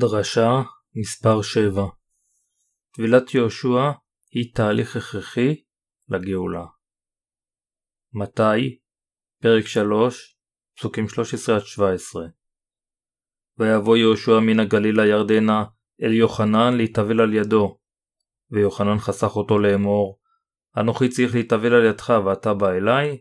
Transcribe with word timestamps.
דרשה 0.00 0.62
מספר 0.94 1.42
7 1.42 1.82
טבילת 2.94 3.34
יהושע 3.34 3.90
היא 4.30 4.54
תהליך 4.54 4.96
הכרחי 4.96 5.62
לגאולה. 6.08 6.64
מתי, 8.12 8.78
פרק 9.42 9.66
3, 9.66 10.36
פסוקים 10.76 11.04
13-17 11.04 11.08
ויבוא 13.58 13.96
יהושע 13.96 14.38
מן 14.40 14.60
הגליל 14.60 15.00
לירדנה 15.00 15.64
אל 16.02 16.12
יוחנן 16.12 16.76
להתאבל 16.76 17.20
על 17.20 17.34
ידו, 17.34 17.78
ויוחנן 18.50 18.98
חסך 18.98 19.36
אותו 19.36 19.58
לאמור, 19.58 20.20
אנוכי 20.76 21.08
צריך 21.08 21.34
להתאבל 21.34 21.74
על 21.74 21.84
ידך 21.84 22.12
ואתה 22.26 22.54
בא 22.54 22.70
אליי? 22.70 23.18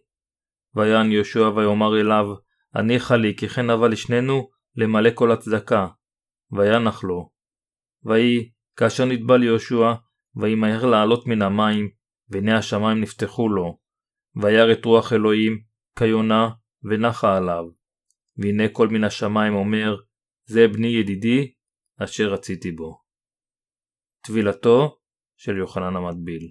ויען 0.76 1.12
יהושע 1.12 1.50
ויאמר 1.56 2.02
אליו, 2.02 2.26
הניחה 2.74 3.16
לי 3.16 3.36
כי 3.38 3.50
כן 3.50 3.70
אבה 3.70 3.88
לשנינו 3.88 4.50
למלא 4.76 5.10
כל 5.16 5.32
הצדקה, 5.32 5.88
וינח 6.52 7.04
לו. 7.04 7.30
ויהי, 8.04 8.52
כאשר 8.76 9.06
נטבל 9.06 9.44
יהושע, 9.44 9.94
וימהר 10.36 10.86
לעלות 10.86 11.28
מן 11.28 11.42
המים, 11.42 11.90
והנה 12.30 12.58
השמיים 12.58 13.02
נפתחו 13.02 13.50
לו. 13.50 13.80
וירא 14.42 14.72
את 14.72 14.86
רוח 14.86 15.14
אלוהים, 15.14 15.64
כיונה, 16.00 16.50
ונחה 16.84 17.38
עליו. 17.38 17.64
והנה 18.38 18.64
כל 18.72 18.88
מן 18.88 19.04
השמיים 19.04 19.54
אומר, 19.54 19.96
זה 20.46 20.68
בני 20.68 20.88
ידידי, 20.88 21.54
אשר 22.04 22.34
רציתי 22.34 22.72
בו. 22.72 23.02
טבילתו 24.22 24.98
של 25.38 25.58
יוחנן 25.58 25.96
המטביל 25.96 26.50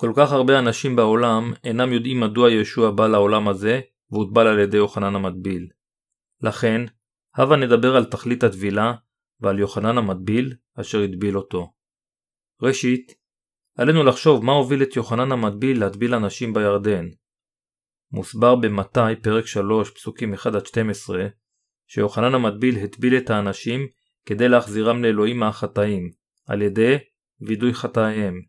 כל 0.00 0.12
כך 0.16 0.32
הרבה 0.32 0.58
אנשים 0.58 0.96
בעולם 0.96 1.52
אינם 1.64 1.92
יודעים 1.92 2.20
מדוע 2.20 2.50
ישוע 2.50 2.90
בא 2.90 3.06
לעולם 3.06 3.48
הזה 3.48 3.80
והוטבל 4.10 4.46
על 4.46 4.58
ידי 4.58 4.76
יוחנן 4.76 5.14
המטביל. 5.14 5.68
לכן, 6.42 6.80
הבה 7.38 7.56
נדבר 7.56 7.96
על 7.96 8.04
תכלית 8.04 8.44
הטבילה 8.44 8.92
ועל 9.40 9.58
יוחנן 9.58 9.98
המטביל 9.98 10.54
אשר 10.80 11.02
הטביל 11.02 11.36
אותו. 11.36 11.72
ראשית, 12.62 13.14
עלינו 13.78 14.04
לחשוב 14.04 14.44
מה 14.44 14.52
הוביל 14.52 14.82
את 14.82 14.96
יוחנן 14.96 15.32
המטביל 15.32 15.80
להטביל 15.80 16.14
אנשים 16.14 16.54
בירדן. 16.54 17.08
מוסבר 18.12 18.54
במתי 18.54 19.16
פרק 19.22 19.46
3 19.46 19.90
פסוקים 19.90 20.34
1-12 20.34 20.38
שיוחנן 21.86 22.34
המטביל 22.34 22.76
הטביל 22.76 23.16
את 23.16 23.30
האנשים 23.30 23.86
כדי 24.26 24.48
להחזירם 24.48 25.04
לאלוהים 25.04 25.38
מהחטאים, 25.38 26.10
על 26.46 26.62
ידי 26.62 26.96
וידוי 27.40 27.74
חטאיהם. 27.74 28.40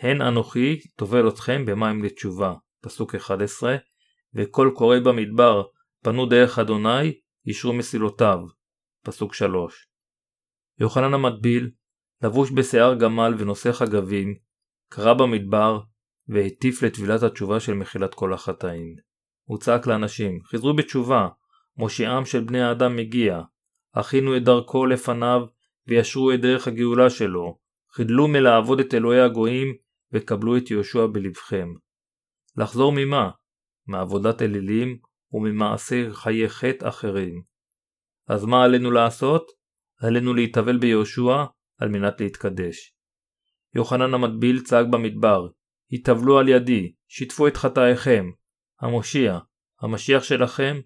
הן 0.00 0.22
אנוכי 0.22 0.80
טובל 0.96 1.28
אתכם 1.28 1.64
במים 1.66 2.04
לתשובה, 2.04 2.54
פסוק 2.80 3.14
11, 3.14 3.76
וכל 4.34 4.70
קורא 4.74 4.98
במדבר 4.98 5.62
פנו 6.02 6.26
דרך 6.26 6.58
אדוני 6.58 7.12
אישרו 7.46 7.72
מסילותיו. 7.72 8.38
פסוק 9.04 9.34
3 9.34 9.86
יוחנן 10.78 11.14
המטביל, 11.14 11.70
לבוש 12.22 12.50
בשיער 12.50 12.94
גמל 12.94 13.34
ונושא 13.38 13.72
חגבים, 13.72 14.34
קרא 14.88 15.14
במדבר 15.14 15.80
והטיף 16.28 16.82
לטבילת 16.82 17.22
התשובה 17.22 17.60
של 17.60 17.74
מחילת 17.74 18.14
כל 18.14 18.32
החטאים. 18.32 18.94
הוא 19.44 19.58
צעק 19.58 19.86
לאנשים, 19.86 20.38
חזרו 20.44 20.76
בתשובה, 20.76 21.28
מושיעם 21.76 22.24
של 22.24 22.44
בני 22.44 22.60
האדם 22.60 22.96
מגיע, 22.96 23.40
הכינו 23.94 24.36
את 24.36 24.44
דרכו 24.44 24.86
לפניו 24.86 25.40
וישרו 25.86 26.32
את 26.32 26.40
דרך 26.40 26.68
הגאולה 26.68 27.10
שלו, 27.10 27.58
חידלו 27.92 28.28
מלעבוד 28.28 28.80
את 28.80 28.94
אלוהי 28.94 29.20
הגויים 29.20 29.76
וקבלו 30.12 30.56
את 30.56 30.70
יהושע 30.70 31.06
בלבכם. 31.06 31.68
לחזור 32.56 32.92
ממה? 32.96 33.30
מעבודת 33.86 34.42
אלילים 34.42 34.98
וממעשי 35.32 36.12
חיי 36.12 36.48
חטא 36.48 36.88
אחרים. 36.88 37.42
אז 38.28 38.44
מה 38.44 38.64
עלינו 38.64 38.90
לעשות? 38.90 39.46
עלינו 40.00 40.34
להתאבל 40.34 40.78
ביהושע 40.78 41.44
על 41.78 41.88
מנת 41.88 42.20
להתקדש. 42.20 42.94
יוחנן 43.74 44.14
המטביל 44.14 44.62
צעק 44.62 44.86
במדבר, 44.86 45.48
התאבלו 45.92 46.38
על 46.38 46.48
ידי, 46.48 46.92
שיתפו 47.08 47.48
את 47.48 47.56
חטאיכם. 47.56 48.30
המושיע, 48.80 49.38
המשיח 49.80 50.22
שלכם, 50.22 50.80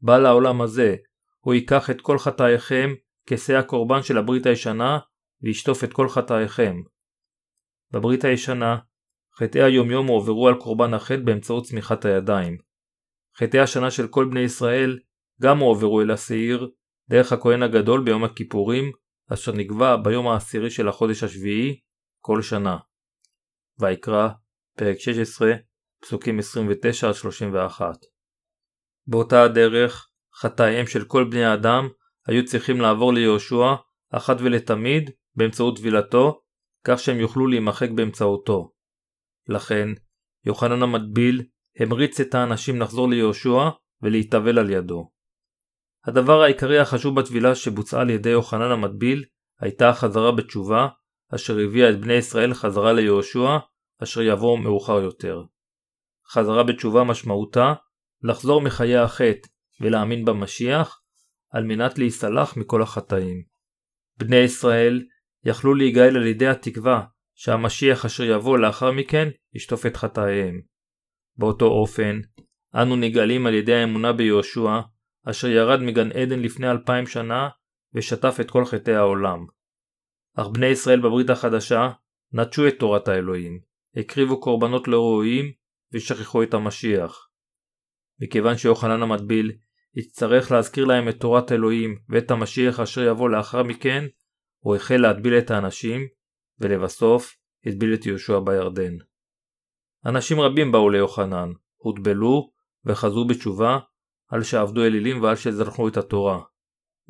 בא 0.00 0.18
לעולם 0.18 0.60
הזה, 0.60 0.96
הוא 1.40 1.54
ייקח 1.54 1.90
את 1.90 2.00
כל 2.00 2.18
חטאיכם 2.18 2.90
כשא 3.26 3.52
הקורבן 3.52 4.02
של 4.02 4.18
הברית 4.18 4.46
הישנה, 4.46 4.98
וישטוף 5.42 5.84
את 5.84 5.92
כל 5.92 6.08
חטאיכם. 6.08 6.76
בברית 7.90 8.24
הישנה, 8.24 8.78
חטאי 9.38 9.62
היומיום 9.62 10.06
הועברו 10.06 10.48
על 10.48 10.54
קורבן 10.54 10.94
החטא 10.94 11.22
באמצעות 11.24 11.64
צמיחת 11.64 12.04
הידיים. 12.04 12.69
חטאי 13.38 13.60
השנה 13.60 13.90
של 13.90 14.08
כל 14.08 14.28
בני 14.30 14.40
ישראל 14.40 14.98
גם 15.42 15.58
הועברו 15.58 16.00
אל 16.00 16.10
השעיר 16.10 16.70
דרך 17.10 17.32
הכהן 17.32 17.62
הגדול 17.62 18.04
ביום 18.04 18.24
הכיפורים, 18.24 18.92
אשר 19.32 19.52
נקבע 19.52 19.96
ביום 19.96 20.28
העשירי 20.28 20.70
של 20.70 20.88
החודש 20.88 21.22
השביעי 21.22 21.80
כל 22.20 22.42
שנה. 22.42 22.76
ויקרא, 23.80 24.28
פרק 24.76 24.98
16, 24.98 25.52
פסוקים 26.02 26.38
29-31. 26.38 27.82
באותה 29.06 29.42
הדרך, 29.42 30.08
חטאיהם 30.34 30.86
של 30.86 31.04
כל 31.04 31.24
בני 31.30 31.44
האדם 31.44 31.88
היו 32.26 32.44
צריכים 32.44 32.80
לעבור 32.80 33.12
ליהושע 33.12 33.74
אחת 34.10 34.36
ולתמיד 34.40 35.10
באמצעות 35.34 35.76
טבילתו, 35.76 36.40
כך 36.84 36.98
שהם 36.98 37.20
יוכלו 37.20 37.46
להימחק 37.46 37.90
באמצעותו. 37.90 38.72
לכן, 39.48 39.88
יוחנן 40.46 40.82
המטביל 40.82 41.42
המריץ 41.78 42.20
את 42.20 42.34
האנשים 42.34 42.80
לחזור 42.80 43.08
ליהושע 43.08 43.68
ולהתאבל 44.02 44.58
על 44.58 44.70
ידו. 44.70 45.10
הדבר 46.04 46.42
העיקרי 46.42 46.78
החשוב 46.78 47.20
בטבילה 47.20 47.54
שבוצעה 47.54 48.00
על 48.00 48.10
ידי 48.10 48.30
יוחנן 48.30 48.70
המטביל 48.70 49.24
הייתה 49.60 49.88
החזרה 49.88 50.32
בתשובה, 50.32 50.88
אשר 51.34 51.58
הביאה 51.58 51.90
את 51.90 52.00
בני 52.00 52.12
ישראל 52.12 52.54
חזרה 52.54 52.92
ליהושע, 52.92 53.58
אשר 54.02 54.22
יבוא 54.22 54.58
מאוחר 54.58 55.00
יותר. 55.00 55.42
חזרה 56.28 56.62
בתשובה 56.62 57.04
משמעותה 57.04 57.74
לחזור 58.22 58.60
מחיי 58.60 58.96
החטא 58.96 59.48
ולהאמין 59.80 60.24
במשיח, 60.24 61.00
על 61.50 61.64
מנת 61.64 61.98
להיסלח 61.98 62.56
מכל 62.56 62.82
החטאים. 62.82 63.42
בני 64.18 64.36
ישראל 64.36 65.02
יכלו 65.44 65.74
להיגאל 65.74 66.16
על 66.16 66.26
ידי 66.26 66.46
התקווה 66.46 67.04
שהמשיח 67.34 68.04
אשר 68.04 68.24
יבוא 68.24 68.58
לאחר 68.58 68.92
מכן 68.92 69.28
ישטוף 69.54 69.86
את 69.86 69.96
חטאיהם. 69.96 70.60
באותו 71.40 71.66
אופן, 71.66 72.20
אנו 72.74 72.96
נגאלים 72.96 73.46
על 73.46 73.54
ידי 73.54 73.74
האמונה 73.74 74.12
ביהושע, 74.12 74.80
אשר 75.26 75.48
ירד 75.48 75.80
מגן 75.80 76.12
עדן 76.12 76.40
לפני 76.40 76.70
אלפיים 76.70 77.06
שנה, 77.06 77.48
ושטף 77.94 78.36
את 78.40 78.50
כל 78.50 78.64
חטאי 78.64 78.94
העולם. 78.94 79.46
אך 80.36 80.46
בני 80.46 80.66
ישראל 80.66 81.00
בברית 81.00 81.30
החדשה 81.30 81.90
נטשו 82.32 82.68
את 82.68 82.74
תורת 82.78 83.08
האלוהים, 83.08 83.60
הקריבו 83.96 84.40
קורבנות 84.40 84.88
לא 84.88 85.00
ראויים, 85.00 85.52
ושכחו 85.92 86.42
את 86.42 86.54
המשיח. 86.54 87.28
מכיוון 88.20 88.56
שיוחנן 88.56 89.02
המטביל 89.02 89.52
יצטרך 89.94 90.52
להזכיר 90.52 90.84
להם 90.84 91.08
את 91.08 91.20
תורת 91.20 91.52
אלוהים 91.52 91.98
ואת 92.08 92.30
המשיח 92.30 92.80
אשר 92.80 93.02
יבוא 93.02 93.30
לאחר 93.30 93.62
מכן, 93.62 94.04
הוא 94.58 94.76
החל 94.76 94.96
להטביל 94.96 95.38
את 95.38 95.50
האנשים, 95.50 96.00
ולבסוף 96.58 97.36
הטביל 97.66 97.94
את 97.94 98.06
יהושע 98.06 98.38
בירדן. 98.38 99.09
אנשים 100.06 100.40
רבים 100.40 100.72
באו 100.72 100.90
ליוחנן, 100.90 101.52
הוטבלו 101.76 102.50
וחזרו 102.84 103.26
בתשובה 103.26 103.78
על 104.28 104.42
שעבדו 104.42 104.84
אלילים 104.84 105.22
ועל 105.22 105.36
שזרחו 105.36 105.88
את 105.88 105.96
התורה. 105.96 106.40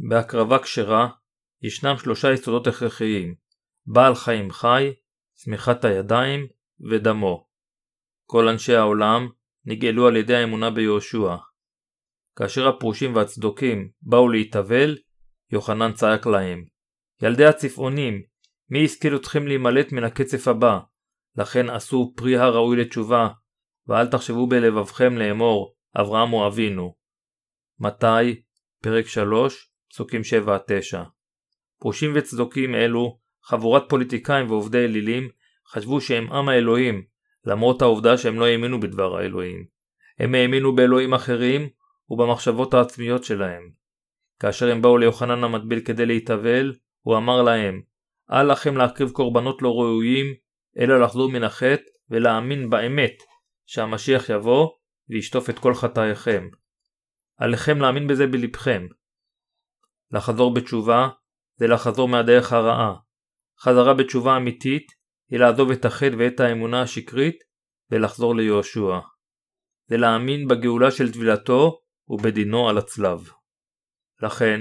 בהקרבה 0.09 0.59
כשרה 0.59 1.09
ישנם 1.63 1.97
שלושה 1.99 2.33
יסודות 2.33 2.67
הכרחיים 2.67 3.35
בעל 3.87 4.15
חיים 4.15 4.51
חי, 4.51 4.93
צמיחת 5.35 5.85
הידיים 5.85 6.47
ודמו. 6.91 7.47
כל 8.27 8.49
אנשי 8.49 8.75
העולם 8.75 9.29
נגאלו 9.65 10.07
על 10.07 10.17
ידי 10.17 10.35
האמונה 10.37 10.71
ביהושע. 10.71 11.37
כאשר 12.37 12.69
הפרושים 12.69 13.15
והצדוקים 13.15 13.91
באו 14.03 14.29
להתאבל, 14.29 14.99
יוחנן 15.53 15.93
צעק 15.93 16.27
להם 16.27 16.65
ילדי 17.23 17.45
הצפעונים, 17.45 18.23
מי 18.71 18.85
השכיל 18.85 19.17
אתכם 19.17 19.47
להימלט 19.47 19.93
מן 19.93 20.05
הקצף 20.05 20.49
הבא? 20.49 20.79
לכן 21.41 21.71
עשו 21.71 22.13
פרי 22.17 22.37
הראוי 22.37 22.77
לתשובה, 22.77 23.29
ואל 23.87 24.07
תחשבו 24.07 24.47
בלבבכם 24.47 25.19
לאמור, 25.19 25.75
אברהם 26.01 26.31
הוא 26.31 26.47
אבינו. 26.47 26.95
מתי, 27.79 28.43
פרק 28.83 29.07
3, 29.07 29.73
פסוקים 29.91 30.21
7-9. 30.21 30.99
פרושים 31.81 32.13
וצדוקים 32.15 32.75
אלו, 32.75 33.19
חבורת 33.43 33.83
פוליטיקאים 33.89 34.51
ועובדי 34.51 34.85
אלילים, 34.85 35.29
חשבו 35.69 36.01
שהם 36.01 36.33
עם 36.33 36.49
האלוהים, 36.49 37.05
למרות 37.45 37.83
העובדה 37.83 38.19
שהם 38.19 38.41
לא 38.41 38.47
האמינו 38.47 38.81
בדבר 38.81 39.17
האלוהים. 39.17 39.67
הם 40.19 40.35
האמינו 40.35 40.75
באלוהים 40.75 41.15
אחרים 41.15 41.69
ובמחשבות 42.11 42.75
העצמיות 42.75 43.25
שלהם. 43.25 43.71
כאשר 44.41 44.71
הם 44.71 44.83
באו 44.83 44.99
ליוחנן 44.99 45.45
המטביל 45.45 45.81
כדי 45.81 46.07
להתאבל, 46.07 46.75
הוא 47.01 47.17
אמר 47.17 47.43
להם, 47.43 47.83
אל 48.33 48.53
לכם 48.53 48.77
להקריב 48.77 49.11
קורבנות 49.11 49.63
לא 49.63 49.69
ראויים, 49.69 50.27
אלא 50.79 51.01
לחזור 51.01 51.31
מן 51.33 51.43
החטא 51.43 51.83
ולהאמין 52.11 52.71
באמת 52.71 53.23
שהמשיח 53.67 54.29
יבוא 54.29 54.69
וישטוף 55.09 55.51
את 55.51 55.59
כל 55.59 55.75
חטאיכם. 55.75 56.49
עליכם 57.37 57.79
להאמין 57.79 58.07
בזה 58.07 58.27
בלבכם. 58.27 58.87
לחזור 60.11 60.55
בתשובה 60.55 61.09
זה 61.57 61.67
לחזור 61.67 62.09
מהדרך 62.09 62.53
הרעה. 62.53 62.95
חזרה 63.61 63.95
בתשובה 63.95 64.37
אמיתית 64.37 64.87
היא 65.31 65.39
לעזוב 65.39 65.71
את 65.71 65.85
החטא 65.85 66.17
ואת 66.19 66.41
האמונה 66.41 66.83
השקרית 66.83 67.37
ולחזור 67.91 68.37
ליהושע. 68.37 68.99
זה 69.87 69.97
להאמין 69.97 70.49
בגאולה 70.49 70.91
של 70.91 71.13
טבילתו 71.13 71.81
ובדינו 72.09 72.69
על 72.69 72.79
הצלב. 72.79 73.31
לכן, 74.23 74.61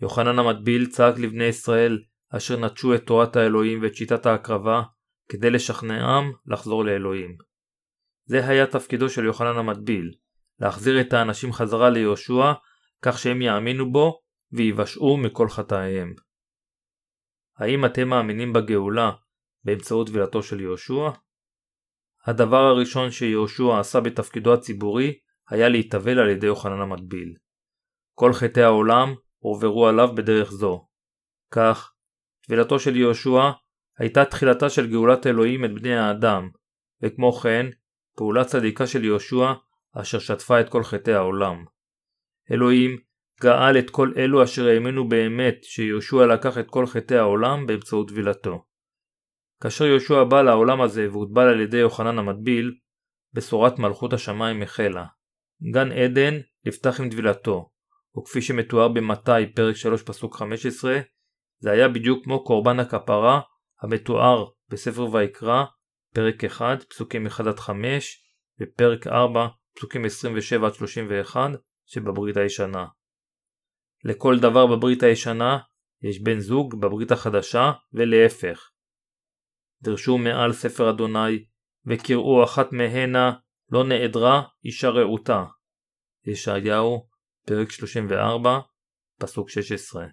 יוחנן 0.00 0.38
המטביל 0.38 0.86
צעק 0.86 1.18
לבני 1.18 1.44
ישראל 1.44 1.98
אשר 2.36 2.56
נטשו 2.56 2.94
את 2.94 3.06
תורת 3.06 3.36
האלוהים 3.36 3.82
ואת 3.82 3.94
שיטת 3.94 4.26
ההקרבה 4.26 4.82
כדי 5.28 5.50
לשכנעם 5.50 6.32
לחזור 6.46 6.84
לאלוהים. 6.84 7.36
זה 8.24 8.48
היה 8.48 8.66
תפקידו 8.66 9.08
של 9.08 9.24
יוחנן 9.24 9.56
המטביל, 9.56 10.14
להחזיר 10.60 11.00
את 11.00 11.12
האנשים 11.12 11.52
חזרה 11.52 11.90
ליהושע 11.90 12.52
כך 13.02 13.18
שהם 13.18 13.42
יאמינו 13.42 13.92
בו 13.92 14.20
ויבשעו 14.52 15.16
מכל 15.16 15.48
חטאיהם. 15.48 16.14
האם 17.58 17.84
אתם 17.84 18.08
מאמינים 18.08 18.52
בגאולה 18.52 19.10
באמצעות 19.64 20.06
טבילתו 20.06 20.42
של 20.42 20.60
יהושע? 20.60 21.10
הדבר 22.26 22.56
הראשון 22.56 23.10
שיהושע 23.10 23.78
עשה 23.80 24.00
בתפקידו 24.00 24.54
הציבורי 24.54 25.18
היה 25.48 25.68
להתאבל 25.68 26.18
על 26.18 26.28
ידי 26.28 26.46
יוחנן 26.46 26.80
המטביל. 26.80 27.34
כל 28.14 28.32
חטאי 28.32 28.62
העולם 28.62 29.14
הועברו 29.38 29.86
עליו 29.86 30.08
בדרך 30.16 30.50
זו. 30.50 30.86
כך, 31.52 31.92
טבילתו 32.46 32.78
של 32.78 32.96
יהושע 32.96 33.50
הייתה 33.98 34.24
תחילתה 34.24 34.70
של 34.70 34.90
גאולת 34.90 35.26
אלוהים 35.26 35.64
את 35.64 35.74
בני 35.74 35.96
האדם, 35.96 36.50
וכמו 37.02 37.32
כן, 37.32 37.66
פעולה 38.16 38.44
צדיקה 38.44 38.86
של 38.86 39.04
יהושע 39.04 39.52
אשר 40.00 40.18
שטפה 40.18 40.60
את 40.60 40.68
כל 40.68 40.82
חטאי 40.82 41.14
העולם. 41.14 41.64
אלוהים 42.50 42.96
גאל 43.42 43.78
את 43.78 43.90
כל 43.90 44.12
אלו 44.16 44.44
אשר 44.44 44.66
האמינו 44.66 45.08
באמת 45.08 45.56
שיהושע 45.62 46.26
לקח 46.26 46.58
את 46.58 46.70
כל 46.70 46.86
חטאי 46.86 47.16
העולם 47.16 47.66
באמצעות 47.66 48.08
טבילתו. 48.08 48.64
כאשר 49.62 49.84
יהושע 49.84 50.24
בא 50.24 50.42
לעולם 50.42 50.80
הזה 50.80 51.08
והוטבל 51.10 51.48
על 51.48 51.60
ידי 51.60 51.76
יוחנן 51.76 52.18
המטביל, 52.18 52.74
בשורת 53.32 53.78
מלכות 53.78 54.12
השמיים 54.12 54.62
החלה. 54.62 55.06
גן 55.72 55.92
עדן 55.92 56.34
נפתח 56.66 57.00
עם 57.00 57.10
טבילתו, 57.10 57.70
וכפי 58.18 58.42
שמתואר 58.42 58.88
במתי 58.88 59.46
פרק 59.54 59.76
3 59.76 60.02
פסוק 60.02 60.36
15, 60.36 61.00
זה 61.58 61.70
היה 61.70 61.88
בדיוק 61.88 62.24
כמו 62.24 62.44
קורבן 62.44 62.80
הכפרה 62.80 63.40
המתואר 63.82 64.48
בספר 64.68 65.14
ויקרא, 65.14 65.64
פרק 66.14 66.44
1, 66.44 66.82
פסוקים 66.82 67.26
1-5, 67.26 67.70
ופרק 68.60 69.06
4, 69.06 69.48
פסוקים 69.76 70.04
27-31 71.34 71.36
שבברית 71.86 72.36
הישנה. 72.36 72.86
לכל 74.04 74.38
דבר 74.38 74.66
בברית 74.66 75.02
הישנה 75.02 75.58
יש 76.02 76.22
בן 76.22 76.38
זוג 76.38 76.80
בברית 76.80 77.10
החדשה 77.10 77.72
ולהפך. 77.92 78.70
דרשו 79.82 80.18
מעל 80.18 80.52
ספר 80.52 80.90
אדוני 80.90 81.44
וקראו 81.86 82.44
אחת 82.44 82.72
מהנה 82.72 83.32
לא 83.70 83.84
נעדרה 83.84 84.42
אישה 84.64 84.88
רעותה. 84.88 85.44
ישעיהו 86.26 87.08
פרק 87.46 87.70
34 87.70 88.58
פסוק 89.20 89.50
16 89.50 90.06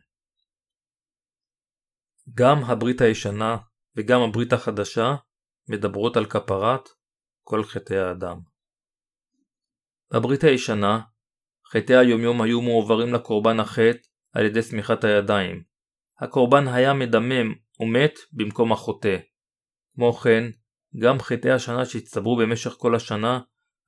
גם 2.34 2.64
הברית 2.64 3.02
הישנה 3.02 3.58
וגם 3.96 4.22
הברית 4.22 4.54
החדשה 4.54 5.16
מדברות 5.70 6.18
על 6.18 6.26
כפרת 6.26 6.90
כל 7.44 7.64
חטאי 7.64 7.98
האדם. 7.98 8.38
בברית 10.14 10.44
הישנה 10.44 11.00
חטאי 11.72 11.98
היומיום 11.98 12.42
היו 12.42 12.62
מועברים 12.62 13.14
לקורבן 13.14 13.60
החטא 13.60 14.08
על 14.34 14.46
ידי 14.46 14.62
שמיכת 14.62 15.04
הידיים. 15.04 15.64
הקורבן 16.20 16.68
היה 16.68 16.94
מדמם 16.94 17.54
ומת 17.80 18.20
במקום 18.32 18.72
החוטא. 18.72 19.18
כמו 19.96 20.14
כן, 20.14 20.44
גם 21.00 21.20
חטאי 21.20 21.52
השנה 21.52 21.86
שהצטברו 21.86 22.38
במשך 22.38 22.72
כל 22.72 22.96
השנה 22.96 23.40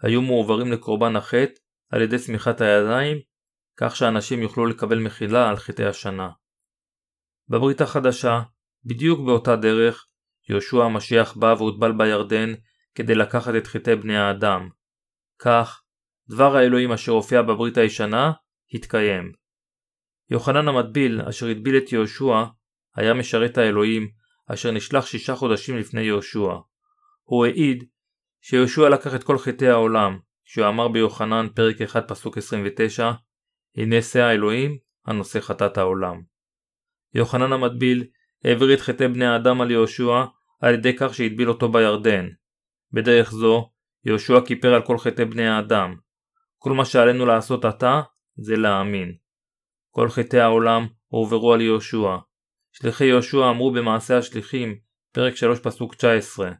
היו 0.01 0.21
מועברים 0.21 0.71
לקורבן 0.71 1.15
החטא 1.15 1.59
על 1.89 2.01
ידי 2.01 2.19
שמיכת 2.19 2.61
הידיים, 2.61 3.17
כך 3.77 3.95
שאנשים 3.95 4.41
יוכלו 4.41 4.65
לקבל 4.65 4.99
מחילה 4.99 5.49
על 5.49 5.55
חטאי 5.55 5.85
השנה. 5.85 6.29
בברית 7.49 7.81
החדשה, 7.81 8.41
בדיוק 8.85 9.19
באותה 9.25 9.55
דרך, 9.55 10.07
יהושע 10.49 10.83
המשיח 10.83 11.37
בא 11.37 11.55
והוטבל 11.57 11.91
בירדן 11.91 12.53
כדי 12.95 13.15
לקחת 13.15 13.53
את 13.57 13.67
חטאי 13.67 13.95
בני 13.95 14.17
האדם. 14.17 14.69
כך, 15.39 15.83
דבר 16.29 16.55
האלוהים 16.55 16.91
אשר 16.91 17.11
הופיע 17.11 17.41
בברית 17.41 17.77
הישנה, 17.77 18.31
התקיים. 18.73 19.31
יוחנן 20.29 20.67
המטביל, 20.67 21.21
אשר 21.21 21.47
הטביל 21.47 21.77
את 21.77 21.91
יהושע, 21.91 22.43
היה 22.95 23.13
משרת 23.13 23.57
האלוהים, 23.57 24.09
אשר 24.47 24.71
נשלח 24.71 25.05
שישה 25.05 25.35
חודשים 25.35 25.77
לפני 25.77 26.01
יהושע. 26.01 26.53
הוא 27.23 27.45
העיד 27.45 27.83
שיהושע 28.41 28.89
לקח 28.89 29.15
את 29.15 29.23
כל 29.23 29.37
חטאי 29.37 29.67
העולם, 29.67 30.19
כשהוא 30.45 30.67
אמר 30.67 30.87
ביוחנן 30.87 31.47
פרק 31.55 31.81
1 31.81 32.07
פסוק 32.07 32.37
29, 32.37 33.11
הנה 33.77 34.01
שא 34.01 34.19
האלוהים 34.19 34.77
הנושא 35.05 35.39
חטאת 35.39 35.77
העולם. 35.77 36.34
יוחנן 37.15 37.53
המטביל 37.53 38.07
העביר 38.43 38.73
את 38.73 38.79
חטאי 38.79 39.07
בני 39.07 39.25
האדם 39.25 39.61
על 39.61 39.71
יהושע 39.71 40.23
על 40.61 40.73
ידי 40.73 40.95
כך 40.97 41.13
שהטביל 41.13 41.49
אותו 41.49 41.71
בירדן. 41.71 42.27
בדרך 42.91 43.31
זו, 43.31 43.69
יהושע 44.05 44.41
כיפר 44.45 44.73
על 44.73 44.81
כל 44.81 44.97
חטאי 44.97 45.25
בני 45.25 45.47
האדם. 45.47 45.95
כל 46.57 46.73
מה 46.73 46.85
שעלינו 46.85 47.25
לעשות 47.25 47.65
עתה 47.65 48.01
זה 48.37 48.55
להאמין. 48.55 49.15
כל 49.91 50.09
חטאי 50.09 50.39
העולם 50.39 50.87
הועברו 51.07 51.53
על 51.53 51.61
יהושע. 51.61 52.17
שליחי 52.71 53.05
יהושע 53.05 53.49
אמרו 53.49 53.71
במעשה 53.71 54.17
השליחים, 54.17 54.79
פרק 55.11 55.35
3 55.35 55.59
פסוק 55.59 55.95
19 55.95 56.51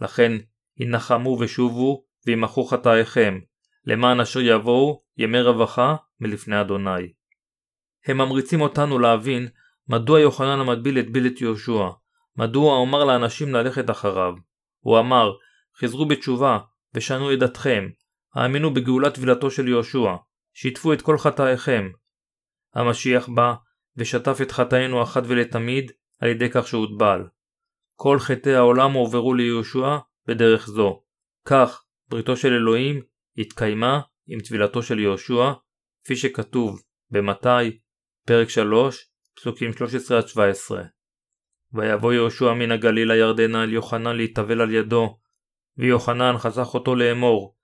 לכן 0.00 0.32
הנחמו 0.80 1.38
ושובו 1.40 2.04
וימחו 2.26 2.64
חטאיכם, 2.64 3.38
למען 3.84 4.20
אשר 4.20 4.40
יבואו 4.40 5.02
ימי 5.16 5.40
רווחה 5.40 5.96
מלפני 6.20 6.60
אדוני. 6.60 7.12
הם 8.06 8.18
ממריצים 8.18 8.60
אותנו 8.60 8.98
להבין 8.98 9.48
מדוע 9.88 10.20
יוחנן 10.20 10.60
המטביל 10.60 10.98
הטביל 10.98 11.26
את 11.26 11.40
יהושע, 11.40 11.88
מדוע 12.36 12.82
אמר 12.82 13.04
לאנשים 13.04 13.54
ללכת 13.54 13.90
אחריו. 13.90 14.32
הוא 14.80 14.98
אמר, 14.98 15.32
חזרו 15.80 16.06
בתשובה 16.06 16.58
ושנו 16.94 17.32
את 17.32 17.38
דתכם, 17.38 17.88
האמינו 18.34 18.74
בגאולת 18.74 19.14
טבילתו 19.14 19.50
של 19.50 19.68
יהושע, 19.68 20.14
שיתפו 20.54 20.92
את 20.92 21.02
כל 21.02 21.18
חטאיכם. 21.18 21.88
המשיח 22.74 23.28
בא 23.28 23.54
ושטף 23.96 24.38
את 24.42 24.52
חטאינו 24.52 25.02
אחת 25.02 25.22
ולתמיד 25.26 25.92
על 26.20 26.28
ידי 26.28 26.50
כך 26.50 26.68
שהוטבל. 26.68 27.20
כל 27.94 28.18
חטאי 28.18 28.54
העולם 28.54 28.92
הועברו 28.92 29.34
ליהושע 29.34 29.96
בדרך 30.28 30.66
זו. 30.66 31.02
כך 31.44 31.84
בריתו 32.08 32.36
של 32.36 32.52
אלוהים 32.52 33.02
התקיימה 33.38 34.00
עם 34.26 34.40
טבילתו 34.40 34.82
של 34.82 34.98
יהושע, 34.98 35.52
כפי 36.04 36.16
שכתוב 36.16 36.82
במתי, 37.10 37.78
פרק 38.26 38.48
3, 38.48 39.10
פסוקים 39.36 39.70
13-17. 39.70 39.74
ויבוא 41.72 42.12
יהושע 42.12 42.52
מן 42.52 42.72
הגליל 42.72 43.10
הירדנה 43.10 43.62
אל 43.62 43.72
יוחנן 43.72 44.16
להתאבל 44.16 44.60
על 44.60 44.74
ידו, 44.74 45.18
ויוחנן 45.78 46.38
חסך 46.38 46.74
אותו 46.74 46.94
לאמור, 46.94 47.56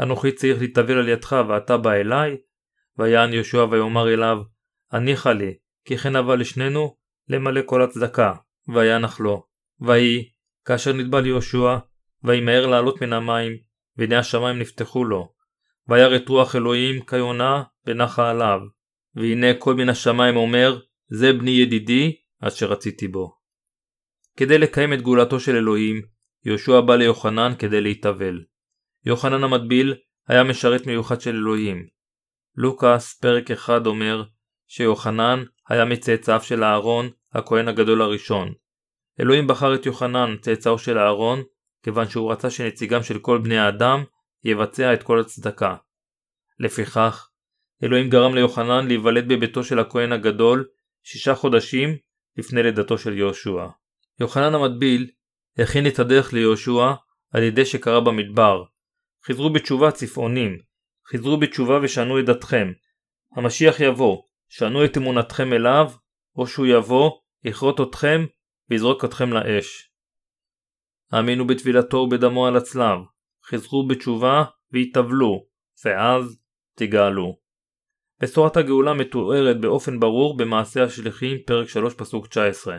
אנוכי 0.00 0.32
צריך 0.32 0.60
להתאבל 0.60 0.98
על 0.98 1.08
ידך 1.08 1.36
ואתה 1.48 1.76
בא 1.76 1.92
אליי? 1.92 2.36
ויען 2.98 3.32
יהושע 3.32 3.66
ויאמר 3.70 4.14
אליו, 4.14 4.38
הניחה 4.92 5.32
לי, 5.32 5.54
כי 5.84 5.96
כן 5.96 6.16
אבל 6.16 6.40
לשנינו 6.40 6.96
למלא 7.28 7.60
כל 7.66 7.82
הצדקה, 7.82 8.34
וינח 8.68 9.20
לו. 9.20 9.46
ויהי, 9.80 10.30
כאשר 10.64 10.92
נטבל 10.92 11.26
יהושע, 11.26 11.76
וימהר 12.24 12.66
לעלות 12.66 13.02
מן 13.02 13.12
המים, 13.12 13.52
והנה 13.96 14.18
השמיים 14.18 14.58
נפתחו 14.58 15.04
לו. 15.04 15.32
וירא 15.88 16.16
את 16.16 16.28
רוח 16.28 16.56
אלוהים 16.56 17.04
כיונה 17.04 17.62
ונחה 17.86 18.30
עליו. 18.30 18.60
והנה 19.14 19.54
קול 19.58 19.74
מן 19.74 19.88
השמיים 19.88 20.36
אומר, 20.36 20.78
זה 21.10 21.32
בני 21.32 21.50
ידידי, 21.50 22.16
אשר 22.40 22.66
רציתי 22.66 23.08
בו. 23.08 23.36
כדי 24.36 24.58
לקיים 24.58 24.92
את 24.92 25.02
גאולתו 25.02 25.40
של 25.40 25.56
אלוהים, 25.56 26.02
יהושע 26.44 26.80
בא 26.80 26.96
ליוחנן 26.96 27.52
כדי 27.58 27.80
להתאבל. 27.80 28.44
יוחנן 29.04 29.44
המטביל 29.44 29.94
היה 30.28 30.44
משרת 30.44 30.86
מיוחד 30.86 31.20
של 31.20 31.30
אלוהים. 31.30 31.86
לוקאס, 32.56 33.14
פרק 33.14 33.50
1 33.50 33.86
אומר 33.86 34.22
שיוחנן 34.68 35.44
היה 35.68 35.84
מצאצאיו 35.84 36.40
של 36.42 36.64
אהרון, 36.64 37.10
הכהן 37.32 37.68
הגדול 37.68 38.02
הראשון. 38.02 38.52
אלוהים 39.20 39.46
בחר 39.46 39.74
את 39.74 39.86
יוחנן, 39.86 40.36
צאצאו 40.40 40.78
של 40.78 40.98
אהרון, 40.98 41.42
כיוון 41.82 42.08
שהוא 42.08 42.32
רצה 42.32 42.50
שנציגם 42.50 43.02
של 43.02 43.18
כל 43.18 43.38
בני 43.38 43.58
האדם 43.58 44.04
יבצע 44.44 44.94
את 44.94 45.02
כל 45.02 45.20
הצדקה. 45.20 45.76
לפיכך, 46.58 47.28
אלוהים 47.82 48.10
גרם 48.10 48.34
ליוחנן 48.34 48.86
להיוולד 48.86 49.28
בביתו 49.28 49.64
של 49.64 49.78
הכהן 49.78 50.12
הגדול 50.12 50.68
שישה 51.02 51.34
חודשים 51.34 51.96
לפני 52.36 52.62
לידתו 52.62 52.98
של 52.98 53.18
יהושע. 53.18 53.66
יוחנן 54.20 54.54
המטביל 54.54 55.10
הכין 55.58 55.86
את 55.86 55.98
הדרך 55.98 56.32
ליהושע 56.32 56.92
על 57.30 57.42
ידי 57.42 57.66
שקרא 57.66 58.00
במדבר. 58.00 58.64
חזרו 59.26 59.52
בתשובה 59.52 59.90
צפעונים, 59.90 60.58
חזרו 61.12 61.36
בתשובה 61.36 61.78
ושנו 61.82 62.20
את 62.20 62.24
דתכם. 62.24 62.72
המשיח 63.36 63.80
יבוא, 63.80 64.22
שנו 64.48 64.84
את 64.84 64.96
אמונתכם 64.96 65.52
אליו, 65.52 65.90
או 66.36 66.46
שהוא 66.46 66.66
יבוא, 66.66 67.10
יכרות 67.44 67.80
אתכם, 67.80 68.20
ויזרוק 68.70 69.04
אתכם 69.04 69.32
לאש. 69.32 69.90
האמינו 71.12 71.46
בטבילתו 71.46 71.96
ובדמו 71.96 72.46
על 72.46 72.56
הצלב, 72.56 72.98
חזרו 73.46 73.86
בתשובה 73.88 74.44
והתאבלו, 74.72 75.46
ואז 75.84 76.38
תגאלו. 76.74 77.39
בשורת 78.22 78.56
הגאולה 78.56 78.94
מתוארת 78.94 79.60
באופן 79.60 80.00
ברור 80.00 80.36
במעשה 80.36 80.84
השליחים 80.84 81.38
פרק 81.46 81.68
3 81.68 81.94
פסוק 81.94 82.26
19. 82.26 82.78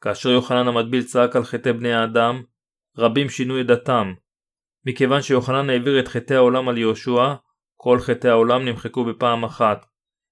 כאשר 0.00 0.28
יוחנן 0.28 0.68
המטביל 0.68 1.02
צעק 1.02 1.36
על 1.36 1.44
חטאי 1.44 1.72
בני 1.72 1.92
האדם, 1.92 2.42
רבים 2.98 3.28
שינו 3.28 3.60
את 3.60 3.66
דתם. 3.66 4.12
מכיוון 4.86 5.22
שיוחנן 5.22 5.70
העביר 5.70 6.00
את 6.00 6.08
חטאי 6.08 6.36
העולם 6.36 6.68
על 6.68 6.78
יהושע, 6.78 7.34
כל 7.76 7.98
חטאי 7.98 8.30
העולם 8.30 8.64
נמחקו 8.64 9.04
בפעם 9.04 9.44
אחת. 9.44 9.86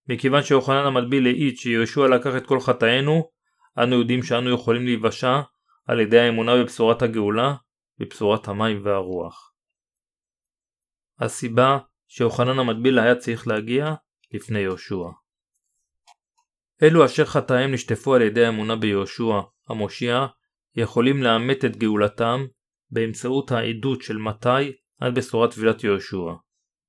מכיוון 0.08 0.42
שיוחנן 0.42 0.86
המטביל 0.86 1.26
העיד 1.26 1.56
שיהושע 1.56 2.06
לקח 2.06 2.36
את 2.36 2.46
כל 2.46 2.60
חטאינו, 2.60 3.30
אנו 3.82 4.00
יודעים 4.00 4.22
שאנו 4.22 4.50
יכולים 4.50 4.84
להיוושע 4.84 5.40
על 5.86 6.00
ידי 6.00 6.20
האמונה 6.20 6.56
בבשורת 6.56 7.02
הגאולה, 7.02 7.54
בבשורת 7.98 8.48
המים 8.48 8.80
והרוח. 8.84 9.52
הסיבה 11.20 11.78
שיוחנן 12.08 12.58
המטביל 12.58 12.98
היה 12.98 13.14
צריך 13.14 13.48
להגיע 13.48 13.94
לפני 14.36 14.58
יהושע. 14.58 15.04
אלו 16.82 17.04
אשר 17.04 17.24
חטאיהם 17.24 17.72
נשטפו 17.72 18.14
על 18.14 18.22
ידי 18.22 18.44
האמונה 18.44 18.76
ביהושע, 18.76 19.40
המושיע, 19.68 20.26
יכולים 20.74 21.22
לאמת 21.22 21.64
את 21.64 21.76
גאולתם 21.76 22.46
באמצעות 22.90 23.52
העדות 23.52 24.02
של 24.02 24.16
מתי 24.16 24.72
עד 25.00 25.14
בשורת 25.14 25.54
טבילת 25.54 25.84
יהושע. 25.84 26.32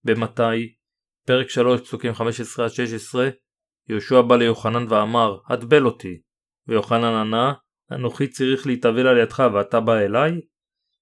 במתי, 0.04 0.74
פרק 1.25 1.50
3 1.50 1.82
פסוקים 1.82 2.13
15-16, 2.13 2.20
יהושע 3.89 4.22
בא 4.22 4.36
ליוחנן 4.36 4.86
ואמר, 4.89 5.38
הטבל 5.50 5.86
אותי. 5.86 6.22
ויוחנן 6.68 7.13
ענה, 7.13 7.54
אנוכי 7.92 8.27
צריך 8.27 8.68
להתאבל 8.68 9.08
על 9.08 9.18
ידך 9.18 9.44
ואתה 9.54 9.80
בא 9.80 9.98
אליי? 10.00 10.32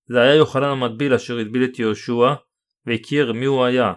זה 0.07 0.21
היה 0.21 0.35
יוחנן 0.35 0.63
המטביל 0.63 1.13
אשר 1.13 1.37
הטביל 1.37 1.63
את 1.63 1.79
יהושע, 1.79 2.33
והכיר 2.85 3.33
מי 3.33 3.45
הוא 3.45 3.65
היה. 3.65 3.93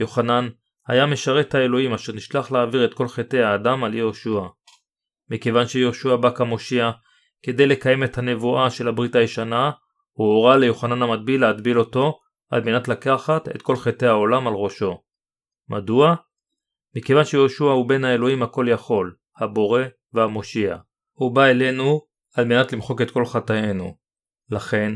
יוחנן 0.00 0.48
היה 0.88 1.06
משרת 1.06 1.54
האלוהים 1.54 1.92
אשר 1.92 2.12
נשלח 2.12 2.52
להעביר 2.52 2.84
את 2.84 2.94
כל 2.94 3.08
חטאי 3.08 3.42
האדם 3.42 3.84
על 3.84 3.94
יהושע. 3.94 4.40
מכיוון 5.30 5.66
שיהושע 5.66 6.16
בא 6.16 6.30
כמושיע 6.30 6.90
כדי 7.42 7.66
לקיים 7.66 8.04
את 8.04 8.18
הנבואה 8.18 8.70
של 8.70 8.88
הברית 8.88 9.14
הישנה, 9.14 9.70
הוא 10.12 10.26
הורה 10.26 10.56
ליוחנן 10.56 11.02
המטביל 11.02 11.40
להטביל 11.40 11.78
אותו 11.78 12.18
על 12.50 12.64
מנת 12.64 12.88
לקחת 12.88 13.48
את 13.48 13.62
כל 13.62 13.76
חטאי 13.76 14.08
העולם 14.08 14.46
על 14.46 14.54
ראשו. 14.54 15.02
מדוע? 15.68 16.14
מכיוון 16.96 17.24
שיהושע 17.24 17.64
הוא 17.64 17.88
בן 17.88 18.04
האלוהים 18.04 18.42
הכל 18.42 18.66
יכול, 18.68 19.16
הבורא 19.36 19.82
והמושיע. 20.12 20.76
הוא 21.12 21.34
בא 21.34 21.44
אלינו 21.44 22.00
על 22.34 22.44
מנת 22.44 22.72
למחוק 22.72 23.02
את 23.02 23.10
כל 23.10 23.24
חטאינו. 23.24 23.96
לכן, 24.50 24.92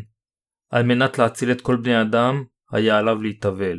על 0.70 0.82
מנת 0.82 1.18
להציל 1.18 1.50
את 1.50 1.60
כל 1.60 1.76
בני 1.76 2.02
אדם, 2.02 2.44
היה 2.72 2.98
עליו 2.98 3.22
להתאבל. 3.22 3.78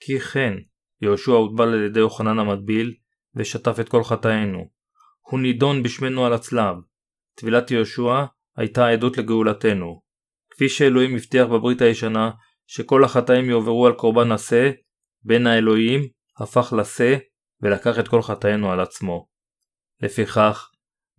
כי 0.00 0.20
כן, 0.20 0.54
יהושע 1.02 1.32
הוטבל 1.32 1.68
על 1.68 1.84
ידי 1.84 2.00
יוחנן 2.00 2.38
המטביל, 2.38 2.94
ושטף 3.34 3.80
את 3.80 3.88
כל 3.88 4.04
חטאינו. 4.04 4.70
הוא 5.20 5.40
נידון 5.40 5.82
בשמנו 5.82 6.26
על 6.26 6.32
הצלב. 6.32 6.76
טבילת 7.34 7.70
יהושע 7.70 8.24
הייתה 8.56 8.88
עדות 8.88 9.18
לגאולתנו. 9.18 10.02
כפי 10.50 10.68
שאלוהים 10.68 11.14
הבטיח 11.14 11.46
בברית 11.46 11.82
הישנה 11.82 12.30
שכל 12.66 13.04
החטאים 13.04 13.50
יועברו 13.50 13.86
על 13.86 13.92
קורבן 13.92 14.32
השה, 14.32 14.70
בן 15.22 15.46
האלוהים 15.46 16.08
הפך 16.38 16.72
לשה 16.78 17.16
ולקח 17.62 17.98
את 17.98 18.08
כל 18.08 18.22
חטאינו 18.22 18.72
על 18.72 18.80
עצמו. 18.80 19.26
לפיכך, 20.02 20.70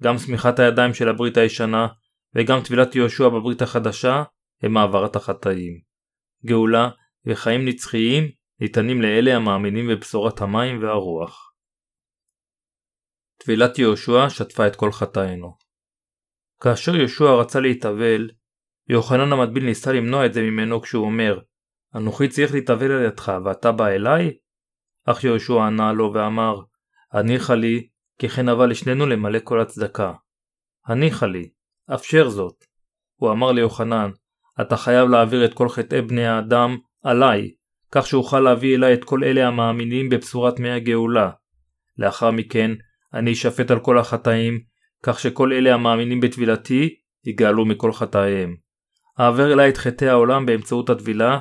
גם 0.01 0.17
סמיכת 0.17 0.59
הידיים 0.59 0.93
של 0.93 1.09
הברית 1.09 1.37
הישנה 1.37 1.87
וגם 2.35 2.59
טבילת 2.63 2.95
יהושע 2.95 3.29
בברית 3.29 3.61
החדשה 3.61 4.23
הם 4.61 4.77
העברת 4.77 5.15
החטאים. 5.15 5.79
גאולה 6.45 6.89
וחיים 7.25 7.65
נצחיים 7.65 8.31
ניתנים 8.63 9.01
לאלה 9.01 9.35
המאמינים 9.35 9.87
בבשורת 9.87 10.41
המים 10.41 10.83
והרוח. 10.83 11.53
טבילת 13.37 13.79
יהושע 13.79 14.29
שטפה 14.29 14.67
את 14.67 14.75
כל 14.75 14.91
חטאינו. 14.91 15.57
כאשר 16.61 16.95
יהושע 16.95 17.25
רצה 17.25 17.59
להתאבל, 17.59 18.29
יוחנן 18.89 19.33
המטביל 19.33 19.65
ניסה 19.65 19.91
למנוע 19.91 20.25
את 20.25 20.33
זה 20.33 20.41
ממנו 20.41 20.81
כשהוא 20.81 21.05
אומר 21.05 21.39
אנוכי 21.95 22.27
צריך 22.27 22.53
להתאבל 22.53 22.91
על 22.91 23.05
ידך 23.05 23.31
ואתה 23.45 23.71
בא 23.71 23.87
אליי? 23.87 24.37
אך 25.05 25.23
יהושע 25.23 25.63
ענה 25.63 25.93
לו 25.93 26.13
ואמר 26.13 26.61
הניחה 27.11 27.55
לי 27.55 27.87
כי 28.19 28.29
כן 28.29 28.49
אבל 28.49 28.69
לשנינו 28.69 29.05
למלא 29.05 29.39
כל 29.43 29.61
הצדקה. 29.61 30.13
הניחה 30.85 31.25
לי, 31.25 31.49
אפשר 31.95 32.29
זאת. 32.29 32.65
הוא 33.15 33.31
אמר 33.31 33.51
ליוחנן 33.51 34.11
אתה 34.61 34.77
חייב 34.77 35.09
להעביר 35.09 35.45
את 35.45 35.53
כל 35.53 35.69
חטאי 35.69 36.01
בני 36.01 36.25
האדם 36.25 36.77
עליי, 37.03 37.51
כך 37.95 38.07
שאוכל 38.07 38.39
להביא 38.39 38.75
אליי 38.75 38.93
את 38.93 39.03
כל 39.03 39.23
אלה 39.23 39.47
המאמינים 39.47 40.09
בבשורת 40.09 40.59
מי 40.59 40.71
הגאולה. 40.71 41.29
לאחר 41.97 42.31
מכן, 42.31 42.71
אני 43.13 43.33
אשפט 43.33 43.71
על 43.71 43.79
כל 43.79 43.99
החטאים, 43.99 44.59
כך 45.03 45.19
שכל 45.19 45.53
אלה 45.53 45.73
המאמינים 45.73 46.19
בטבילתי 46.19 46.95
יגאלו 47.25 47.65
מכל 47.65 47.93
חטאיהם. 47.93 48.55
אעבר 49.19 49.53
אליי 49.53 49.69
את 49.69 49.77
חטאי 49.77 50.09
העולם 50.09 50.45
באמצעות 50.45 50.89
הטבילה, 50.89 51.39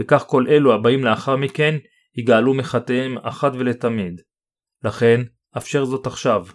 וכך 0.00 0.24
כל 0.26 0.44
אלו 0.48 0.74
הבאים 0.74 1.04
לאחר 1.04 1.36
מכן 1.36 1.74
יגאלו 2.16 2.54
מחטאיהם 2.54 3.18
אחת 3.18 3.52
ולתמיד. 3.54 4.20
לכן, 4.84 5.20
אפשר 5.56 5.84
זאת 5.84 6.06
עכשיו. 6.06 6.46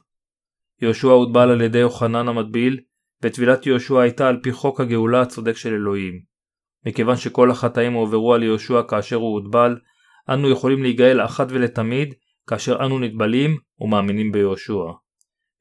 יהושע 0.81 1.07
הוטבל 1.07 1.49
על 1.49 1.61
ידי 1.61 1.79
יוחנן 1.79 2.27
המטביל, 2.27 2.79
וטבילת 3.23 3.65
יהושע 3.65 4.01
הייתה 4.01 4.27
על 4.27 4.39
פי 4.43 4.51
חוק 4.51 4.81
הגאולה 4.81 5.21
הצודק 5.21 5.57
של 5.57 5.73
אלוהים. 5.73 6.32
מכיוון 6.85 7.15
שכל 7.15 7.51
החטאים 7.51 7.93
הועברו 7.93 8.33
על 8.33 8.43
יהושע 8.43 8.81
כאשר 8.87 9.15
הוא 9.15 9.33
הוטבל, 9.33 9.77
אנו 10.29 10.49
יכולים 10.49 10.83
להיגאל 10.83 11.25
אחת 11.25 11.47
ולתמיד 11.49 12.13
כאשר 12.47 12.85
אנו 12.85 12.99
נטבלים 12.99 13.57
ומאמינים 13.79 14.31
ביהושע. 14.31 14.83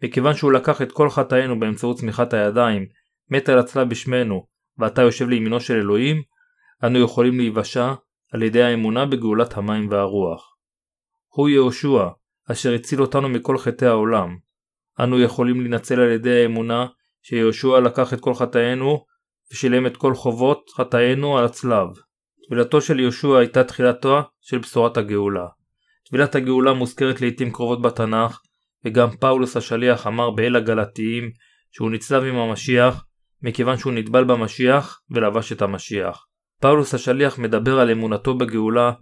מכיוון 0.03 0.35
שהוא 0.35 0.53
לקח 0.53 0.83
את 0.83 0.93
כל 0.93 1.11
חטאינו 1.11 1.61
באמצעות 1.61 1.97
צמיחת 1.97 2.35
הידיים, 2.35 2.87
מת 3.31 3.49
על 3.49 3.59
הצלב 3.59 3.89
בשמנו, 3.89 4.47
ואתה 4.79 5.03
יושב 5.03 5.29
לימינו 5.29 5.61
של 5.61 5.75
אלוהים, 5.75 6.23
אנו 6.85 6.99
יכולים 6.99 7.37
להיוושע 7.37 7.95
על 8.33 8.43
ידי 8.43 8.63
האמונה 8.63 9.07
בגאולת 9.07 9.57
המים 9.57 9.89
והרוח. 9.91 10.57
הוא 11.29 11.49
יהושע, 11.49 12.09
אשר 12.51 12.75
הציל 12.75 13.01
אותנו 13.01 13.29
מכל 13.29 13.59
חטאי 13.59 13.89
העולם. 13.89 14.37
אנו 15.01 15.21
יכולים 15.21 15.61
להינצל 15.61 16.01
על 16.01 16.11
ידי 16.11 16.43
האמונה 16.43 16.87
שיהושע 17.23 17.81
לקח 17.81 18.15
את 18.15 18.21
כל 18.21 18.35
חטאינו 18.35 19.05
ושילם 19.53 19.87
את 19.87 19.97
כל 19.97 20.15
חובות 20.15 20.71
חטאינו 20.77 21.39
על 21.39 21.45
הצלב. 21.45 21.89
טבילתו 22.47 22.81
של 22.81 23.01
יהושע 23.01 23.39
הייתה 23.39 23.65
תחילתו 23.65 24.21
של 24.41 24.59
בשורת 24.59 24.97
הגאולה. 24.97 25.47
טבילת 26.09 26.35
הגאולה 26.35 26.73
מוזכרת 26.73 27.21
לעיתים 27.21 27.53
קרובות 27.53 27.83
בתנ"ך, 27.83 28.41
וגם 28.85 29.17
פאולוס 29.17 29.57
השליח 29.57 30.07
אמר 30.07 30.31
באל 30.31 30.57
הגלתיים 30.57 31.31
שהוא 31.71 31.91
נצלב 31.91 32.23
עם 32.23 32.37
המשיח, 32.37 33.07
מכיוון 33.43 33.77
שהוא 33.77 33.93
נטבל 33.93 34.25
במשיח 34.25 35.03
ולבש 35.11 35.53
את 35.53 35.63
המשיח. 35.63 36.27
פאולוס 36.61 36.95
השליח 36.95 37.39
מדבר 37.39 37.79
על 37.79 37.91
אמונתו 37.91 38.39
בגאולה 38.39 38.93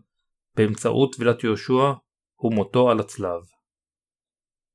באמצעות 0.57 1.15
טבילת 1.15 1.45
יהושע 1.45 1.93
ומותו 2.41 2.91
על 2.91 3.01
הצלב. 3.01 3.41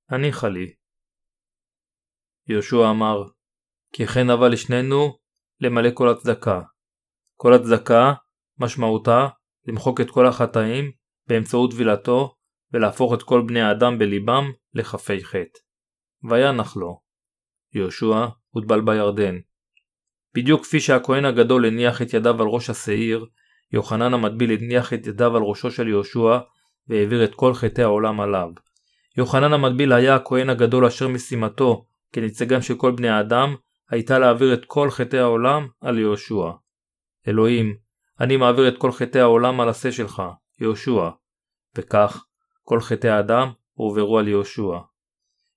הניחה 0.09 0.49
לי. 0.49 0.73
יהושע 2.47 2.89
אמר, 2.89 3.23
כי 3.93 4.07
כן 4.07 4.29
אבל 4.29 4.51
לשנינו 4.51 5.17
למלא 5.61 5.89
כל 5.93 6.09
הצדקה. 6.09 6.61
כל 7.35 7.53
הצדקה, 7.53 8.13
משמעותה 8.59 9.27
למחוק 9.67 10.01
את 10.01 10.11
כל 10.11 10.27
החטאים 10.27 10.91
באמצעות 11.27 11.71
טבילתו 11.71 12.35
ולהפוך 12.73 13.13
את 13.13 13.23
כל 13.23 13.43
בני 13.47 13.61
האדם 13.61 13.99
בליבם 13.99 14.51
לכפי 14.73 15.23
חטא. 15.23 15.59
וינח 16.29 16.77
לו. 16.77 16.99
יהושע 17.73 18.25
הוטבל 18.49 18.81
בירדן. 18.81 19.35
בדיוק 20.35 20.63
כפי 20.63 20.79
שהכהן 20.79 21.25
הגדול 21.25 21.65
הניח 21.65 22.01
את 22.01 22.13
ידיו 22.13 22.41
על 22.41 22.47
ראש 22.47 22.69
השעיר, 22.69 23.25
יוחנן 23.71 24.13
המטביל 24.13 24.51
הניח 24.51 24.93
את 24.93 25.07
ידיו 25.07 25.37
על 25.37 25.43
ראשו 25.43 25.71
של 25.71 25.87
יהושע 25.87 26.39
והעביר 26.87 27.23
את 27.23 27.35
כל 27.35 27.53
חטאי 27.53 27.83
העולם 27.83 28.21
עליו. 28.21 28.49
יוחנן 29.17 29.53
המטביל 29.53 29.93
היה 29.93 30.15
הכהן 30.15 30.49
הגדול 30.49 30.85
אשר 30.85 31.07
משימתו, 31.07 31.85
כנציגם 32.11 32.61
של 32.61 32.75
כל 32.75 32.91
בני 32.91 33.09
האדם, 33.09 33.55
הייתה 33.89 34.19
להעביר 34.19 34.53
את 34.53 34.65
כל 34.65 34.89
חטאי 34.89 35.19
העולם 35.19 35.67
על 35.81 35.99
יהושע. 35.99 36.51
אלוהים, 37.27 37.75
אני 38.19 38.37
מעביר 38.37 38.67
את 38.67 38.77
כל 38.77 38.91
חטאי 38.91 39.21
העולם 39.21 39.61
על 39.61 39.69
השה 39.69 39.91
שלך, 39.91 40.23
יהושע. 40.61 41.09
וכך, 41.75 42.25
כל 42.63 42.79
חטאי 42.79 43.09
האדם 43.09 43.51
הועברו 43.73 44.19
על 44.19 44.27
יהושע. 44.27 44.79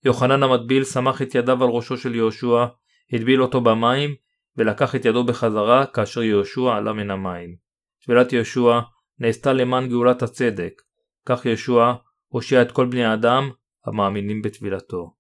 יוחנן 0.05 0.43
המטביל 0.43 0.85
סמך 0.85 1.23
את 1.23 1.35
ידיו 1.35 1.65
על 1.65 1.71
ראשו 1.71 1.97
של 1.97 2.15
יהושע, 2.15 2.67
הטביל 3.13 3.43
אותו 3.43 3.61
במים, 3.61 4.15
ולקח 4.57 4.95
את 4.95 5.05
ידו 5.05 5.25
בחזרה 5.25 5.87
כאשר 5.87 6.23
יהושע 6.23 6.77
עלה 6.77 6.93
מן 6.93 7.11
המים. 7.11 7.57
טבילת 8.05 8.33
יהושע 8.33 8.81
נעשתה 9.19 9.53
למען 9.53 9.89
גאולת 9.89 10.23
הצדק, 10.23 10.83
כך 11.27 11.47
ישוע 11.47 11.95
הושיע 12.29 12.63
את 12.63 12.73
כל 12.73 12.87
בני 12.87 13.05
האדם 13.05 13.51
המאמינים 13.87 14.43
בטבילתו. 14.43 15.15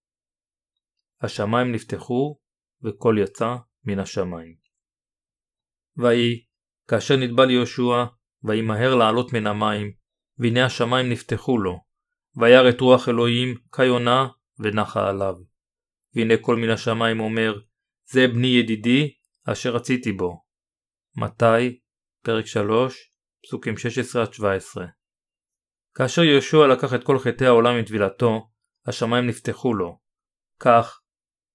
השמיים 1.20 1.72
נפתחו 1.72 2.38
וקול 2.82 3.18
יצא 3.18 3.56
מן 3.84 3.98
השמיים. 3.98 4.56
ויהי, 5.96 6.44
כאשר 6.88 7.16
נטבל 7.16 7.50
יהושע, 7.50 8.04
וימהר 8.42 8.94
לעלות 8.94 9.32
מן 9.32 9.46
המים, 9.46 9.92
והנה 10.38 10.66
השמיים 10.66 11.08
נפתחו 11.10 11.58
לו, 11.58 11.84
וירא 12.36 12.68
את 12.68 12.80
רוח 12.80 13.08
אלוהים 13.08 13.54
כיונה 13.76 14.28
ונחה 14.58 15.08
עליו. 15.08 15.34
והנה 16.14 16.34
קול 16.40 16.56
מן 16.56 16.70
השמיים 16.70 17.20
אומר, 17.20 17.60
זה 18.10 18.28
בני 18.28 18.46
ידידי, 18.46 19.14
אשר 19.44 19.70
רציתי 19.74 20.12
בו. 20.12 20.44
מתי, 21.16 21.78
פרק 22.24 22.46
3, 22.46 23.12
פסוקים 23.42 23.74
16-17 23.74 24.80
כאשר 25.98 26.22
יהושע 26.22 26.66
לקח 26.66 26.94
את 26.94 27.04
כל 27.04 27.18
חטאי 27.18 27.46
העולם 27.46 27.74
עם 27.74 27.84
טבילתו, 27.84 28.50
השמיים 28.86 29.26
נפתחו 29.26 29.74
לו. 29.74 29.98
כך, 30.60 31.00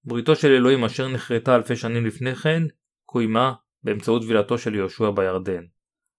בריתו 0.04 0.36
של 0.36 0.48
אלוהים 0.48 0.84
אשר 0.84 1.08
נחרטה 1.08 1.56
אלפי 1.56 1.76
שנים 1.76 2.06
לפני 2.06 2.34
כן, 2.34 2.62
קוימה 3.04 3.52
באמצעות 3.82 4.22
טבילתו 4.22 4.58
של 4.58 4.74
יהושע 4.74 5.10
בירדן. 5.10 5.64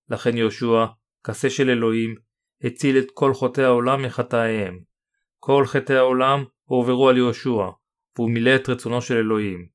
לכן 0.10 0.38
יהושע, 0.38 0.86
כסה 1.24 1.50
של 1.50 1.70
אלוהים, 1.70 2.16
הציל 2.64 2.98
את 2.98 3.12
כל 3.14 3.34
חוטאי 3.34 3.64
העולם 3.64 4.06
מחטאיהם. 4.06 4.80
כל 5.40 5.66
חטאי 5.66 5.96
העולם 5.96 6.44
הועברו 6.64 7.10
על 7.10 7.18
יהושע, 7.18 7.70
והוא 8.16 8.32
מילא 8.32 8.56
את 8.56 8.70
רצונו 8.70 9.02
של 9.02 9.18
אלוהים. 9.18 9.68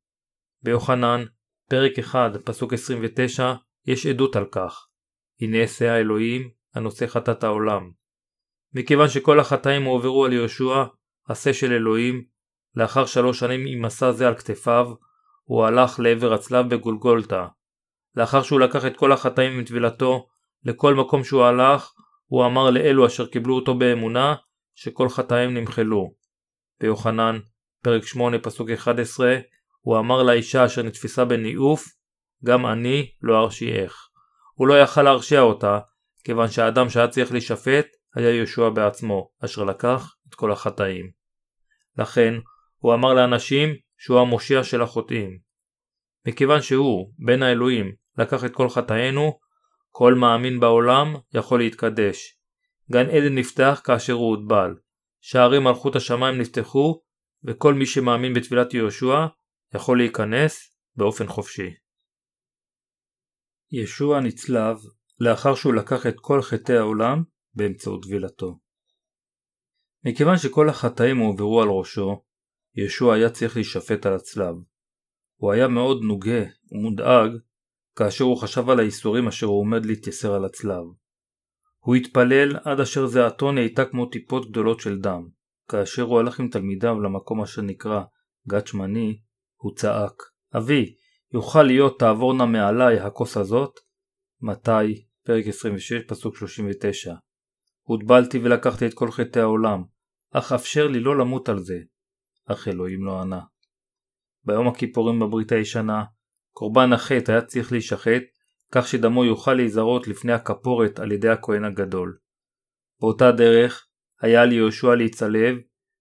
ביוחנן, 0.62 1.24
פרק 1.70 1.98
1, 1.98 2.30
פסוק 2.44 2.72
29, 2.72 3.54
יש 3.86 4.06
עדות 4.06 4.36
על 4.36 4.44
כך. 4.44 4.86
הנה 5.40 5.64
אשא 5.64 5.84
האלוהים, 5.84 6.50
הנושא 6.74 7.06
חטאת 7.06 7.44
העולם. 7.44 7.90
מכיוון 8.74 9.08
שכל 9.08 9.40
החטאים 9.40 9.82
הועברו 9.82 10.24
על 10.24 10.32
יהושע, 10.32 10.84
עשה 11.28 11.52
של 11.52 11.72
אלוהים, 11.72 12.24
לאחר 12.76 13.06
שלוש 13.06 13.38
שנים 13.38 13.66
עם 13.66 13.82
מסע 13.82 14.12
זה 14.12 14.28
על 14.28 14.34
כתפיו, 14.34 14.86
הוא 15.44 15.64
הלך 15.64 16.00
לעבר 16.00 16.32
הצלב 16.32 16.74
בגולגולתה. 16.74 17.46
לאחר 18.16 18.42
שהוא 18.42 18.60
לקח 18.60 18.86
את 18.86 18.96
כל 18.96 19.12
החטאים 19.12 19.52
עם 19.52 19.64
טבילתו, 19.64 20.26
לכל 20.64 20.94
מקום 20.94 21.24
שהוא 21.24 21.44
הלך, 21.44 21.92
הוא 22.26 22.46
אמר 22.46 22.70
לאלו 22.70 23.06
אשר 23.06 23.26
קיבלו 23.26 23.56
אותו 23.56 23.74
באמונה, 23.74 24.34
שכל 24.74 25.08
חטאים 25.08 25.54
נמחלו. 25.54 26.14
ביוחנן, 26.80 27.38
פרק 27.82 28.04
8 28.04 28.38
פסוק 28.38 28.70
11, 28.70 29.38
הוא 29.80 29.98
אמר 29.98 30.22
לאישה 30.22 30.66
אשר 30.66 30.82
נתפסה 30.82 31.24
בניאוף, 31.24 31.84
גם 32.44 32.66
אני 32.66 33.10
לא 33.22 33.40
ארשיעך. 33.40 34.08
הוא 34.54 34.68
לא 34.68 34.74
יכל 34.80 35.02
להרשיע 35.02 35.40
אותה, 35.40 35.78
כיוון 36.24 36.48
שהאדם 36.48 36.90
שהיה 36.90 37.08
צריך 37.08 37.32
להישפט 37.32 37.86
היה 38.14 38.30
יהושע 38.30 38.68
בעצמו, 38.68 39.30
אשר 39.44 39.64
לקח 39.64 40.14
את 40.28 40.34
כל 40.34 40.52
החטאים. 40.52 41.10
לכן, 41.98 42.34
הוא 42.80 42.94
אמר 42.94 43.14
לאנשים 43.14 43.68
שהוא 43.98 44.20
המושיע 44.20 44.64
של 44.64 44.82
החוטאים. 44.82 45.38
מכיוון 46.26 46.62
שהוא, 46.62 47.12
בן 47.18 47.42
האלוהים, 47.42 47.94
לקח 48.18 48.44
את 48.44 48.54
כל 48.54 48.68
חטאינו, 48.68 49.38
כל 49.90 50.14
מאמין 50.14 50.60
בעולם 50.60 51.14
יכול 51.34 51.58
להתקדש. 51.60 52.38
גן 52.92 53.06
עדן 53.10 53.38
נפתח 53.38 53.80
כאשר 53.84 54.12
הוא 54.12 54.36
הוטבל. 54.36 54.74
שערי 55.20 55.58
מלכות 55.58 55.96
השמיים 55.96 56.40
נפתחו, 56.40 57.02
וכל 57.44 57.74
מי 57.74 57.86
שמאמין 57.86 58.34
בתפילת 58.34 58.74
יהושע 58.74 59.26
יכול 59.74 59.98
להיכנס 59.98 60.74
באופן 60.96 61.26
חופשי. 61.26 61.70
ישוע 63.72 64.20
נצלב 64.20 64.76
לאחר 65.20 65.54
שהוא 65.54 65.74
לקח 65.74 66.06
את 66.06 66.14
כל 66.20 66.42
חטאי 66.42 66.76
העולם 66.76 67.22
באמצעות 67.54 68.02
טבילתו. 68.02 68.58
מכיוון 70.04 70.36
שכל 70.36 70.68
החטאים 70.68 71.18
הועברו 71.18 71.62
על 71.62 71.68
ראשו, 71.68 72.22
ישוע 72.74 73.14
היה 73.14 73.30
צריך 73.30 73.56
להישפט 73.56 74.06
על 74.06 74.14
הצלב. 74.14 74.54
הוא 75.36 75.52
היה 75.52 75.68
מאוד 75.68 76.02
נוגה 76.02 76.42
ומודאג 76.72 77.30
כאשר 77.96 78.24
הוא 78.24 78.36
חשב 78.36 78.70
על 78.70 78.80
האיסורים 78.80 79.28
אשר 79.28 79.46
הוא 79.46 79.60
עומד 79.60 79.86
להתייסר 79.86 80.34
על 80.34 80.44
הצלב. 80.44 80.84
הוא 81.78 81.94
התפלל 81.94 82.56
עד 82.64 82.80
אשר 82.80 83.06
זיעתו 83.06 83.52
נהייתה 83.52 83.84
כמו 83.84 84.06
טיפות 84.06 84.50
גדולות 84.50 84.80
של 84.80 84.98
דם. 84.98 85.28
כאשר 85.68 86.02
הוא 86.02 86.20
הלך 86.20 86.40
עם 86.40 86.48
תלמידיו 86.48 87.00
למקום 87.00 87.42
אשר 87.42 87.62
נקרא 87.62 88.02
גת 88.48 88.66
שמני, 88.66 89.20
הוא 89.56 89.74
צעק, 89.76 90.22
אבי, 90.56 90.94
יוכל 91.34 91.62
להיות 91.62 91.98
תעבור 91.98 92.34
נא 92.34 92.46
מעלי 92.46 93.00
הכוס 93.00 93.36
הזאת? 93.36 93.80
מתי, 94.40 95.04
פרק 95.24 95.46
26, 95.46 95.92
פסוק 96.08 96.36
39. 96.36 97.14
הוטבלתי 97.82 98.38
ולקחתי 98.38 98.86
את 98.86 98.94
כל 98.94 99.10
חטאי 99.10 99.42
העולם, 99.42 99.82
אך 100.32 100.52
אפשר 100.52 100.86
לי 100.88 101.00
לא 101.00 101.18
למות 101.18 101.48
על 101.48 101.58
זה. 101.58 101.78
אך 102.52 102.68
אלוהים 102.68 103.04
לא 103.04 103.20
ענה. 103.20 103.40
ביום 104.44 104.68
הכיפורים 104.68 105.20
בברית 105.20 105.52
הישנה, 105.52 106.04
קורבן 106.52 106.92
החטא 106.92 107.32
היה 107.32 107.42
צריך 107.42 107.72
להישחט, 107.72 108.22
כך 108.72 108.88
שדמו 108.88 109.24
יוכל 109.24 109.54
להיזרות 109.54 110.08
לפני 110.08 110.32
הכפורת 110.32 110.98
על 110.98 111.12
ידי 111.12 111.28
הכהן 111.28 111.64
הגדול. 111.64 112.18
באותה 113.00 113.32
דרך, 113.32 113.86
היה 114.20 114.42
על 114.42 114.52
יהושע 114.52 114.94
להצלב, 114.94 115.56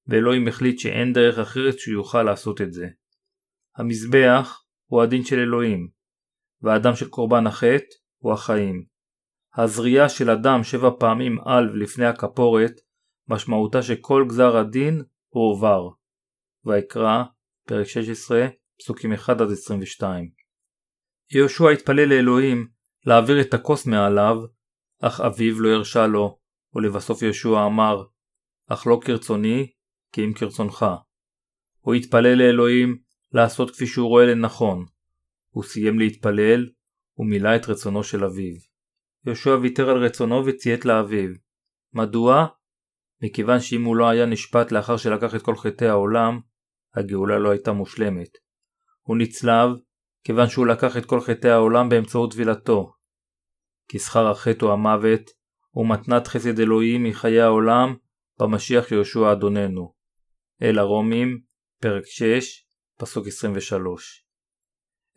ואלוהים 0.07 0.47
החליט 0.47 0.79
שאין 0.79 1.13
דרך 1.13 1.39
אחרת 1.39 1.79
שהוא 1.79 1.93
יוכל 1.93 2.23
לעשות 2.23 2.61
את 2.61 2.73
זה. 2.73 2.87
המזבח 3.77 4.63
הוא 4.85 5.01
הדין 5.01 5.23
של 5.23 5.39
אלוהים, 5.39 5.89
והדם 6.61 6.95
של 6.95 7.09
קורבן 7.09 7.47
החטא 7.47 7.95
הוא 8.17 8.33
החיים. 8.33 8.85
הזריעה 9.55 10.09
של 10.09 10.29
אדם 10.29 10.63
שבע 10.63 10.89
פעמים 10.99 11.39
על 11.45 11.69
ולפני 11.69 12.05
הכפורת, 12.05 12.71
משמעותה 13.27 13.81
שכל 13.81 14.25
גזר 14.27 14.57
הדין 14.57 15.03
הוא 15.29 15.51
עובר. 15.51 15.98
ויקרא, 16.65 17.23
פרק 17.67 17.87
16, 17.87 18.47
פסוקים 18.79 19.13
1-22. 19.13 20.03
יהושע 21.31 21.69
התפלל 21.69 22.09
לאלוהים 22.09 22.67
להעביר 23.05 23.41
את 23.41 23.53
הכוס 23.53 23.85
מעליו, 23.85 24.35
אך 25.01 25.21
אביו 25.21 25.59
לא 25.61 25.69
הרשה 25.69 26.07
לו, 26.07 26.39
ולבסוף 26.75 27.21
יהושע 27.21 27.65
אמר, 27.65 28.03
אך 28.67 28.87
לא 28.87 28.99
כרצוני, 29.05 29.71
כי 30.11 30.25
אם 30.25 30.33
כרצונך. 30.33 30.85
הוא 31.79 31.93
התפלל 31.93 32.35
לאלוהים 32.37 32.97
לעשות 33.31 33.71
כפי 33.71 33.87
שהוא 33.87 34.07
רואה 34.07 34.25
לנכון. 34.25 34.85
הוא 35.49 35.63
סיים 35.63 35.99
להתפלל 35.99 36.69
ומילא 37.17 37.55
את 37.55 37.69
רצונו 37.69 38.03
של 38.03 38.25
אביו. 38.25 38.55
יהושע 39.25 39.57
ויתר 39.61 39.89
על 39.89 39.97
רצונו 39.97 40.45
וציית 40.45 40.85
לאביו. 40.85 41.29
מדוע? 41.93 42.47
מכיוון 43.21 43.59
שאם 43.59 43.83
הוא 43.83 43.95
לא 43.95 44.09
היה 44.09 44.25
נשפט 44.25 44.71
לאחר 44.71 44.97
שלקח 44.97 45.35
את 45.35 45.41
כל 45.41 45.55
חטאי 45.55 45.87
העולם, 45.87 46.39
הגאולה 46.95 47.37
לא 47.37 47.49
הייתה 47.49 47.71
מושלמת. 47.71 48.37
הוא 49.01 49.17
נצלב 49.17 49.69
כיוון 50.23 50.49
שהוא 50.49 50.67
לקח 50.67 50.97
את 50.97 51.05
כל 51.05 51.21
חטאי 51.21 51.51
העולם 51.51 51.89
באמצעות 51.89 52.31
טבילתו. 52.31 52.93
כי 53.87 53.99
שכר 53.99 54.27
החטא 54.27 54.65
הוא 54.65 54.73
המוות, 54.73 55.21
ומתנת 55.75 56.27
חסד 56.27 56.59
אלוהים 56.59 57.03
מחיי 57.03 57.41
העולם 57.41 57.95
במשיח 58.39 58.91
יהושע 58.91 59.31
אדוננו. 59.31 59.93
אל 60.61 60.79
הרומים, 60.79 61.39
פרק 61.81 62.03
6, 62.05 62.65
פסוק 62.97 63.27
23. 63.27 64.25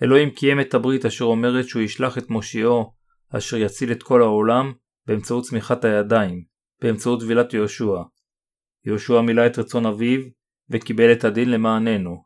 אלוהים 0.02 0.30
קיים 0.30 0.60
את 0.60 0.74
הברית 0.74 1.04
אשר 1.04 1.24
אומרת 1.24 1.68
שהוא 1.68 1.82
ישלח 1.82 2.18
את 2.18 2.30
מושיעו, 2.30 2.92
אשר 3.36 3.56
יציל 3.56 3.92
את 3.92 4.02
כל 4.02 4.22
העולם, 4.22 4.72
באמצעות 5.06 5.44
צמיחת 5.44 5.84
הידיים, 5.84 6.44
באמצעות 6.82 7.20
טבילת 7.20 7.54
יהושע. 7.54 8.02
יהושע 8.86 9.20
מילא 9.20 9.46
את 9.46 9.58
רצון 9.58 9.86
אביו, 9.86 10.20
וקיבל 10.70 11.12
את 11.12 11.24
הדין 11.24 11.50
למעננו. 11.50 12.24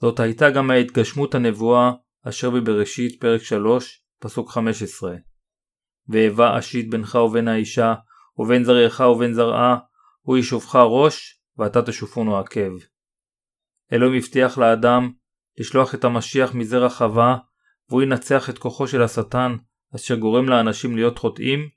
זאת 0.00 0.20
הייתה 0.20 0.50
גם 0.50 0.70
ההתגשמות 0.70 1.34
הנבואה 1.34 1.92
אשר 2.28 2.50
בבראשית 2.50 3.20
פרק 3.20 3.42
3, 3.42 4.04
פסוק 4.18 4.50
15. 4.50 5.16
ואיבה 6.08 6.58
אשית 6.58 6.90
בינך 6.90 7.14
ובין 7.14 7.48
האישה, 7.48 7.94
ובין 8.38 8.64
זרעך 8.64 9.00
ובין 9.00 9.34
זרעה, 9.34 9.78
הוא 10.20 10.38
ישופך 10.38 10.76
ראש, 10.76 11.40
ואתה 11.58 11.82
תשופונו 11.82 12.38
עקב. 12.38 12.72
אלוהים 13.92 14.18
הבטיח 14.18 14.58
לאדם 14.58 15.12
לשלוח 15.58 15.94
את 15.94 16.04
המשיח 16.04 16.54
מזרע 16.54 16.88
חווה, 16.88 17.36
והוא 17.88 18.02
ינצח 18.02 18.50
את 18.50 18.58
כוחו 18.58 18.86
של 18.86 19.02
השטן, 19.02 19.56
אשר 19.96 20.16
גורם 20.16 20.48
לאנשים 20.48 20.96
להיות 20.96 21.18
חוטאים 21.18 21.68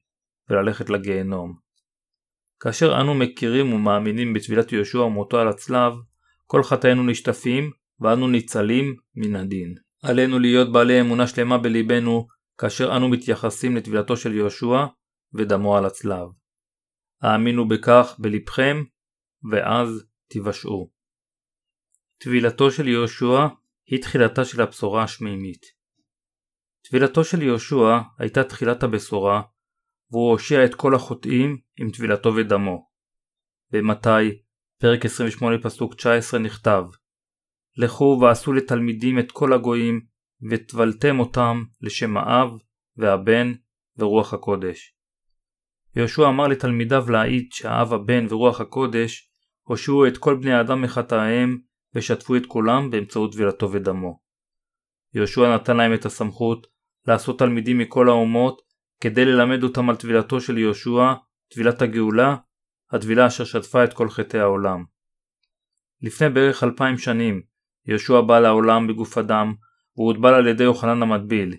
וללכת 0.49 0.89
לגיהנום. 0.89 1.62
כאשר 2.63 3.01
אנו 3.01 3.13
מכירים 3.13 3.73
ומאמינים 3.73 4.33
בטבילת 4.33 4.71
יהושע 4.71 4.99
ומותו 4.99 5.39
על 5.39 5.47
הצלב, 5.47 5.93
כל 6.45 6.63
חטאינו 6.63 7.03
נשטפים 7.03 7.71
ואנו 7.99 8.27
ניצלים 8.27 8.95
מן 9.15 9.35
הדין. 9.35 9.75
עלינו 10.03 10.39
להיות 10.39 10.71
בעלי 10.71 11.01
אמונה 11.01 11.27
שלמה 11.27 11.57
בליבנו 11.57 12.27
כאשר 12.57 12.97
אנו 12.97 13.09
מתייחסים 13.09 13.75
לטבילתו 13.75 14.17
של 14.17 14.33
יהושע 14.33 14.85
ודמו 15.33 15.77
על 15.77 15.85
הצלב. 15.85 16.27
האמינו 17.21 17.67
בכך 17.67 18.15
בלבכם 18.19 18.83
ואז 19.51 20.05
תיוושעו. 20.27 20.89
טבילתו 22.17 22.71
של 22.71 22.87
יהושע 22.87 23.47
היא 23.87 24.01
תחילתה 24.01 24.45
של 24.45 24.61
הבשורה 24.61 25.03
השמימית. 25.03 25.65
טבילתו 26.81 27.23
של 27.23 27.41
יהושע 27.41 27.99
הייתה 28.19 28.43
תחילת 28.43 28.83
הבשורה 28.83 29.41
והוא 30.11 30.31
הושיע 30.31 30.65
את 30.65 30.75
כל 30.75 30.95
החוטאים 30.95 31.57
עם 31.79 31.89
טבילתו 31.91 32.35
ודמו. 32.35 32.87
במתי, 33.71 34.41
פרק 34.79 35.05
28 35.05 35.57
פסוק 35.61 35.95
19 35.95 36.39
נכתב 36.39 36.83
לכו 37.77 38.19
ועשו 38.21 38.53
לתלמידים 38.53 39.19
את 39.19 39.31
כל 39.31 39.53
הגויים 39.53 40.01
וטבלתם 40.49 41.19
אותם 41.19 41.63
לשם 41.81 42.17
האב 42.17 42.49
והבן 42.97 43.53
ורוח 43.97 44.33
הקודש. 44.33 44.95
יהושע 45.95 46.27
אמר 46.27 46.47
לתלמידיו 46.47 47.09
להעיד 47.09 47.49
שהאב 47.51 47.93
הבן 47.93 48.25
ורוח 48.29 48.61
הקודש 48.61 49.29
הושעו 49.63 50.07
את 50.07 50.17
כל 50.17 50.35
בני 50.35 50.53
האדם 50.53 50.81
מחטאיהם 50.81 51.57
ושטפו 51.95 52.35
את 52.35 52.45
כולם 52.45 52.91
באמצעות 52.91 53.31
טבילתו 53.31 53.71
ודמו. 53.71 54.19
יהושע 55.13 55.55
נתן 55.55 55.77
להם 55.77 55.93
את 55.93 56.05
הסמכות 56.05 56.67
לעשות 57.07 57.39
תלמידים 57.39 57.77
מכל 57.77 58.09
האומות 58.09 58.61
כדי 59.01 59.25
ללמד 59.25 59.63
אותם 59.63 59.89
על 59.89 59.95
טבילתו 59.95 60.41
של 60.41 60.57
יהושע, 60.57 61.13
טבילת 61.49 61.81
הגאולה, 61.81 62.35
הטבילה 62.91 63.27
אשר 63.27 63.43
שטפה 63.43 63.83
את 63.83 63.93
כל 63.93 64.09
חטאי 64.09 64.39
העולם. 64.39 64.83
לפני 66.01 66.29
בערך 66.29 66.63
אלפיים 66.63 66.97
שנים, 66.97 67.41
יהושע 67.85 68.21
בא 68.21 68.39
לעולם 68.39 68.87
בגוף 68.87 69.17
אדם, 69.17 69.53
והוא 69.95 70.07
הוטבל 70.07 70.33
על 70.33 70.47
ידי 70.47 70.63
יוחנן 70.63 71.01
המטביל. 71.01 71.55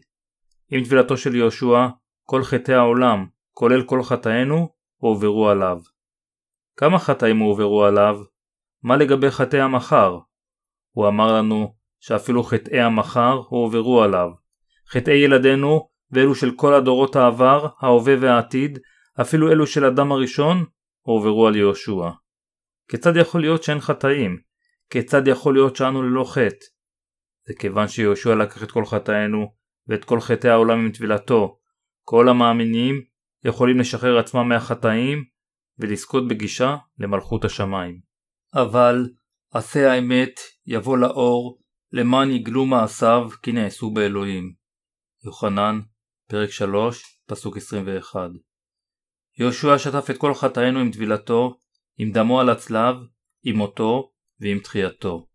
עם 0.71 0.85
טבילתו 0.85 1.17
של 1.17 1.35
יהושע, 1.35 1.89
כל 2.23 2.43
חטאי 2.43 2.75
העולם, 2.75 3.27
כולל 3.53 3.83
כל 3.83 4.03
חטאינו, 4.03 4.69
הועברו 4.97 5.49
עליו. 5.49 5.81
כמה 6.77 6.99
חטאים 6.99 7.39
הועברו 7.39 7.85
עליו? 7.85 8.19
מה 8.83 8.97
לגבי 8.97 9.31
חטאי 9.31 9.61
המחר? 9.61 10.19
הוא 10.91 11.09
אמר 11.09 11.37
לנו 11.37 11.75
שאפילו 12.01 12.43
חטאי 12.43 12.81
המחר 12.81 13.43
הועברו 13.49 14.03
עליו. 14.03 14.31
חטאי 14.89 15.15
ילדינו 15.15 15.89
ואלו 16.15 16.35
של 16.35 16.51
כל 16.57 16.75
הדורות 16.75 17.17
העבר, 17.17 17.67
ההווה 17.81 18.15
והעתיד, 18.21 18.79
אפילו 19.21 19.53
אלו 19.53 19.67
של 19.67 19.85
אדם 19.85 20.13
הראשון, 20.13 20.65
הועברו 21.01 21.47
על 21.47 21.57
יהושע. 21.57 22.11
כיצד 22.91 23.17
יכול 23.17 23.41
להיות 23.41 23.63
שאין 23.63 23.81
חטאים? 23.81 24.39
כיצד 24.91 25.29
יכול 25.29 25.55
להיות 25.55 25.77
שאנו 25.77 26.03
ללא 26.03 26.25
חטא? 26.25 26.67
זה 27.47 27.55
כיוון 27.59 27.89
שיהושע 27.89 28.35
לקח 28.35 28.63
את 28.63 28.71
כל 28.71 28.85
חטאינו 28.85 29.47
ואת 29.89 30.05
כל 30.05 30.21
חטאי 30.21 30.51
העולם 30.51 30.79
עם 30.79 30.93
טבילתו. 30.93 31.59
כל 32.05 32.29
המאמינים 32.29 33.03
יכולים 33.45 33.79
לשחרר 33.79 34.19
עצמם 34.19 34.49
מהחטאים 34.49 35.25
ולזכות 35.79 36.29
בגישה 36.29 36.77
למלכות 36.99 37.45
השמיים. 37.45 38.01
אבל 38.55 39.09
עשה 39.53 39.93
האמת 39.93 40.41
יבוא 40.67 40.99
לאור 40.99 41.59
למען 41.93 42.31
יגלו 42.31 42.67
מעשיו 42.67 43.29
כי 43.43 43.53
נעשו 43.53 43.91
באלוהים. 43.91 44.55
יוחנן, 45.25 45.81
פרק 46.29 46.51
3, 46.51 47.19
פסוק 47.27 47.57
21 47.57 48.31
יהושע 49.39 49.79
שטף 49.79 50.11
את 50.11 50.19
כל 50.19 50.35
חטאינו 50.35 50.81
עם 50.81 50.91
טבילתו, 50.91 51.61
עם 51.99 52.11
דמו 52.11 52.41
על 52.41 52.51
הצלב, 52.51 52.97
עם 53.45 53.57
מותו 53.57 54.13
ועם 54.41 54.59
תחייתו. 54.59 55.29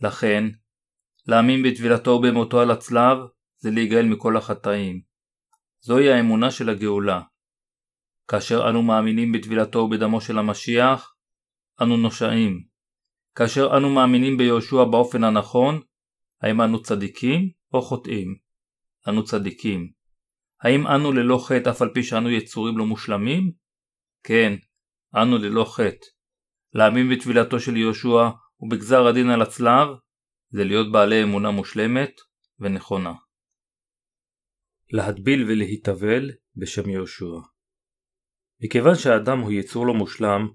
לכן, 0.00 0.44
להאמין 1.26 1.62
בטבילתו 1.62 2.10
ובמותו 2.10 2.60
על 2.60 2.70
הצלב 2.70 3.18
זה 3.58 3.70
להיגאל 3.70 4.06
מכל 4.06 4.36
החטאים. 4.36 5.00
זוהי 5.80 6.12
האמונה 6.12 6.50
של 6.50 6.68
הגאולה. 6.68 7.20
כאשר 8.28 8.68
אנו 8.70 8.82
מאמינים 8.82 9.32
בטבילתו 9.32 9.78
ובדמו 9.78 10.20
של 10.20 10.38
המשיח, 10.38 11.14
אנו 11.82 11.96
נושעים. 11.96 12.64
כאשר 13.34 13.76
אנו 13.76 13.90
מאמינים 13.90 14.36
ביהושע 14.36 14.84
באופן 14.84 15.24
הנכון, 15.24 15.80
האם 16.42 16.60
אנו 16.60 16.82
צדיקים 16.82 17.50
או 17.72 17.82
חוטאים? 17.82 18.36
אנו 19.08 19.24
צדיקים. 19.24 19.99
האם 20.62 20.86
אנו 20.86 21.12
ללא 21.12 21.38
חטא 21.48 21.70
אף 21.70 21.82
על 21.82 21.90
פי 21.94 22.02
שאנו 22.02 22.30
יצורים 22.30 22.78
לא 22.78 22.86
מושלמים? 22.86 23.52
כן, 24.22 24.52
אנו 25.22 25.38
ללא 25.38 25.64
חטא. 25.64 26.06
להאמין 26.72 27.10
בטבילתו 27.10 27.60
של 27.60 27.76
יהושע 27.76 28.28
ובגזר 28.60 29.06
הדין 29.06 29.30
על 29.30 29.42
הצלב 29.42 29.88
זה 30.50 30.64
להיות 30.64 30.92
בעלי 30.92 31.22
אמונה 31.22 31.50
מושלמת 31.50 32.10
ונכונה. 32.58 33.12
להטביל 34.92 35.44
ולהתאבל 35.44 36.30
בשם 36.56 36.90
יהושע 36.90 37.38
מכיוון 38.64 38.94
שהאדם 38.94 39.38
הוא 39.38 39.52
יצור 39.52 39.86
לא 39.86 39.94
מושלם, 39.94 40.48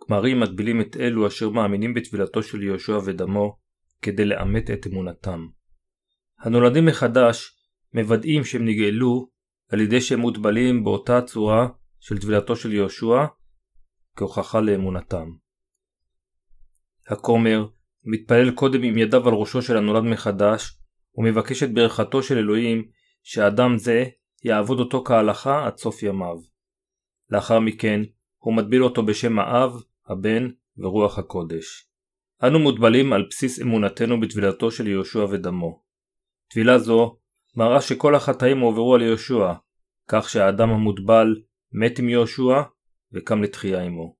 כמרים 0.00 0.40
מטבילים 0.40 0.80
את 0.80 0.96
אלו 0.96 1.26
אשר 1.26 1.50
מאמינים 1.50 1.94
בטבילתו 1.94 2.42
של 2.42 2.62
יהושע 2.62 2.98
ודמו 3.06 3.58
כדי 4.02 4.24
לאמת 4.24 4.70
את 4.70 4.86
אמונתם. 4.86 5.46
הנולדים 6.38 6.86
מחדש 6.86 7.56
מוודאים 7.94 8.44
שהם 8.44 8.64
נגאלו 8.64 9.28
על 9.72 9.80
ידי 9.80 10.00
שהם 10.00 10.20
מוטבלים 10.20 10.84
באותה 10.84 11.22
צורה 11.22 11.68
של 12.00 12.18
טבילתו 12.18 12.56
של 12.56 12.72
יהושע 12.72 13.24
כהוכחה 14.16 14.60
לאמונתם. 14.60 15.30
הכומר 17.08 17.66
מתפלל 18.04 18.50
קודם 18.50 18.82
עם 18.82 18.98
ידיו 18.98 19.28
על 19.28 19.34
ראשו 19.34 19.62
של 19.62 19.76
הנולד 19.76 20.02
מחדש 20.02 20.78
ומבקש 21.14 21.62
את 21.62 21.74
ברכתו 21.74 22.22
של 22.22 22.38
אלוהים 22.38 22.88
שאדם 23.22 23.78
זה 23.78 24.04
יעבוד 24.44 24.78
אותו 24.78 25.04
כהלכה 25.04 25.66
עד 25.66 25.76
סוף 25.76 26.02
ימיו. 26.02 26.36
לאחר 27.30 27.60
מכן 27.60 28.00
הוא 28.38 28.56
מטביל 28.56 28.84
אותו 28.84 29.02
בשם 29.02 29.38
האב, 29.38 29.72
הבן 30.06 30.48
ורוח 30.78 31.18
הקודש. 31.18 31.88
אנו 32.42 32.58
מוטבלים 32.58 33.12
על 33.12 33.26
בסיס 33.30 33.62
אמונתנו 33.62 34.20
בטבילתו 34.20 34.70
של 34.70 34.86
יהושע 34.86 35.24
ודמו. 35.30 35.82
טבילה 36.50 36.78
זו 36.78 37.18
מראה 37.56 37.80
שכל 37.80 38.14
החטאים 38.14 38.60
הועברו 38.60 38.94
על 38.94 39.02
יהושע, 39.02 39.52
כך 40.08 40.28
שהאדם 40.28 40.70
המוטבל 40.70 41.36
מת 41.72 41.98
עם 41.98 42.08
יהושע 42.08 42.62
וקם 43.12 43.42
לתחייה 43.42 43.82
עמו. 43.82 44.16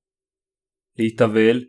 להתאבל 0.99 1.63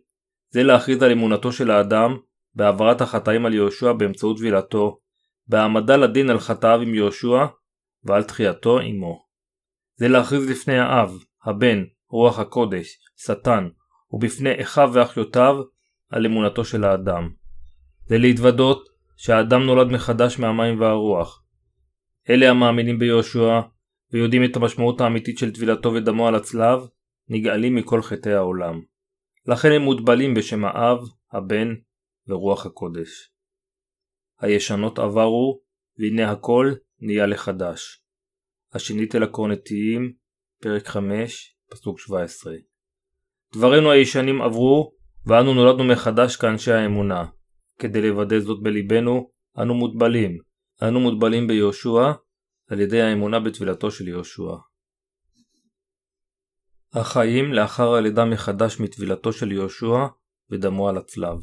זה 0.50 0.62
להכריז 0.62 1.02
על 1.02 1.12
אמונתו 1.12 1.52
של 1.52 1.70
האדם 1.70 2.16
בהעברת 2.54 3.00
החטאים 3.00 3.46
על 3.46 3.54
יהושע 3.54 3.92
באמצעות 3.92 4.36
טבילתו, 4.36 4.98
בהעמדה 5.46 5.96
לדין 5.96 6.30
על 6.30 6.38
חטאיו 6.38 6.80
עם 6.80 6.94
יהושע 6.94 7.46
ועל 8.04 8.24
תחייתו 8.24 8.78
עמו. 8.78 9.24
זה 9.96 10.08
להכריז 10.08 10.50
לפני 10.50 10.78
האב, 10.78 11.12
הבן, 11.44 11.84
רוח 12.08 12.38
הקודש, 12.38 12.98
שטן, 13.16 13.68
ובפני 14.10 14.62
אחיו 14.62 14.90
ואחיותיו 14.92 15.54
על 16.10 16.26
אמונתו 16.26 16.64
של 16.64 16.84
האדם. 16.84 17.30
זה 18.06 18.18
להתוודות 18.18 18.88
שהאדם 19.16 19.62
נולד 19.62 19.86
מחדש 19.86 20.38
מהמים 20.38 20.80
והרוח. 20.80 21.43
אלה 22.30 22.50
המאמינים 22.50 22.98
ביהושע 22.98 23.60
ויודעים 24.12 24.44
את 24.44 24.56
המשמעות 24.56 25.00
האמיתית 25.00 25.38
של 25.38 25.52
טבילתו 25.52 25.92
ודמו 25.92 26.28
על 26.28 26.34
הצלב, 26.34 26.80
נגאלים 27.28 27.74
מכל 27.74 28.02
חטאי 28.02 28.32
העולם. 28.32 28.80
לכן 29.46 29.72
הם 29.72 29.82
מוטבלים 29.82 30.34
בשם 30.34 30.64
האב, 30.64 30.98
הבן 31.32 31.68
ורוח 32.28 32.66
הקודש. 32.66 33.30
הישנות 34.40 34.98
עברו, 34.98 35.60
והנה 35.98 36.30
הכל 36.30 36.72
נהיה 37.00 37.26
לחדש. 37.26 38.02
השנית 38.72 39.14
אל 39.14 39.22
הקורנטיים, 39.22 40.12
פרק 40.62 40.86
5, 40.86 41.56
פסוק 41.70 42.00
17. 42.00 42.54
דברינו 43.54 43.90
הישנים 43.90 44.42
עברו, 44.42 44.92
ואנו 45.26 45.54
נולדנו 45.54 45.84
מחדש 45.84 46.36
כאנשי 46.36 46.72
האמונה. 46.72 47.24
כדי 47.78 48.02
לוודא 48.02 48.38
זאת 48.38 48.62
בליבנו, 48.62 49.30
אנו 49.58 49.74
מוטבלים. 49.74 50.38
אנו 50.82 51.00
מוטבלים 51.00 51.46
ביהושע, 51.46 52.12
על 52.70 52.80
ידי 52.80 53.02
האמונה 53.02 53.40
בטבילתו 53.40 53.90
של 53.90 54.08
יהושע. 54.08 54.56
החיים 56.92 57.52
לאחר 57.52 57.94
הלידה 57.94 58.24
מחדש 58.24 58.80
מטבילתו 58.80 59.32
של 59.32 59.52
יהושע 59.52 60.06
ודמו 60.50 60.88
על 60.88 60.96
הצלב. 60.96 61.38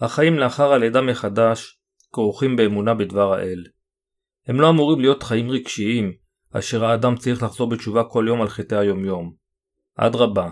החיים 0.00 0.38
לאחר 0.38 0.72
הלידה 0.72 1.00
מחדש 1.00 1.78
כרוכים 2.12 2.56
באמונה 2.56 2.94
בדבר 2.94 3.32
האל. 3.32 3.64
הם 4.46 4.60
לא 4.60 4.70
אמורים 4.70 5.00
להיות 5.00 5.22
חיים 5.22 5.50
רגשיים, 5.50 6.12
אשר 6.52 6.84
האדם 6.84 7.16
צריך 7.16 7.42
לחזור 7.42 7.68
בתשובה 7.68 8.04
כל 8.04 8.24
יום 8.28 8.42
על 8.42 8.48
חטאי 8.48 8.78
היומיום. 8.78 9.34
אדרבה, 9.96 10.50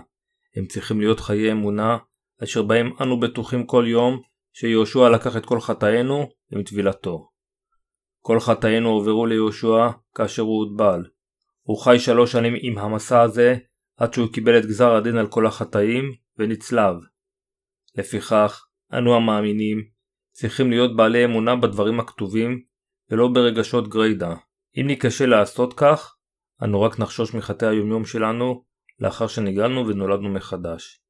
הם 0.55 0.65
צריכים 0.65 0.99
להיות 0.99 1.19
חיי 1.19 1.51
אמונה, 1.51 1.97
אשר 2.43 2.63
בהם 2.63 2.91
אנו 3.01 3.19
בטוחים 3.19 3.65
כל 3.65 3.85
יום 3.87 4.21
שיהושע 4.53 5.09
לקח 5.09 5.37
את 5.37 5.45
כל 5.45 5.59
חטאינו 5.59 6.29
עם 6.51 6.63
טבילתו. 6.63 7.29
כל 8.21 8.39
חטאינו 8.39 8.89
הועברו 8.89 9.25
ליהושע 9.25 9.89
כאשר 10.15 10.41
הוא 10.41 10.65
הוטבל. 10.65 11.03
הוא 11.61 11.77
חי 11.83 11.99
שלוש 11.99 12.31
שנים 12.31 12.53
עם 12.61 12.77
המסע 12.77 13.21
הזה 13.21 13.55
עד 13.97 14.13
שהוא 14.13 14.33
קיבל 14.33 14.57
את 14.57 14.65
גזר 14.65 14.95
הדין 14.95 15.17
על 15.17 15.27
כל 15.27 15.47
החטאים 15.47 16.15
ונצלב. 16.37 16.95
לפיכך, 17.95 18.65
אנו 18.93 19.15
המאמינים 19.15 19.83
צריכים 20.31 20.69
להיות 20.69 20.95
בעלי 20.95 21.25
אמונה 21.25 21.55
בדברים 21.55 21.99
הכתובים 21.99 22.63
ולא 23.09 23.27
ברגשות 23.27 23.87
גריידה. 23.87 24.35
אם 24.77 24.87
ניכשל 24.87 25.25
לעשות 25.25 25.73
כך, 25.73 26.15
אנו 26.63 26.81
רק 26.81 26.99
נחשוש 26.99 27.33
מחטאי 27.33 27.67
היומיום 27.67 28.05
שלנו 28.05 28.63
לאחר 28.99 29.27
שנגאלנו 29.27 29.87
ונולדנו 29.87 30.29
מחדש. 30.29 31.01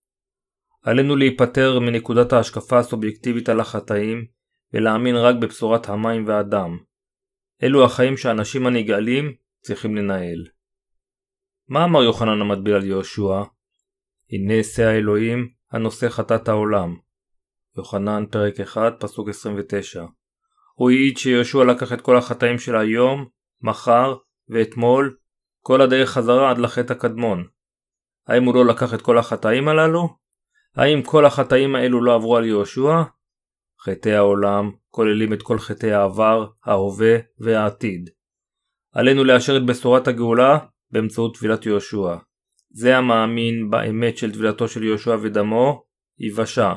עלינו 0.82 1.16
להיפטר 1.16 1.80
מנקודת 1.80 2.34
ההשקפה 2.34 2.80
הסובייקטיבית 2.80 3.50
על 3.50 3.60
החטאים 3.60 4.26
ולהאמין 4.74 5.16
רק 5.16 5.36
בבשורת 5.42 5.90
המים 5.90 6.28
והדם. 6.28 6.78
אלו 7.64 7.86
החיים 7.86 8.18
שאנשים 8.18 8.68
הנגאלים 8.68 9.34
צריכים 9.62 9.96
לנהל. 9.96 10.48
מה 11.68 11.84
אמר 11.84 12.04
יוחנן 12.04 12.42
המטביל 12.42 12.74
על 12.74 12.86
יהושע? 12.86 13.44
הנה 14.32 14.64
שא 14.64 14.82
האלוהים 14.82 15.50
הנושא 15.72 16.10
חטאת 16.10 16.48
העולם. 16.48 16.96
יוחנן 17.78 18.26
פרק 18.32 18.60
1 18.60 18.94
פסוק 19.00 19.30
29 19.30 20.06
הוא 20.74 20.90
העיד 20.90 21.18
שיהושע 21.18 21.64
לקח 21.64 21.94
את 21.94 22.02
כל 22.02 22.18
החטאים 22.18 22.60
של 22.60 22.76
היום, 22.76 23.26
מחר 23.62 24.16
ואתמול, 24.50 25.18
כל 25.62 25.82
הדרך 25.82 26.10
חזרה 26.10 26.52
עד 26.52 26.58
לחטא 26.58 26.94
הקדמון. 26.94 27.48
האם 28.28 28.44
הוא 28.44 28.56
לא 28.56 28.66
לקח 28.66 28.94
את 28.94 29.02
כל 29.02 29.18
החטאים 29.18 29.68
הללו? 29.68 30.21
האם 30.76 31.02
כל 31.02 31.26
החטאים 31.26 31.76
האלו 31.76 32.04
לא 32.04 32.16
עברו 32.16 32.38
על 32.38 32.46
יהושע? 32.46 33.02
חטאי 33.86 34.14
העולם 34.14 34.72
כוללים 34.90 35.34
את 35.34 35.42
כל 35.42 35.60
חטאי 35.60 35.92
העבר, 35.92 36.48
ההווה 36.66 37.18
והעתיד. 37.40 38.10
עלינו 38.94 39.24
לאשר 39.24 39.58
את 39.58 39.66
בשורת 39.66 40.08
הגאולה 40.08 40.58
באמצעות 40.92 41.38
טבילת 41.38 41.66
יהושע. 41.66 42.16
זה 42.70 42.98
המאמין 42.98 43.70
באמת 43.70 44.18
של 44.18 44.32
טבילתו 44.32 44.68
של 44.68 44.84
יהושע 44.84 45.18
ודמו, 45.22 45.84
יבשע. 46.20 46.74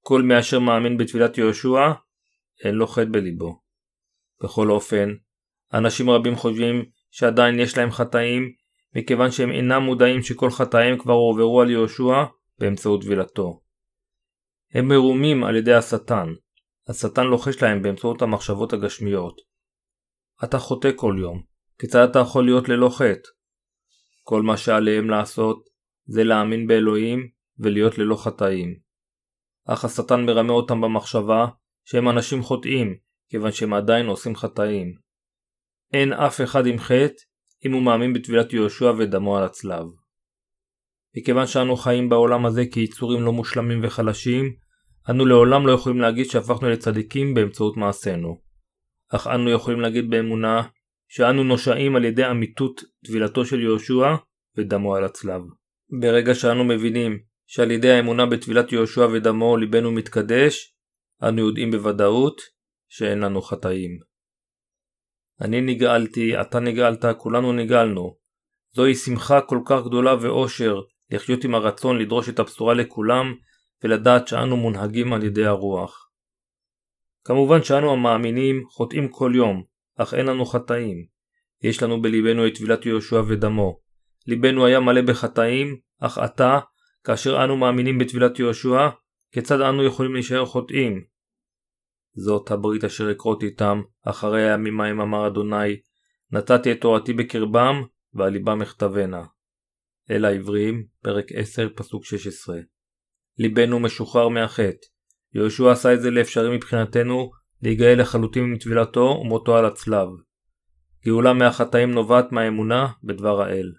כל 0.00 0.22
מי 0.22 0.38
אשר 0.38 0.58
מאמין 0.58 0.96
בטבילת 0.96 1.38
יהושע, 1.38 1.92
אין 2.64 2.74
לו 2.74 2.86
חטא 2.86 3.08
בליבו. 3.10 3.60
בכל 4.42 4.70
אופן, 4.70 5.14
אנשים 5.74 6.10
רבים 6.10 6.36
חושבים 6.36 6.84
שעדיין 7.10 7.60
יש 7.60 7.78
להם 7.78 7.90
חטאים, 7.90 8.52
מכיוון 8.96 9.30
שהם 9.30 9.50
אינם 9.50 9.82
מודעים 9.82 10.22
שכל 10.22 10.50
חטאים 10.50 10.98
כבר 10.98 11.12
הועברו 11.12 11.60
על 11.60 11.70
יהושע 11.70 12.24
באמצעות 12.58 13.02
טבילתו. 13.02 13.60
הם 14.74 14.88
מרומים 14.88 15.44
על 15.44 15.56
ידי 15.56 15.74
השטן. 15.74 16.28
השטן 16.88 17.26
לוחש 17.26 17.62
להם 17.62 17.82
באמצעות 17.82 18.22
המחשבות 18.22 18.72
הגשמיות. 18.72 19.40
אתה 20.44 20.58
חוטא 20.58 20.90
כל 20.96 21.16
יום, 21.20 21.42
כיצד 21.78 22.06
אתה 22.10 22.18
יכול 22.18 22.44
להיות 22.44 22.68
ללא 22.68 22.88
חטא? 22.88 23.28
כל 24.22 24.42
מה 24.42 24.56
שעליהם 24.56 25.10
לעשות 25.10 25.64
זה 26.06 26.24
להאמין 26.24 26.66
באלוהים 26.66 27.28
ולהיות 27.58 27.98
ללא 27.98 28.16
חטאים. 28.16 28.78
אך 29.68 29.84
השטן 29.84 30.26
מרמה 30.26 30.52
אותם 30.52 30.80
במחשבה 30.80 31.46
שהם 31.84 32.08
אנשים 32.08 32.42
חוטאים, 32.42 32.96
כיוון 33.28 33.52
שהם 33.52 33.74
עדיין 33.74 34.06
עושים 34.06 34.36
חטאים. 34.36 34.94
אין 35.92 36.12
אף 36.12 36.40
אחד 36.40 36.66
עם 36.66 36.78
חטא 36.78 37.22
אם 37.66 37.72
הוא 37.72 37.82
מאמין 37.82 38.12
בטבילת 38.12 38.52
יהושע 38.52 38.92
ודמו 38.98 39.36
על 39.36 39.44
הצלב. 39.44 39.84
מכיוון 41.16 41.46
שאנו 41.46 41.76
חיים 41.76 42.08
בעולם 42.08 42.46
הזה 42.46 42.64
כיצורים 42.72 43.22
לא 43.22 43.32
מושלמים 43.32 43.80
וחלשים, 43.82 44.54
אנו 45.10 45.26
לעולם 45.26 45.66
לא 45.66 45.72
יכולים 45.72 46.00
להגיד 46.00 46.26
שהפכנו 46.26 46.70
לצדיקים 46.70 47.34
באמצעות 47.34 47.76
מעשינו. 47.76 48.40
אך 49.12 49.26
אנו 49.26 49.50
יכולים 49.50 49.80
להגיד 49.80 50.10
באמונה 50.10 50.62
שאנו 51.08 51.44
נושעים 51.44 51.96
על 51.96 52.04
ידי 52.04 52.30
אמיתות 52.30 52.80
טבילתו 53.06 53.46
של 53.46 53.60
יהושע 53.60 54.14
ודמו 54.56 54.94
על 54.94 55.04
הצלב. 55.04 55.42
ברגע 56.00 56.34
שאנו 56.34 56.64
מבינים 56.64 57.18
שעל 57.46 57.70
ידי 57.70 57.90
האמונה 57.90 58.26
בטבילת 58.26 58.72
יהושע 58.72 59.06
ודמו 59.12 59.56
ליבנו 59.56 59.92
מתקדש, 59.92 60.74
אנו 61.22 61.46
יודעים 61.46 61.70
בוודאות 61.70 62.40
שאין 62.88 63.18
לנו 63.18 63.42
חטאים. 63.42 63.98
אני 65.40 65.60
נגאלתי, 65.60 66.40
אתה 66.40 66.60
נגאלת, 66.60 67.04
כולנו 67.18 67.52
נגאלנו. 67.52 68.16
זוהי 68.72 68.94
שמחה 68.94 69.40
כל 69.40 69.58
כך 69.66 69.84
גדולה 69.84 70.14
ואושר 70.20 70.80
לחיות 71.10 71.44
עם 71.44 71.54
הרצון 71.54 71.98
לדרוש 71.98 72.28
את 72.28 72.38
הבשורה 72.38 72.74
לכולם 72.74 73.34
ולדעת 73.84 74.28
שאנו 74.28 74.56
מונהגים 74.56 75.12
על 75.12 75.22
ידי 75.22 75.44
הרוח. 75.44 76.10
כמובן 77.24 77.62
שאנו 77.62 77.92
המאמינים 77.92 78.64
חוטאים 78.68 79.08
כל 79.08 79.32
יום, 79.34 79.64
אך 79.96 80.14
אין 80.14 80.26
לנו 80.26 80.44
חטאים. 80.44 81.06
יש 81.62 81.82
לנו 81.82 82.02
בליבנו 82.02 82.46
את 82.46 82.54
טבילת 82.54 82.86
יהושע 82.86 83.22
ודמו. 83.28 83.80
ליבנו 84.26 84.66
היה 84.66 84.80
מלא 84.80 85.00
בחטאים, 85.00 85.76
אך 86.00 86.18
עתה, 86.18 86.58
כאשר 87.04 87.44
אנו 87.44 87.56
מאמינים 87.56 87.98
בטבילת 87.98 88.38
יהושע, 88.38 88.88
כיצד 89.32 89.60
אנו 89.60 89.84
יכולים 89.84 90.14
להישאר 90.14 90.46
חוטאים? 90.46 91.04
זאת 92.16 92.50
הברית 92.50 92.84
אשר 92.84 93.12
אכרות 93.12 93.42
איתם, 93.42 93.82
אחרי 94.06 94.50
הימים 94.50 94.80
ההם 94.80 95.00
אמר 95.00 95.26
אדוני, 95.26 95.80
נתתי 96.30 96.72
את 96.72 96.80
תורתי 96.80 97.12
בקרבם, 97.12 97.82
ועל 98.14 98.32
ליבם 98.32 98.62
אכתבנה. 98.62 99.22
אל 100.10 100.24
העברים, 100.24 100.86
פרק 101.02 101.24
10, 101.34 101.68
פסוק 101.76 102.04
16. 102.04 102.56
ליבנו 103.38 103.80
משוחרר 103.80 104.28
מהחטא. 104.28 104.86
יהושע 105.34 105.72
עשה 105.72 105.94
את 105.94 106.02
זה 106.02 106.10
לאפשרי 106.10 106.56
מבחינתנו 106.56 107.30
להיגאל 107.62 108.00
לחלוטין 108.00 108.52
מטבילתו 108.52 109.18
ומותו 109.20 109.56
על 109.56 109.64
הצלב. 109.64 110.08
גאולה 111.04 111.32
מהחטאים 111.32 111.90
נובעת 111.90 112.32
מהאמונה 112.32 112.86
בדבר 113.04 113.40
האל. 113.40 113.72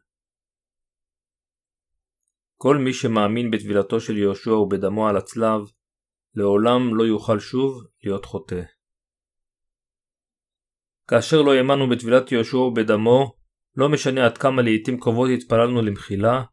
כל 2.57 2.77
מי 2.77 2.93
שמאמין 2.93 3.51
בטבילתו 3.51 3.99
של 3.99 4.17
יהושע 4.17 4.51
ובדמו 4.51 5.07
על 5.07 5.17
הצלב, 5.17 5.61
לעולם 6.35 6.95
לא 6.95 7.03
יוכל 7.03 7.39
שוב 7.39 7.83
להיות 8.03 8.25
חוטא. 8.25 8.61
כאשר 11.07 11.41
לא 11.41 11.53
האמנו 11.53 11.89
בטבילת 11.89 12.31
יהושע 12.31 12.57
ובדמו, 12.57 13.35
לא 13.77 13.89
משנה 13.89 14.25
עד 14.25 14.37
כמה 14.37 14.61
לעיתים 14.61 14.99
קרובות 14.99 15.29
התפללנו 15.33 15.81
למחילה, 15.81 16.43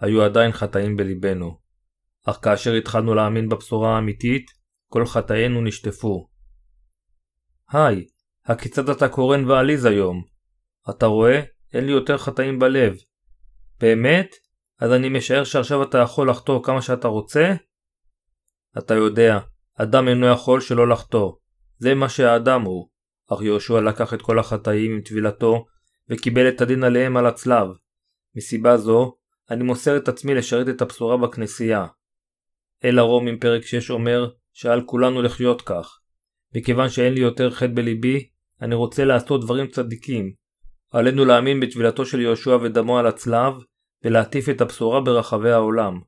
היו 0.00 0.22
עדיין 0.22 0.52
חטאים 0.52 0.96
בליבנו. 0.96 1.58
אך 2.26 2.38
כאשר 2.42 2.72
התחלנו 2.72 3.14
להאמין 3.14 3.48
בבשורה 3.48 3.96
האמיתית, 3.96 4.50
כל 4.88 5.06
חטאינו 5.06 5.60
נשטפו. 5.60 6.28
היי, 7.70 8.06
הכיצד 8.44 8.88
אתה 8.88 9.08
קורן 9.08 9.50
ועליז 9.50 9.84
היום? 9.84 10.22
אתה 10.90 11.06
רואה? 11.06 11.40
אין 11.74 11.84
לי 11.84 11.92
יותר 11.92 12.18
חטאים 12.18 12.58
בלב. 12.58 12.96
באמת? 13.80 14.34
אז 14.80 14.92
אני 14.92 15.08
משער 15.08 15.44
שעכשיו 15.44 15.82
אתה 15.82 15.98
יכול 15.98 16.30
לחטוא 16.30 16.62
כמה 16.64 16.82
שאתה 16.82 17.08
רוצה? 17.08 17.52
אתה 18.78 18.94
יודע, 18.94 19.38
אדם 19.74 20.08
אינו 20.08 20.26
יכול 20.26 20.60
שלא 20.60 20.88
לחטוא. 20.88 21.32
זה 21.78 21.94
מה 21.94 22.08
שהאדם 22.08 22.62
הוא. 22.62 22.88
אך 23.32 23.42
יהושע 23.42 23.80
לקח 23.80 24.14
את 24.14 24.22
כל 24.22 24.38
החטאים 24.38 24.92
עם 24.92 25.00
טבילתו, 25.00 25.64
וקיבל 26.08 26.48
את 26.48 26.60
הדין 26.60 26.84
עליהם 26.84 27.16
על 27.16 27.26
הצלב. 27.26 27.68
מסיבה 28.36 28.76
זו, 28.76 29.16
אני 29.50 29.64
מוסר 29.64 29.96
את 29.96 30.08
עצמי 30.08 30.34
לשרת 30.34 30.68
את 30.68 30.82
הבשורה 30.82 31.16
בכנסייה. 31.16 31.86
אל 32.84 32.98
הרומים 32.98 33.38
פרק 33.38 33.62
6 33.62 33.90
אומר 33.90 34.30
שעל 34.52 34.82
כולנו 34.86 35.22
לחיות 35.22 35.62
כך. 35.62 35.98
מכיוון 36.54 36.88
שאין 36.88 37.14
לי 37.14 37.20
יותר 37.20 37.50
חטא 37.50 37.72
בליבי, 37.74 38.28
אני 38.62 38.74
רוצה 38.74 39.04
לעשות 39.04 39.44
דברים 39.44 39.66
צדיקים. 39.66 40.32
עלינו 40.90 41.24
להאמין 41.24 41.60
בטבילתו 41.60 42.06
של 42.06 42.20
יהושע 42.20 42.58
ודמו 42.62 42.98
על 42.98 43.06
הצלב, 43.06 43.52
ולהטיף 44.04 44.48
את 44.48 44.60
הבשורה 44.60 45.00
ברחבי 45.00 45.50
העולם. 45.50 46.00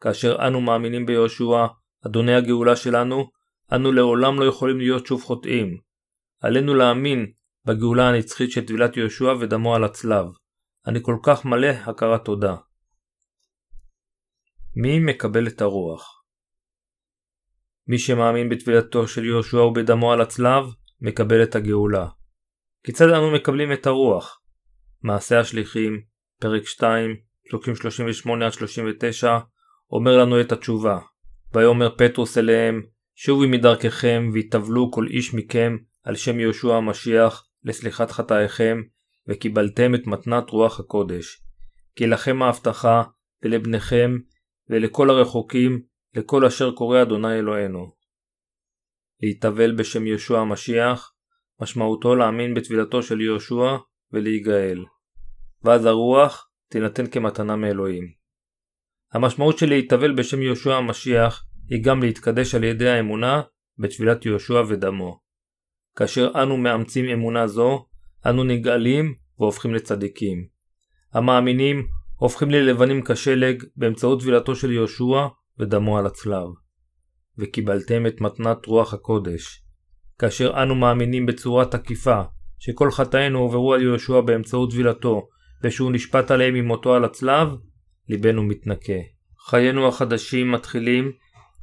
כאשר 0.00 0.36
אנו 0.46 0.60
מאמינים 0.60 1.06
ביהושע, 1.06 1.66
אדוני 2.06 2.34
הגאולה 2.34 2.76
שלנו, 2.76 3.30
אנו 3.72 3.92
לעולם 3.92 4.40
לא 4.40 4.44
יכולים 4.44 4.78
להיות 4.78 5.06
שוב 5.06 5.22
חוטאים. 5.22 5.78
עלינו 6.40 6.74
להאמין 6.74 7.32
בגאולה 7.66 8.08
הנצחית 8.08 8.50
של 8.50 8.66
טבילת 8.66 8.96
יהושע 8.96 9.32
ודמו 9.40 9.74
על 9.74 9.84
הצלב. 9.84 10.26
אני 10.86 10.98
כל 11.02 11.16
כך 11.22 11.44
מלא 11.44 11.66
הכרת 11.66 12.24
תודה. 12.24 12.56
מי 14.76 14.98
מקבל 14.98 15.46
את 15.46 15.60
הרוח? 15.60 16.24
מי 17.86 17.98
שמאמין 17.98 18.48
בטבילתו 18.48 19.08
של 19.08 19.24
יהושע 19.24 19.56
ובדמו 19.56 20.12
על 20.12 20.20
הצלב, 20.20 20.64
מקבל 21.00 21.42
את 21.42 21.54
הגאולה. 21.54 22.06
כיצד 22.84 23.08
אנו 23.08 23.30
מקבלים 23.30 23.72
את 23.72 23.86
הרוח? 23.86 24.40
מעשה 25.02 25.40
השליחים, 25.40 26.00
פרק 26.40 26.66
2, 26.66 27.16
פסוקים 27.48 27.74
38-39, 29.22 29.26
אומר 29.90 30.18
לנו 30.18 30.40
את 30.40 30.52
התשובה. 30.52 30.98
ויאמר 31.54 31.96
פטרוס 31.96 32.38
אליהם, 32.38 32.82
שובי 33.14 33.46
מדרככם 33.46 34.30
ויטבלו 34.32 34.90
כל 34.92 35.06
איש 35.10 35.34
מכם 35.34 35.76
על 36.02 36.14
שם 36.14 36.40
יהושע 36.40 36.74
המשיח 36.74 37.46
לסליחת 37.64 38.10
חטאיכם, 38.10 38.82
וקיבלתם 39.28 39.94
את 39.94 40.06
מתנת 40.06 40.50
רוח 40.50 40.80
הקודש. 40.80 41.42
כי 41.96 42.06
לכם 42.06 42.42
ההבטחה, 42.42 43.02
ולבניכם, 43.42 44.18
ולכל 44.70 45.10
הרחוקים, 45.10 45.82
לכל 46.14 46.44
אשר 46.44 46.72
קורא 46.72 47.02
אדוני 47.02 47.38
אלוהינו. 47.38 47.94
להתאבל 49.22 49.74
בשם 49.74 50.06
יהושע 50.06 50.38
המשיח, 50.38 51.14
משמעותו 51.60 52.14
להאמין 52.14 52.54
בטבילתו 52.54 53.02
של 53.02 53.20
יהושע 53.20 53.76
ולהיגאל. 54.12 54.84
ואז 55.64 55.84
הרוח 55.84 56.48
תינתן 56.68 57.06
כמתנה 57.06 57.56
מאלוהים. 57.56 58.12
המשמעות 59.12 59.58
של 59.58 59.68
להתאבל 59.68 60.14
בשם 60.14 60.42
יהושע 60.42 60.74
המשיח 60.74 61.44
היא 61.68 61.84
גם 61.84 62.02
להתקדש 62.02 62.54
על 62.54 62.64
ידי 62.64 62.88
האמונה 62.88 63.42
בטבילת 63.78 64.26
יהושע 64.26 64.62
ודמו. 64.68 65.23
כאשר 65.96 66.30
אנו 66.42 66.56
מאמצים 66.56 67.04
אמונה 67.04 67.46
זו, 67.46 67.86
אנו 68.26 68.44
נגאלים 68.44 69.14
והופכים 69.38 69.74
לצדיקים. 69.74 70.46
המאמינים 71.12 71.86
הופכים 72.16 72.50
ללבנים 72.50 73.02
כשלג 73.04 73.64
באמצעות 73.76 74.20
טבילתו 74.20 74.56
של 74.56 74.72
יהושע 74.72 75.26
ודמו 75.58 75.98
על 75.98 76.06
הצלב. 76.06 76.46
וקיבלתם 77.38 78.06
את 78.06 78.20
מתנת 78.20 78.66
רוח 78.66 78.94
הקודש. 78.94 79.62
כאשר 80.18 80.62
אנו 80.62 80.74
מאמינים 80.74 81.26
בצורה 81.26 81.64
תקיפה 81.64 82.22
שכל 82.58 82.90
חטאינו 82.90 83.38
הועברו 83.38 83.74
על 83.74 83.82
יהושע 83.82 84.20
באמצעות 84.20 84.70
טבילתו 84.70 85.28
ושהוא 85.64 85.92
נשפט 85.92 86.30
עליהם 86.30 86.54
ממותו 86.54 86.94
על 86.94 87.04
הצלב, 87.04 87.48
ליבנו 88.08 88.42
מתנקה. 88.42 89.00
חיינו 89.48 89.88
החדשים 89.88 90.52
מתחילים 90.52 91.12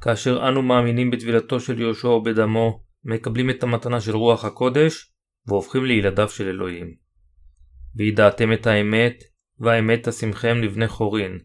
כאשר 0.00 0.48
אנו 0.48 0.62
מאמינים 0.62 1.10
בטבילתו 1.10 1.60
של 1.60 1.80
יהושע 1.80 2.08
ובדמו, 2.08 2.81
מקבלים 3.04 3.50
את 3.50 3.62
המתנה 3.62 4.00
של 4.00 4.16
רוח 4.16 4.44
הקודש 4.44 5.12
והופכים 5.46 5.84
לילדיו 5.84 6.28
של 6.28 6.48
אלוהים. 6.48 6.94
וידעתם 7.96 8.52
את 8.52 8.66
האמת, 8.66 9.24
והאמת 9.58 10.08
תשימכם 10.08 10.56
לבני 10.62 10.88
חורין. 10.88 11.38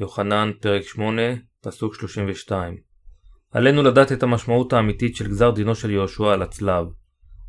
יוחנן, 0.00 0.50
פרק 0.60 0.82
8, 0.82 1.22
פסוק 1.60 1.94
32. 1.94 2.76
עלינו 3.50 3.82
לדעת 3.82 4.12
את 4.12 4.22
המשמעות 4.22 4.72
האמיתית 4.72 5.16
של 5.16 5.28
גזר 5.28 5.50
דינו 5.50 5.74
של 5.74 5.90
יהושע 5.90 6.32
על 6.32 6.42
הצלב. 6.42 6.86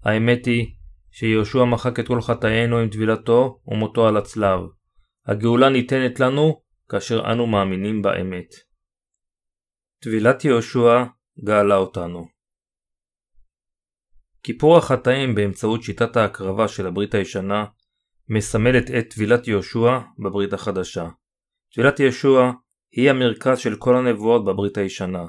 האמת 0.03 0.45
היא 0.45 0.67
שיהושע 1.11 1.63
מחק 1.63 1.99
את 1.99 2.07
כל 2.07 2.21
חטאינו 2.21 2.77
עם 2.77 2.89
טבילתו 2.89 3.61
ומותו 3.67 4.07
על 4.07 4.17
הצלב. 4.17 4.59
הגאולה 5.25 5.69
ניתנת 5.69 6.19
לנו 6.19 6.61
כאשר 6.89 7.31
אנו 7.31 7.47
מאמינים 7.47 8.01
באמת. 8.01 8.53
טבילת 10.01 10.45
יהושע 10.45 11.03
גאלה 11.43 11.75
אותנו. 11.75 12.34
כיפור 14.45 14.77
החטאים 14.77 15.35
באמצעות 15.35 15.83
שיטת 15.83 16.17
ההקרבה 16.17 16.67
של 16.67 16.87
הברית 16.87 17.15
הישנה 17.15 17.65
מסמלת 18.29 18.91
את 18.91 19.09
טבילת 19.09 19.47
יהושע 19.47 19.99
בברית 20.19 20.53
החדשה. 20.53 21.07
טבילת 21.73 21.99
יהושע 21.99 22.51
היא 22.91 23.09
המרכז 23.09 23.59
של 23.59 23.75
כל 23.75 23.97
הנבואות 23.97 24.45
בברית 24.45 24.77
הישנה. 24.77 25.25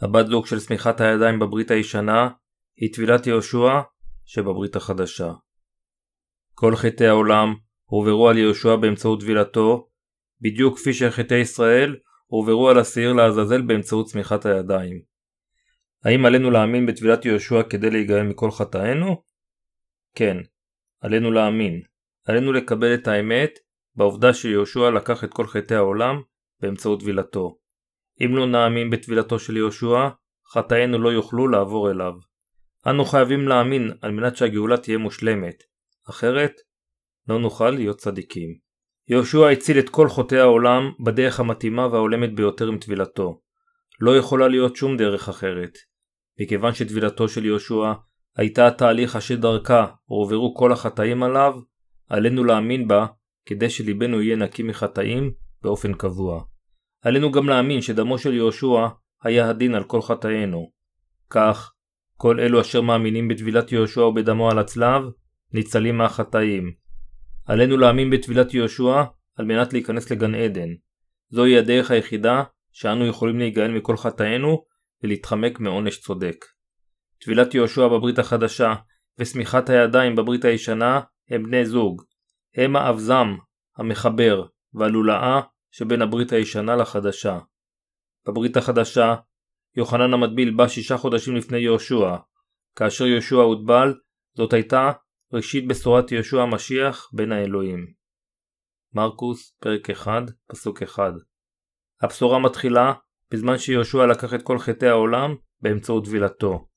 הבת 0.00 0.26
זוג 0.26 0.46
של 0.46 0.60
שמיכת 0.60 1.00
הידיים 1.00 1.38
בברית 1.38 1.70
הישנה 1.70 2.28
היא 2.76 2.92
טבילת 2.94 3.26
יהושע 3.26 3.80
שבברית 4.24 4.76
החדשה. 4.76 5.32
כל 6.54 6.76
חטאי 6.76 7.06
העולם 7.06 7.54
הועברו 7.84 8.28
על 8.28 8.38
יהושע 8.38 8.76
באמצעות 8.76 9.20
טבילתו, 9.20 9.88
בדיוק 10.40 10.78
כפי 10.78 10.94
שחטאי 10.94 11.38
ישראל 11.38 11.96
הועברו 12.26 12.68
על 12.68 12.78
השעיר 12.78 13.12
לעזאזל 13.12 13.62
באמצעות 13.62 14.06
צמיחת 14.06 14.46
הידיים. 14.46 15.15
האם 16.04 16.26
עלינו 16.26 16.50
להאמין 16.50 16.86
בטבילת 16.86 17.24
יהושע 17.24 17.62
כדי 17.62 17.90
להיגאל 17.90 18.22
מכל 18.22 18.50
חטאינו? 18.50 19.22
כן, 20.14 20.36
עלינו 21.00 21.32
להאמין. 21.32 21.82
עלינו 22.26 22.52
לקבל 22.52 22.94
את 22.94 23.08
האמת 23.08 23.58
בעובדה 23.94 24.34
שיהושע 24.34 24.90
לקח 24.90 25.24
את 25.24 25.32
כל 25.32 25.46
חטאי 25.46 25.76
העולם 25.76 26.22
באמצעות 26.60 27.00
טבילתו. 27.00 27.58
אם 28.24 28.36
לא 28.36 28.46
נאמין 28.46 28.90
בטבילתו 28.90 29.38
של 29.38 29.56
יהושע, 29.56 30.08
חטאינו 30.52 30.98
לא 30.98 31.08
יוכלו 31.08 31.48
לעבור 31.48 31.90
אליו. 31.90 32.12
אנו 32.90 33.04
חייבים 33.04 33.48
להאמין 33.48 33.90
על 34.02 34.10
מנת 34.10 34.36
שהגאולה 34.36 34.76
תהיה 34.76 34.98
מושלמת, 34.98 35.62
אחרת 36.10 36.52
לא 37.28 37.38
נוכל 37.38 37.70
להיות 37.70 37.98
צדיקים. 37.98 38.58
יהושע 39.08 39.48
הציל 39.48 39.78
את 39.78 39.88
כל 39.88 40.08
חוטאי 40.08 40.38
העולם 40.38 40.92
בדרך 41.04 41.40
המתאימה 41.40 41.86
וההולמת 41.86 42.34
ביותר 42.34 42.68
עם 42.68 42.78
טבילתו. 42.78 43.40
לא 44.00 44.16
יכולה 44.16 44.48
להיות 44.48 44.76
שום 44.76 44.96
דרך 44.96 45.28
אחרת. 45.28 45.78
מכיוון 46.40 46.74
שטבילתו 46.74 47.28
של 47.28 47.44
יהושע 47.44 47.92
הייתה 48.36 48.66
התהליך 48.66 49.16
אשר 49.16 49.36
דרכה 49.36 49.86
הועברו 50.04 50.54
כל 50.54 50.72
החטאים 50.72 51.22
עליו, 51.22 51.54
עלינו 52.08 52.44
להאמין 52.44 52.88
בה 52.88 53.06
כדי 53.46 53.70
שליבנו 53.70 54.22
יהיה 54.22 54.36
נקי 54.36 54.62
מחטאים 54.62 55.32
באופן 55.62 55.94
קבוע. 55.94 56.44
עלינו 57.02 57.32
גם 57.32 57.48
להאמין 57.48 57.82
שדמו 57.82 58.18
של 58.18 58.34
יהושע 58.34 58.86
היה 59.22 59.48
הדין 59.48 59.74
על 59.74 59.84
כל 59.84 60.02
חטאינו. 60.02 60.70
כך, 61.30 61.72
כל 62.16 62.40
אלו 62.40 62.60
אשר 62.60 62.80
מאמינים 62.80 63.28
בטבילת 63.28 63.72
יהושע 63.72 64.00
ובדמו 64.00 64.50
על 64.50 64.58
הצלב, 64.58 65.02
ניצלים 65.52 65.98
מהחטאים. 65.98 66.72
עלינו 67.46 67.76
להאמין 67.76 68.10
בטבילת 68.10 68.54
יהושע 68.54 69.04
על 69.36 69.44
מנת 69.44 69.72
להיכנס 69.72 70.10
לגן 70.10 70.34
עדן. 70.34 70.68
זוהי 71.30 71.58
הדרך 71.58 71.90
היחידה 71.90 72.42
שאנו 72.78 73.06
יכולים 73.06 73.38
להיגאל 73.38 73.70
מכל 73.70 73.96
חטאינו 73.96 74.64
ולהתחמק 75.02 75.60
מעונש 75.60 75.98
צודק. 76.00 76.36
טבילת 77.20 77.54
יהושע 77.54 77.88
בברית 77.88 78.18
החדשה 78.18 78.74
ושמיכת 79.18 79.68
הידיים 79.68 80.16
בברית 80.16 80.44
הישנה 80.44 81.00
הם 81.30 81.42
בני 81.42 81.66
זוג. 81.66 82.02
הם 82.54 82.76
האבזם, 82.76 83.26
המחבר 83.76 84.46
והלולאה 84.74 85.40
שבין 85.70 86.02
הברית 86.02 86.32
הישנה 86.32 86.76
לחדשה. 86.76 87.38
בברית 88.26 88.56
החדשה, 88.56 89.14
יוחנן 89.76 90.14
המטביל 90.14 90.54
בא 90.54 90.68
שישה 90.68 90.96
חודשים 90.96 91.36
לפני 91.36 91.58
יהושע. 91.58 92.16
כאשר 92.76 93.06
יהושע 93.06 93.36
הוטבל, 93.36 93.94
זאת 94.36 94.52
הייתה 94.52 94.92
ראשית 95.32 95.68
בשורת 95.68 96.12
יהושע 96.12 96.42
המשיח 96.42 97.10
בין 97.12 97.32
האלוהים. 97.32 97.86
מרקוס, 98.92 99.56
פרק 99.60 99.90
1, 99.90 100.22
פסוק 100.46 100.82
1 100.82 101.12
הבשורה 102.02 102.38
מתחילה 102.38 102.92
בזמן 103.30 103.58
שיהושע 103.58 104.06
לקח 104.06 104.34
את 104.34 104.42
כל 104.42 104.58
חטאי 104.58 104.88
העולם 104.88 105.34
באמצעות 105.60 106.04
טבילתו. 106.04 106.68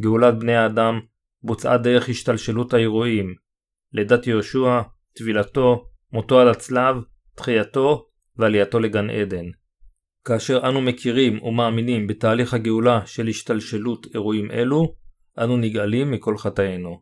גאולת 0.00 0.38
בני 0.38 0.56
האדם 0.56 1.00
בוצעה 1.42 1.78
דרך 1.78 2.08
השתלשלות 2.08 2.74
האירועים, 2.74 3.34
לידת 3.92 4.26
יהושע, 4.26 4.80
טבילתו, 5.16 5.88
מותו 6.12 6.40
על 6.40 6.48
הצלב, 6.48 6.96
תחייתו 7.34 8.08
ועלייתו 8.36 8.80
לגן 8.80 9.10
עדן. 9.10 9.44
כאשר 10.24 10.68
אנו 10.68 10.80
מכירים 10.80 11.42
ומאמינים 11.42 12.06
בתהליך 12.06 12.54
הגאולה 12.54 13.06
של 13.06 13.26
השתלשלות 13.28 14.06
אירועים 14.14 14.50
אלו, 14.50 14.94
אנו 15.38 15.56
נגאלים 15.56 16.10
מכל 16.10 16.38
חטאינו. 16.38 17.00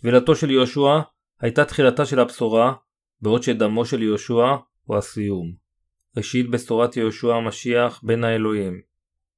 טבילתו 0.00 0.34
של 0.36 0.50
יהושע 0.50 1.00
הייתה 1.40 1.64
תחילתה 1.64 2.06
של 2.06 2.20
הבשורה, 2.20 2.72
בעוד 3.20 3.42
שדמו 3.42 3.84
של 3.84 4.02
יהושע 4.02 4.56
הוא 4.84 4.96
הסיום. 4.96 5.67
ראשית 6.16 6.50
בשורת 6.50 6.96
יהושע 6.96 7.34
המשיח 7.34 8.00
בין 8.04 8.24
האלוהים. 8.24 8.80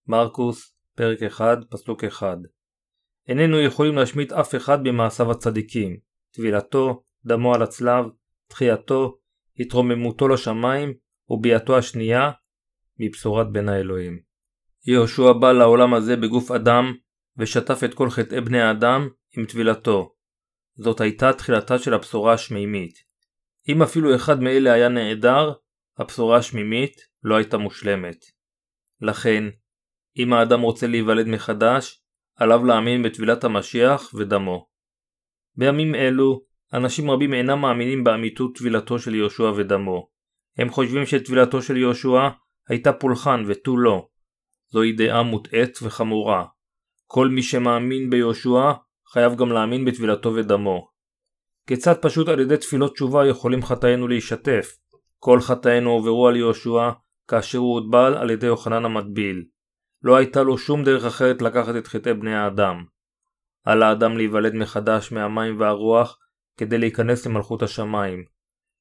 מרקוס, 0.07 0.75
פרק 0.97 1.23
1, 1.23 1.59
פסוק 1.71 2.05
1 2.05 2.39
איננו 3.29 3.61
יכולים 3.61 3.97
להשמיט 3.97 4.33
אף 4.33 4.55
אחד 4.55 4.85
במעשיו 4.85 5.31
הצדיקים, 5.31 5.97
טבילתו, 6.31 7.03
דמו 7.27 7.55
על 7.55 7.63
הצלב, 7.63 8.05
תחייתו, 8.47 9.19
התרוממותו 9.59 10.29
לשמיים 10.29 10.95
וביאתו 11.29 11.79
השנייה 11.79 12.31
מבשורת 12.99 13.53
בין 13.53 13.69
האלוהים. 13.69 14.21
יהושע 14.87 15.33
בא 15.33 15.53
לעולם 15.53 15.95
הזה 15.95 16.17
בגוף 16.17 16.51
אדם 16.51 16.95
ושטף 17.37 17.85
את 17.85 17.95
כל 17.95 18.11
חטאי 18.11 18.41
בני 18.41 18.61
האדם 18.61 19.09
עם 19.37 19.45
טבילתו. 19.45 20.15
זאת 20.75 21.01
הייתה 21.01 21.33
תחילתה 21.33 21.79
של 21.79 21.95
הבשורה 21.95 22.33
השמימית. 22.33 22.95
אם 23.69 23.83
אפילו 23.83 24.15
אחד 24.15 24.41
מאלה 24.41 24.73
היה 24.73 24.89
נעדר, 24.89 25.53
הבשורה 26.01 26.37
השמימית 26.37 26.97
לא 27.25 27.37
הייתה 27.37 27.59
מושלמת. 27.59 28.17
לכן, 29.01 29.45
אם 30.17 30.33
האדם 30.33 30.61
רוצה 30.61 30.87
להיוולד 30.87 31.27
מחדש, 31.27 32.03
עליו 32.37 32.65
להאמין 32.65 33.03
בטבילת 33.03 33.45
המשיח 33.45 34.15
ודמו. 34.15 34.67
בימים 35.57 35.95
אלו, 35.95 36.45
אנשים 36.75 37.11
רבים 37.11 37.35
אינם 37.35 37.61
מאמינים 37.61 38.05
באמיתות 38.05 38.57
טבילתו 38.57 38.99
של 38.99 39.15
יהושע 39.15 39.53
ודמו. 39.57 40.09
הם 40.59 40.69
חושבים 40.69 41.07
שטבילתו 41.07 41.63
של 41.63 41.77
יהושע 41.77 42.29
הייתה 42.69 42.93
פולחן 42.93 43.43
ותו 43.47 43.77
לא. 43.77 44.09
זוהי 44.69 44.93
דעה 44.93 45.23
מוטעית 45.23 45.79
וחמורה. 45.83 46.45
כל 47.07 47.29
מי 47.29 47.43
שמאמין 47.43 48.11
ביהושע 48.11 48.73
חייב 49.13 49.37
גם 49.37 49.53
להאמין 49.53 49.85
בטבילתו 49.85 50.35
ודמו. 50.35 50.89
כיצד 51.67 51.95
פשוט 52.03 52.29
על 52.29 52.41
ידי 52.41 52.57
תפילות 52.57 52.95
תשובה 52.95 53.27
יכולים 53.27 53.63
חטאינו 53.63 54.09
להישטף? 54.09 54.81
כל 55.23 55.41
חטאינו 55.41 55.91
הועברו 55.91 56.29
על 56.29 56.37
יהושע 56.37 56.91
כאשר 57.29 57.59
הוא 57.59 57.75
הוטבל 57.75 58.15
על 58.15 58.31
ידי 58.31 58.47
יוחנן 58.47 58.85
המטביל. 58.85 59.45
לא 60.03 60.17
הייתה 60.17 60.43
לו 60.43 60.59
שום 60.59 60.85
דרך 60.85 61.05
אחרת 61.05 61.43
לקחת 61.43 61.77
את 61.79 61.87
חטאי 61.87 62.15
בני 62.15 62.35
האדם. 62.35 62.85
על 63.65 63.83
האדם 63.83 64.17
להיוולד 64.17 64.55
מחדש 64.55 65.13
מהמים 65.13 65.61
והרוח 65.61 66.19
כדי 66.57 66.79
להיכנס 66.79 67.27
למלכות 67.27 67.63
השמיים. 67.63 68.25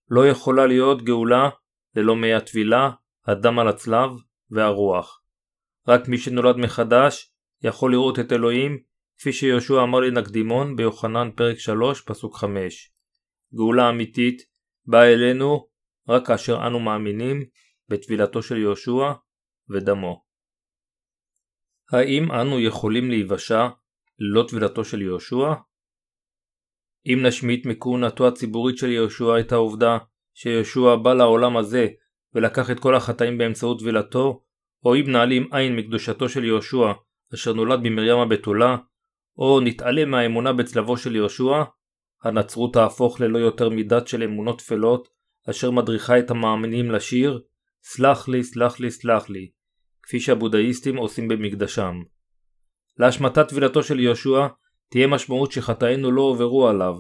לא 0.10 0.28
יכולה 0.28 0.66
להיות 0.66 1.02
גאולה 1.02 1.50
ללא 1.96 2.16
מי 2.16 2.34
הטבילה, 2.34 2.90
הדם 3.28 3.60
על 3.60 3.68
הצלב 3.68 4.10
והרוח. 4.52 5.22
רק 5.88 6.08
מי 6.08 6.18
שנולד 6.18 6.56
מחדש 6.56 7.34
יכול 7.64 7.92
לראות 7.92 8.20
את 8.20 8.32
אלוהים 8.32 8.78
כפי 9.18 9.34
שיהושע 9.34 9.84
אמר 9.84 10.00
לנקדימון 10.00 10.76
ביוחנן 10.76 11.30
פרק 11.36 11.58
3 11.58 12.02
פסוק 12.02 12.36
5. 12.36 12.92
גאולה 13.56 13.90
אמיתית 13.90 14.42
באה 14.86 15.14
אלינו 15.14 15.69
רק 16.10 16.28
כאשר 16.28 16.68
אנו 16.68 16.80
מאמינים 16.80 17.46
בטבילתו 17.90 18.42
של 18.44 18.58
יהושע 18.58 19.14
ודמו. 19.70 20.24
האם 21.92 22.32
אנו 22.32 22.60
יכולים 22.60 23.10
להיוושע 23.10 23.68
ללא 24.20 24.46
טבילתו 24.48 24.86
של 24.86 25.02
יהושע? 25.02 25.54
אם 27.06 27.26
נשמיט 27.26 27.66
מכהונתו 27.66 28.28
הציבורית 28.28 28.78
של 28.78 28.90
יהושע 28.90 29.40
את 29.40 29.52
העובדה 29.52 29.98
שיהושע 30.34 30.96
בא 31.04 31.14
לעולם 31.14 31.58
הזה 31.58 31.88
ולקח 32.34 32.72
את 32.72 32.80
כל 32.80 32.96
החטאים 32.96 33.38
באמצעות 33.38 33.80
טבילתו, 33.80 34.44
או 34.86 34.96
אם 34.96 35.12
נעלים 35.12 35.54
עין 35.54 35.76
מקדושתו 35.76 36.30
של 36.30 36.44
יהושע 36.44 36.92
אשר 37.34 37.54
נולד 37.54 37.80
במרים 37.84 38.18
הבתולה, 38.18 38.78
או 39.38 39.60
נתעלם 39.60 40.12
מהאמונה 40.12 40.54
בצלבו 40.54 40.98
של 40.98 41.16
יהושע, 41.16 41.64
הנצרות 42.24 42.74
תהפוך 42.74 43.22
ללא 43.22 43.38
יותר 43.38 43.70
מדת 43.70 44.08
של 44.08 44.24
אמונות 44.24 44.60
טפלות 44.60 45.19
אשר 45.50 45.72
מדריכה 45.72 46.20
את 46.20 46.32
המאמינים 46.32 46.92
לשיר 46.92 47.42
סלח 47.84 48.28
לי, 48.28 48.44
סלח 48.44 48.80
לי, 48.80 48.92
סלח 48.92 49.30
לי, 49.30 49.50
כפי 50.04 50.20
שהבודהיסטים 50.20 50.98
עושים 50.98 51.28
במקדשם. 51.28 51.96
להשמטת 52.98 53.48
טבילתו 53.50 53.84
של 53.84 54.00
יהושע 54.00 54.48
תהיה 54.90 55.08
משמעות 55.08 55.52
שחטאינו 55.52 56.12
לא 56.12 56.22
עוברו 56.22 56.68
עליו. 56.68 56.96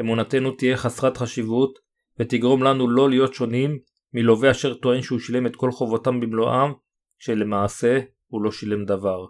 אמונתנו 0.00 0.50
תהיה 0.52 0.76
חסרת 0.76 1.16
חשיבות 1.16 1.78
ותגרום 2.20 2.62
לנו 2.62 2.90
לא 2.90 3.10
להיות 3.10 3.34
שונים 3.34 3.78
מלווה 4.14 4.50
אשר 4.50 4.74
טוען 4.74 5.02
שהוא 5.02 5.18
שילם 5.18 5.46
את 5.46 5.56
כל 5.56 5.70
חובותם 5.72 6.20
במלואם, 6.20 6.72
שלמעשה 7.18 8.00
הוא 8.26 8.42
לא 8.42 8.52
שילם 8.52 8.84
דבר. 8.84 9.26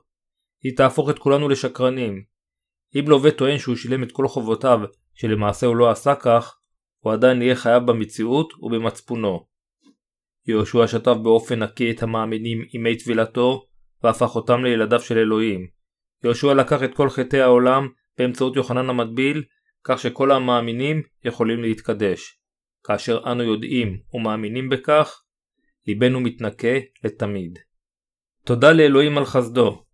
היא 0.63 0.77
תהפוך 0.77 1.11
את 1.11 1.19
כולנו 1.19 1.49
לשקרנים. 1.49 2.23
אם 2.95 3.05
לווה 3.09 3.31
טוען 3.31 3.59
שהוא 3.59 3.77
שילם 3.77 4.03
את 4.03 4.13
כל 4.13 4.29
חובותיו, 4.29 4.81
שלמעשה 5.15 5.67
הוא 5.67 5.77
לא 5.77 5.91
עשה 5.91 6.15
כך, 6.15 6.60
הוא 7.01 7.13
עדיין 7.13 7.43
יהיה 7.43 7.57
חייב 7.57 7.83
במציאות 7.83 8.53
ובמצפונו. 8.63 9.47
יהושע 10.47 10.87
שטף 10.87 11.17
באופן 11.23 11.63
נקי 11.63 11.91
את 11.91 12.03
המאמינים 12.03 12.65
ימי 12.73 12.97
טבילתו, 12.97 13.67
והפך 14.03 14.37
אותם 14.37 14.65
לילדיו 14.65 15.01
של 15.01 15.19
אלוהים. 15.19 15.67
יהושע 16.25 16.55
לקח 16.55 16.83
את 16.83 16.95
כל 16.95 17.11
חטאי 17.11 17.41
העולם 17.41 17.89
באמצעות 18.19 18.57
יוחנן 18.57 18.91
המטביל, 18.91 19.45
כך 19.85 19.99
שכל 19.99 20.31
המאמינים 20.31 21.03
יכולים 21.25 21.63
להתקדש. 21.63 22.41
כאשר 22.85 23.21
אנו 23.33 23.43
יודעים 23.43 24.01
ומאמינים 24.15 24.69
בכך, 24.69 25.23
ליבנו 25.87 26.21
מתנקה 26.21 26.79
לתמיד. 27.05 27.59
תודה 28.45 28.73
לאלוהים 28.73 29.19
על 29.19 29.25
חסדו. 29.25 29.85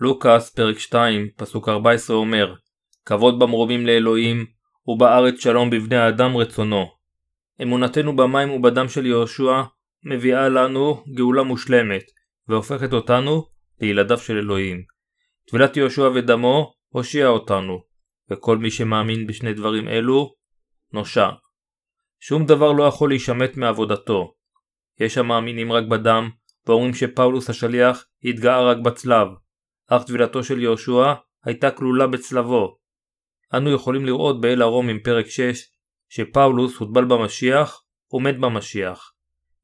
לוקאס, 0.00 0.50
פרק 0.50 0.78
2, 0.78 1.28
פסוק 1.36 1.68
14 1.68 2.16
אומר 2.16 2.54
כבוד 3.04 3.38
במרומים 3.38 3.86
לאלוהים, 3.86 4.46
ובארץ 4.86 5.34
שלום 5.40 5.70
בבני 5.70 5.96
האדם 5.96 6.36
רצונו. 6.36 6.86
אמונתנו 7.62 8.16
במים 8.16 8.50
ובדם 8.50 8.88
של 8.88 9.06
יהושע 9.06 9.62
מביאה 10.04 10.48
לנו 10.48 11.04
גאולה 11.14 11.42
מושלמת, 11.42 12.02
והופכת 12.48 12.92
אותנו 12.92 13.46
לילדיו 13.80 14.18
של 14.18 14.36
אלוהים. 14.36 14.82
טבילת 15.48 15.76
יהושע 15.76 16.10
ודמו 16.14 16.74
הושיע 16.88 17.28
אותנו, 17.28 17.82
וכל 18.30 18.58
מי 18.58 18.70
שמאמין 18.70 19.26
בשני 19.26 19.52
דברים 19.52 19.88
אלו, 19.88 20.34
נושע. 20.92 21.28
שום 22.20 22.46
דבר 22.46 22.72
לא 22.72 22.84
יכול 22.84 23.08
להישמט 23.08 23.56
מעבודתו. 23.56 24.34
יש 25.00 25.18
המאמינים 25.18 25.72
רק 25.72 25.84
בדם, 25.84 26.30
ואומרים 26.66 26.94
שפאולוס 26.94 27.50
השליח 27.50 28.04
התגאה 28.24 28.62
רק 28.62 28.76
בצלב, 28.84 29.28
אך 29.88 30.02
טבילתו 30.02 30.44
של 30.44 30.60
יהושע 30.60 31.12
הייתה 31.44 31.70
כלולה 31.70 32.06
בצלבו. 32.06 32.83
אנו 33.56 33.74
יכולים 33.74 34.06
לראות 34.06 34.40
באל 34.40 34.62
הרומים 34.62 35.00
פרק 35.00 35.26
6 35.26 35.62
שפאולוס 36.08 36.76
הוטבל 36.76 37.04
במשיח 37.04 37.82
ומת 38.12 38.38
במשיח. 38.38 39.14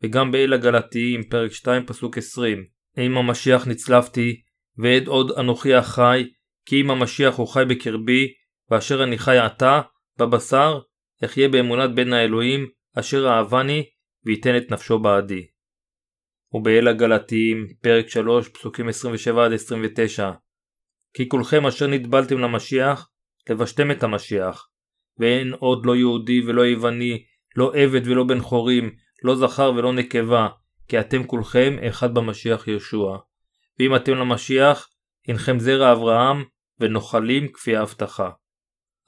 וגם 0.02 0.32
באל 0.32 0.52
הגלתיים 0.52 1.22
פרק 1.28 1.52
2 1.52 1.86
פסוק 1.86 2.18
20 2.18 2.64
אם 2.98 3.16
המשיח 3.16 3.66
נצלבתי 3.66 4.40
ועד 4.78 5.06
עוד 5.06 5.30
אנוכי 5.38 5.74
החי 5.74 6.24
כי 6.66 6.80
אם 6.80 6.90
המשיח 6.90 7.36
הוא 7.36 7.48
חי 7.48 7.64
בקרבי 7.68 8.32
ואשר 8.70 9.04
אני 9.04 9.18
חי 9.18 9.38
עתה 9.38 9.80
בבשר 10.18 10.80
אחיה 11.24 11.48
באמונת 11.48 11.94
בן 11.94 12.12
האלוהים 12.12 12.66
אשר 12.98 13.28
אהבני 13.28 13.84
וייתן 14.24 14.56
את 14.56 14.70
נפשו 14.70 14.98
בעדי. 14.98 15.46
ובאל 16.52 16.88
הגלתיים, 16.88 17.66
פרק 17.82 18.08
3, 18.08 18.48
פסוקים 18.48 18.88
27-29 18.88 18.90
כי 21.14 21.28
כולכם 21.28 21.66
אשר 21.66 21.86
נטבלתם 21.86 22.38
למשיח, 22.38 23.09
לבשתם 23.50 23.90
את 23.90 24.02
המשיח, 24.02 24.68
ואין 25.18 25.52
עוד 25.52 25.86
לא 25.86 25.96
יהודי 25.96 26.40
ולא 26.46 26.62
יווני, 26.62 27.24
לא 27.56 27.72
עבד 27.74 28.06
ולא 28.06 28.24
בן 28.24 28.40
חורים, 28.40 28.90
לא 29.22 29.36
זכר 29.36 29.72
ולא 29.76 29.92
נקבה, 29.92 30.48
כי 30.88 31.00
אתם 31.00 31.24
כולכם 31.24 31.76
אחד 31.88 32.14
במשיח 32.14 32.68
ישוע. 32.68 33.18
ואם 33.78 33.96
אתם 33.96 34.12
למשיח, 34.12 34.88
הנכם 35.28 35.58
זרע 35.58 35.92
אברהם, 35.92 36.44
ונוחלים 36.80 37.48
כפי 37.52 37.76
ההבטחה. 37.76 38.30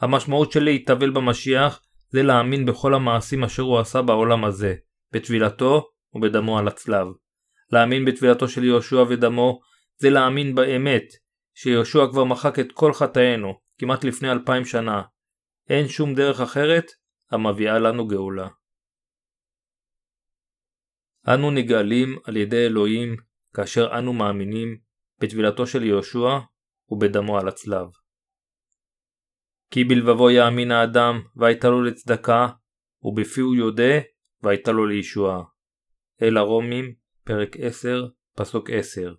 המשמעות 0.01 0.53
של 0.53 0.63
להתאבל 0.63 1.11
במשיח 1.11 1.81
זה 2.09 2.23
להאמין 2.23 2.67
בכל 2.67 2.95
המעשים 2.95 3.45
אשר 3.45 3.63
הוא 3.63 3.79
עשה 3.79 4.03
בעולם 4.03 4.45
הזה, 4.45 4.75
בטבילתו 5.13 5.89
ובדמו 6.15 6.59
על 6.59 6.69
הצלב. 6.69 7.07
להאמין 7.73 8.05
בטבילתו 8.05 8.49
של 8.49 8.65
יהושע 8.65 9.05
ודמו 9.09 9.61
זה 9.97 10.11
להאמין 10.11 10.55
באמת 10.55 11.05
שיהושע 11.55 12.07
כבר 12.11 12.25
מחק 12.25 12.59
את 12.59 12.73
כל 12.73 12.93
חטאינו 12.93 13.62
כמעט 13.85 14.05
לפני 14.05 14.31
אלפיים 14.31 14.65
שנה. 14.65 15.03
אין 15.69 15.89
שום 15.89 16.15
דרך 16.15 16.41
אחרת 16.41 16.85
המביאה 17.31 17.79
לנו 17.79 18.09
גאולה. 18.09 18.49
אנו 21.35 21.51
נגאלים 21.51 22.19
על 22.25 22.37
ידי 22.37 22.67
אלוהים 22.67 23.17
כאשר 23.55 23.99
אנו 23.99 24.13
מאמינים 24.13 24.79
בטבילתו 25.19 25.67
של 25.67 25.83
יהושע 25.83 26.39
ובדמו 26.89 27.39
על 27.39 27.49
הצלב. 27.49 27.87
כי 29.71 29.85
בלבבו 29.85 30.31
יאמין 30.31 30.71
האדם 30.71 31.15
והייתה 31.37 31.69
לו 31.69 31.83
לצדקה, 31.83 32.47
ובפיהו 33.03 33.55
יודה 33.55 33.95
והייתה 34.43 34.73
לו 34.73 34.87
לישועה. 34.87 35.43
אל 36.23 36.37
הרומים, 36.37 36.95
פרק 37.25 37.57
10, 37.59 38.07
פסוק 38.37 38.71
10. 38.71 39.15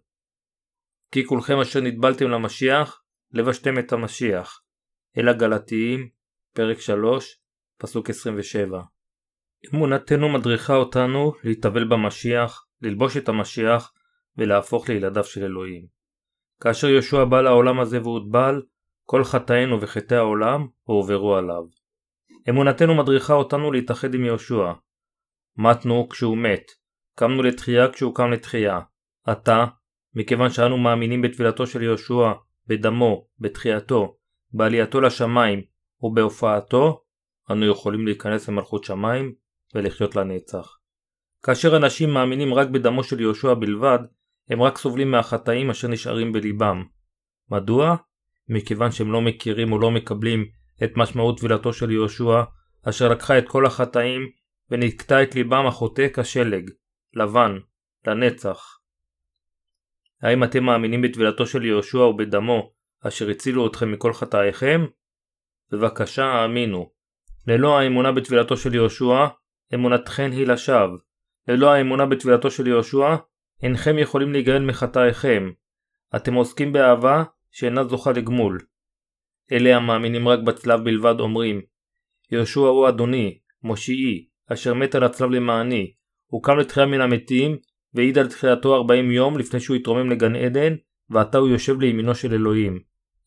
כי 1.11 1.25
כולכם 1.25 1.59
אשר 1.61 1.79
נטבלתם 1.81 2.29
למשיח, 2.29 3.02
לבשתם 3.33 3.79
את 3.79 3.93
המשיח. 3.93 4.61
אל 5.17 5.29
הגלתיים, 5.29 6.09
פרק 6.53 6.79
3, 6.79 7.39
פסוק 7.77 8.09
27. 8.09 8.81
אמונתנו 9.73 10.29
מדריכה 10.29 10.75
אותנו 10.75 11.33
להתאבל 11.43 11.87
במשיח, 11.87 12.65
ללבוש 12.81 13.17
את 13.17 13.29
המשיח 13.29 13.93
ולהפוך 14.37 14.89
לילדיו 14.89 15.23
של 15.23 15.43
אלוהים. 15.43 15.85
כאשר 16.61 16.87
יהושע 16.87 17.25
בא 17.25 17.41
לעולם 17.41 17.79
הזה 17.79 18.01
והוטבל, 18.01 18.61
כל 19.05 19.23
חטאינו 19.23 19.81
וחטאי 19.81 20.17
העולם 20.17 20.67
הועברו 20.83 21.35
עליו. 21.35 21.63
אמונתנו 22.49 22.95
מדריכה 22.95 23.33
אותנו 23.33 23.71
להתאחד 23.71 24.13
עם 24.13 24.25
יהושע. 24.25 24.71
מתנו 25.57 26.09
כשהוא 26.09 26.37
מת, 26.37 26.71
קמנו 27.15 27.43
לתחייה 27.43 27.91
כשהוא 27.91 28.15
קם 28.15 28.31
לתחייה. 28.31 28.79
עתה, 29.25 29.65
מכיוון 30.15 30.49
שאנו 30.49 30.77
מאמינים 30.77 31.21
בטבילתו 31.21 31.67
של 31.67 31.81
יהושע, 31.81 32.31
בדמו, 32.67 33.27
בתחייתו, 33.39 34.17
בעלייתו 34.53 35.01
לשמיים 35.01 35.61
ובהופעתו, 36.01 37.03
אנו 37.51 37.65
יכולים 37.65 38.05
להיכנס 38.05 38.49
למלכות 38.49 38.83
שמיים 38.83 39.33
ולחיות 39.75 40.15
לנצח. 40.15 40.77
כאשר 41.43 41.77
אנשים 41.77 42.13
מאמינים 42.13 42.53
רק 42.53 42.67
בדמו 42.67 43.03
של 43.03 43.19
יהושע 43.19 43.53
בלבד, 43.53 43.99
הם 44.49 44.61
רק 44.61 44.77
סובלים 44.77 45.11
מהחטאים 45.11 45.69
אשר 45.69 45.87
נשארים 45.87 46.31
בליבם. 46.31 46.83
מדוע? 47.49 47.95
מכיוון 48.49 48.91
שהם 48.91 49.11
לא 49.11 49.21
מכירים 49.21 49.71
או 49.71 49.79
לא 49.79 49.91
מקבלים 49.91 50.45
את 50.83 50.91
משמעות 50.95 51.39
טבילתו 51.39 51.73
של 51.73 51.91
יהושע, 51.91 52.43
אשר 52.89 53.09
לקחה 53.09 53.37
את 53.37 53.47
כל 53.47 53.65
החטאים 53.65 54.21
ונקטע 54.71 55.23
את 55.23 55.35
ליבם 55.35 55.65
החוטא 55.67 56.07
כשלג, 56.13 56.69
לבן, 57.13 57.57
לנצח. 58.07 58.79
האם 60.23 60.43
אתם 60.43 60.63
מאמינים 60.63 61.01
בטבילתו 61.01 61.45
של 61.45 61.65
יהושע 61.65 61.97
ובדמו, 61.97 62.71
אשר 63.07 63.29
הצילו 63.29 63.67
אתכם 63.67 63.91
מכל 63.91 64.13
חטאיכם? 64.13 64.85
בבקשה 65.71 66.25
האמינו. 66.25 66.91
ללא 67.47 67.79
האמונה 67.79 68.11
בטבילתו 68.11 68.57
של 68.57 68.75
יהושע, 68.75 69.27
אמונתכם 69.73 70.29
היא 70.31 70.47
לשווא. 70.47 70.97
ללא 71.47 71.71
האמונה 71.71 72.05
בטבילתו 72.05 72.51
של 72.51 72.67
יהושע, 72.67 73.15
אינכם 73.63 73.99
יכולים 73.99 74.33
להיגאל 74.33 74.65
מחטאיכם. 74.65 75.51
אתם 76.15 76.33
עוסקים 76.33 76.73
באהבה 76.73 77.23
שאינה 77.51 77.83
זוכה 77.83 78.11
לגמול. 78.11 78.59
אלה 79.51 79.75
המאמינים 79.75 80.27
רק 80.27 80.39
בצלב 80.39 80.83
בלבד 80.83 81.19
אומרים 81.19 81.61
יהושע 82.31 82.59
הוא 82.59 82.89
אדוני, 82.89 83.39
מושיעי, 83.63 84.27
אשר 84.53 84.73
מת 84.73 84.95
על 84.95 85.03
הצלב 85.03 85.29
למעני, 85.29 85.93
הוא 86.27 86.43
קם 86.43 86.57
לתחייה 86.57 86.85
מן 86.85 87.01
המתים, 87.01 87.57
והעיד 87.93 88.17
על 88.17 88.27
תחייתו 88.27 88.75
ארבעים 88.75 89.11
יום 89.11 89.37
לפני 89.37 89.59
שהוא 89.59 89.75
התרומם 89.75 90.11
לגן 90.11 90.35
עדן, 90.35 90.75
ועתה 91.09 91.37
הוא 91.37 91.49
יושב 91.49 91.79
לימינו 91.79 92.15
של 92.15 92.33
אלוהים. 92.33 92.79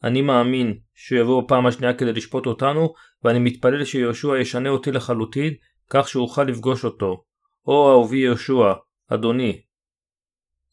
אני 0.05 0.23
מאמין 0.23 0.79
שהוא 0.95 1.19
יבוא 1.19 1.43
בפעם 1.43 1.67
השנייה 1.67 1.95
כדי 1.95 2.13
לשפוט 2.13 2.47
אותנו, 2.47 2.95
ואני 3.25 3.39
מתפלל 3.39 3.85
שיהושע 3.85 4.39
ישנה 4.41 4.69
אותי 4.69 4.93
לחלוטין, 4.93 5.55
כך 5.91 6.09
שאוכל 6.09 6.45
לפגוש 6.45 6.85
אותו. 6.85 7.25
או 7.67 7.91
אהובי 7.91 8.19
יהושע, 8.19 8.73
אדוני. 9.09 9.61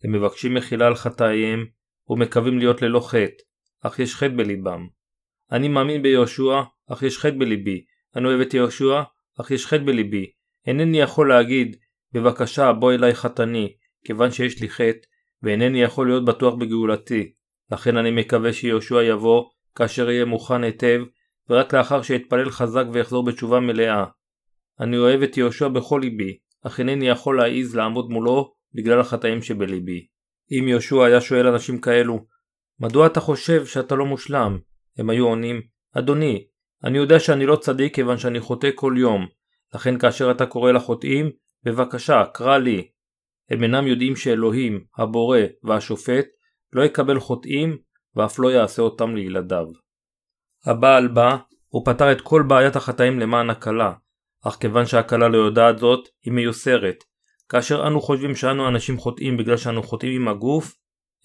הם 0.04 0.12
מבקשים 0.12 0.54
מחילה 0.54 0.88
על 0.88 0.96
חטאיהם, 0.96 1.66
ומקווים 2.10 2.60
להיות 2.60 2.82
ללא 2.82 3.00
חטא, 3.00 3.44
אך 3.82 4.00
יש 4.00 4.16
חטא 4.16 4.36
בליבם. 4.36 4.88
אני 5.52 5.68
מאמין 5.68 6.02
ביהושע, 6.02 6.62
אך 6.88 7.04
יש 7.04 7.18
חטא 7.18 7.36
בליבי. 7.38 7.86
אני 8.16 8.26
אוהב 8.28 8.39
את 8.39 8.54
יהושע, 8.54 9.02
אך 9.41 9.52
יש 9.52 9.66
חטא 9.68 9.84
בליבי. 9.84 10.32
אינני 10.68 11.00
יכול 11.00 11.30
להגיד, 11.30 11.76
בבקשה 12.14 12.74
בוא 12.74 12.94
אליי 12.94 13.16
חתני, 13.16 13.74
כיוון 14.04 14.32
שיש 14.32 14.62
לי 14.62 14.70
חטא, 14.70 15.08
ואינני 15.43 15.82
יכול 15.82 16.08
להיות 16.08 16.26
בטוח 16.26 16.56
בגאולתי. 16.56 17.34
לכן 17.72 17.97
אני 17.97 18.12
מקווה 18.12 18.54
שיהושע 18.54 19.04
יבוא, 19.04 19.43
כאשר 19.76 20.10
יהיה 20.10 20.26
מוכן 20.26 20.64
היטב, 20.64 21.01
ורק 21.49 21.74
לאחר 21.74 22.01
שאתפלל 22.01 22.49
חזק 22.49 22.86
ואחזור 22.93 23.26
בתשובה 23.26 23.60
מלאה. 23.60 24.06
אני 24.80 24.97
אוהב 24.97 25.22
את 25.22 25.38
יהושע 25.38 25.68
בכל 25.68 25.99
ליבי, 26.04 26.38
אך 26.64 26.80
אינני 26.80 27.10
יכול 27.10 27.38
להעיז 27.38 27.76
לעמוד 27.76 28.10
מולו 28.10 28.54
בגלל 28.76 28.99
החטאים 28.99 29.41
שבליבי. 29.41 30.08
אם 30.51 30.68
יהושע 30.68 31.06
היה 31.06 31.22
שואל 31.22 31.47
אנשים 31.47 31.82
כאלו, 31.82 32.26
מדוע 32.80 33.08
אתה 33.08 33.20
חושב 33.20 33.66
שאתה 33.66 33.95
לא 33.95 34.06
מושלם? 34.06 34.60
הם 34.97 35.10
היו 35.10 35.28
עונים, 35.28 35.62
אדוני, 35.97 36.45
אני 36.84 36.97
יודע 36.97 37.20
שאני 37.20 37.45
לא 37.45 37.56
צדיק 37.56 37.95
כיוון 37.95 38.18
שאני 38.18 38.39
חוטא 38.39 38.70
כל 38.76 38.93
יום, 38.97 39.28
לכן 39.76 39.99
כאשר 39.99 40.32
אתה 40.32 40.45
קורא 40.45 40.72
לחוטאים, 40.72 41.32
בבקשה, 41.64 42.24
קרא 42.34 42.58
לי. 42.58 42.88
הם 43.50 43.64
אינם 43.64 43.88
יודעים 43.88 44.16
שאלוהים, 44.16 44.84
הבורא 44.98 45.39
והשופט, 45.64 46.26
לא 46.74 46.84
יקבל 46.84 47.20
חוטאים 47.20 47.78
ואף 48.16 48.39
לא 48.39 48.52
יעשה 48.52 48.82
אותם 48.82 49.16
לילדיו. 49.16 49.66
הבעל 50.66 51.08
בא, 51.08 51.38
הוא 51.68 51.86
פתר 51.86 52.12
את 52.12 52.22
כל 52.22 52.44
בעיית 52.48 52.76
החטאים 52.76 53.20
למען 53.20 53.50
הקלה, 53.50 53.94
אך 54.48 54.56
כיוון 54.56 54.86
שהקלה 54.86 55.28
לא 55.28 55.38
יודעת 55.38 55.78
זאת, 55.78 56.08
היא 56.24 56.34
מיוסרת. 56.34 57.04
כאשר 57.50 57.88
אנו 57.88 58.02
חושבים 58.02 58.36
שאנו 58.36 58.68
אנשים 58.68 58.98
חוטאים 58.98 59.38
בגלל 59.38 59.58
שאנו 59.58 59.84
חוטאים 59.84 60.22
עם 60.22 60.28
הגוף, 60.28 60.74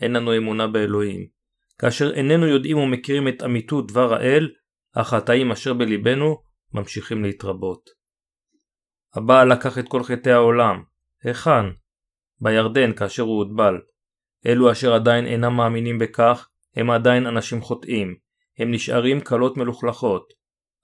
אין 0.01 0.13
לנו 0.13 0.37
אמונה 0.37 0.67
באלוהים. 0.67 1.27
כאשר 1.79 2.15
איננו 2.15 2.47
יודעים 2.47 2.79
ומכירים 2.79 3.29
את 3.29 3.43
אמיתות 3.43 3.93
דבר 3.93 4.15
האל, 4.15 4.51
החטאים 4.95 5.53
אשר 5.53 5.75
בלבנו 5.75 6.43
ממשיכים 6.75 7.25
להתרבות. 7.25 7.91
הבעל 9.15 9.53
לקח 9.53 9.79
את 9.79 9.89
כל 9.89 10.03
חטאי 10.03 10.33
העולם. 10.33 10.83
היכן? 11.25 11.65
בירדן 12.41 12.93
כאשר 12.93 13.23
הוא 13.23 13.39
הוטבל. 13.39 13.81
אלו 14.47 14.73
אשר 14.73 14.95
עדיין 14.95 15.27
אינם 15.27 15.57
מאמינים 15.57 15.99
בכך, 15.99 16.49
הם 16.77 16.91
עדיין 16.91 17.27
אנשים 17.27 17.61
חוטאים. 17.61 18.17
הם 18.59 18.71
נשארים 18.71 19.21
כלות 19.21 19.57
מלוכלכות. 19.57 20.33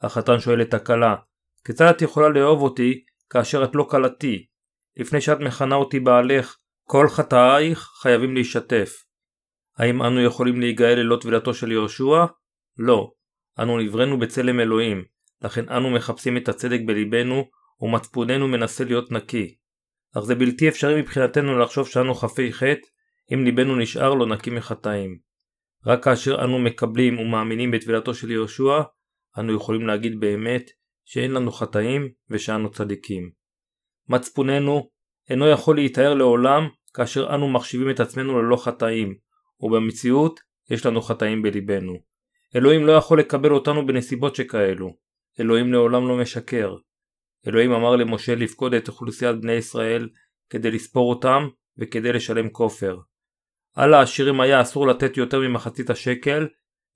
החתן 0.03 0.41
שואל 0.41 0.63
את 0.63 0.75
הכלה, 0.75 1.15
כיצד 1.65 1.87
את 1.87 2.03
יכולה 2.03 2.29
לאהוב 2.29 2.63
אותי 2.63 3.05
כאשר 3.31 3.65
את 3.65 3.75
לא 3.75 3.87
כלתי? 3.91 4.47
לפני 4.97 5.21
שאת 5.21 5.41
מכנה 5.41 5.75
אותי 5.75 6.01
בעלך, 6.01 6.57
כל 6.89 7.09
חטאייך 7.09 7.79
חייבים 8.03 8.35
להשתף. 8.35 9.05
האם 9.77 10.03
אנו 10.03 10.21
יכולים 10.21 10.61
להיגאל 10.61 10.99
ללא 10.99 11.17
טבילתו 11.21 11.55
של 11.55 11.73
יהושע? 11.73 12.25
לא. 12.79 13.13
אנו 13.59 13.79
נבראנו 13.79 14.19
בצלם 14.19 14.61
אלוהים, 14.61 15.05
לכן 15.43 15.69
אנו 15.69 15.91
מחפשים 15.91 16.37
את 16.37 16.49
הצדק 16.49 16.81
בליבנו, 16.87 17.45
ומצפוננו 17.81 18.49
מנסה 18.49 18.85
להיות 18.85 19.13
נקי. 19.13 19.57
אך 20.19 20.25
זה 20.25 20.35
בלתי 20.35 20.69
אפשרי 20.69 21.01
מבחינתנו 21.01 21.59
לחשוב 21.59 21.89
שאנו 21.89 22.15
חפי 22.15 22.53
חטא, 22.53 22.89
אם 23.33 23.45
ליבנו 23.45 23.77
נשאר 23.77 24.15
לא 24.15 24.27
נקי 24.27 24.51
מחטאים. 24.51 25.19
רק 25.87 26.05
כאשר 26.05 26.45
אנו 26.45 26.59
מקבלים 26.59 27.19
ומאמינים 27.19 27.71
בטבילתו 27.71 28.15
של 28.15 28.31
יהושע, 28.31 28.83
אנו 29.39 29.57
יכולים 29.57 29.87
להגיד 29.87 30.21
באמת 30.21 30.71
שאין 31.05 31.31
לנו 31.31 31.53
חטאים 31.53 32.09
ושאנו 32.31 32.71
צדיקים. 32.71 33.31
מצפוננו 34.09 34.91
אינו 35.31 35.49
יכול 35.49 35.77
להיטהר 35.77 36.15
לעולם 36.15 36.69
כאשר 36.95 37.35
אנו 37.35 37.49
מחשיבים 37.49 37.91
את 37.91 38.01
עצמנו 38.01 38.43
ללא 38.43 38.57
חטאים, 38.57 39.15
ובמציאות 39.61 40.41
יש 40.71 40.87
לנו 40.87 41.01
חטאים 41.03 41.43
בליבנו. 41.43 41.95
אלוהים 42.57 42.87
לא 42.87 42.93
יכול 42.93 43.19
לקבל 43.19 43.53
אותנו 43.53 43.87
בנסיבות 43.87 44.37
שכאלו. 44.37 44.97
אלוהים 45.41 45.73
לעולם 45.73 46.09
לא 46.09 46.17
משקר. 46.17 46.77
אלוהים 47.47 47.73
אמר 47.73 47.97
למשה 47.97 48.35
לפקוד 48.35 48.75
את 48.75 48.89
אוכלוסיית 48.89 49.41
בני 49.41 49.53
ישראל 49.53 50.09
כדי 50.51 50.71
לספור 50.71 51.11
אותם 51.11 51.49
וכדי 51.79 52.13
לשלם 52.13 52.51
כופר. 52.51 52.99
על 53.77 53.95
העשירים 53.95 54.41
היה 54.41 54.63
אסור 54.63 54.87
לתת 54.87 55.17
יותר 55.17 55.41
ממחצית 55.41 55.91
השקל, 55.91 56.49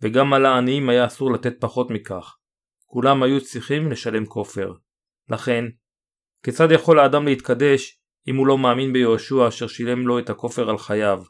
וגם 0.02 0.32
על 0.32 0.46
העניים 0.46 0.88
היה 0.88 1.06
אסור 1.06 1.32
לתת 1.32 1.60
פחות 1.60 1.90
מכך. 1.90 2.36
כולם 2.86 3.22
היו 3.22 3.40
צריכים 3.40 3.90
לשלם 3.90 4.26
כופר. 4.26 4.72
לכן, 5.28 5.64
כיצד 6.42 6.68
יכול 6.70 6.98
האדם 6.98 7.26
להתקדש 7.26 8.00
אם 8.28 8.36
הוא 8.36 8.46
לא 8.46 8.58
מאמין 8.58 8.92
ביהושע 8.92 9.48
אשר 9.48 9.66
שילם 9.66 10.06
לו 10.06 10.18
את 10.18 10.30
הכופר 10.30 10.70
על 10.70 10.78
חייו? 10.78 11.22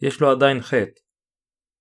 יש 0.00 0.20
לו 0.20 0.30
עדיין 0.30 0.60
חטא. 0.60 1.00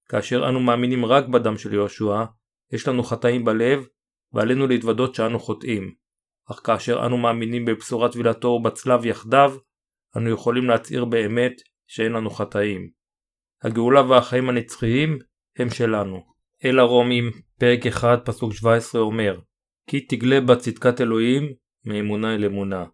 כאשר 0.09 0.49
אנו 0.49 0.59
מאמינים 0.59 1.05
רק 1.05 1.27
בדם 1.27 1.57
של 1.57 1.73
יהושע, 1.73 2.23
יש 2.71 2.87
לנו 2.87 3.03
חטאים 3.03 3.45
בלב, 3.45 3.87
ועלינו 4.33 4.67
להתוודות 4.67 5.15
שאנו 5.15 5.39
חוטאים. 5.39 5.95
אך 6.51 6.61
כאשר 6.63 7.05
אנו 7.05 7.17
מאמינים 7.17 7.65
בבשורת 7.65 8.11
טבילתו 8.11 8.47
ובצלב 8.47 9.05
יחדיו, 9.05 9.53
אנו 10.17 10.29
יכולים 10.29 10.65
להצהיר 10.65 11.05
באמת 11.05 11.53
שאין 11.87 12.11
לנו 12.11 12.29
חטאים. 12.29 12.89
הגאולה 13.63 14.01
והחיים 14.01 14.49
הנצחיים 14.49 15.19
הם 15.59 15.69
שלנו. 15.69 16.21
אל 16.65 16.79
הרומים, 16.79 17.31
פרק 17.59 17.85
1, 17.87 18.25
פסוק 18.25 18.53
17 18.53 19.01
אומר 19.01 19.39
כי 19.89 20.01
תגלה 20.01 20.41
בה 20.41 20.55
צדקת 20.55 21.01
אלוהים 21.01 21.53
מאמונה 21.85 22.35
אל 22.35 22.45
אמונה. 22.45 22.85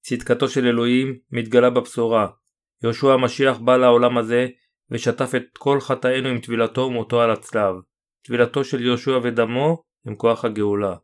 צדקתו 0.00 0.48
של 0.48 0.66
אלוהים 0.66 1.18
מתגלה 1.30 1.70
בבשורה. 1.70 2.28
יהושע 2.82 3.12
המשיח 3.12 3.58
בא 3.58 3.76
לעולם 3.76 4.18
הזה 4.18 4.46
ושטף 4.90 5.34
את 5.36 5.58
כל 5.58 5.80
חטאינו 5.80 6.28
עם 6.28 6.40
טבילתו 6.40 6.80
ומותו 6.80 7.20
על 7.20 7.30
הצלב. 7.30 7.74
טבילתו 8.26 8.64
של 8.64 8.82
יהושע 8.82 9.18
ודמו 9.22 9.82
הם 10.06 10.16
כוח 10.16 10.44
הגאולה. 10.44 10.96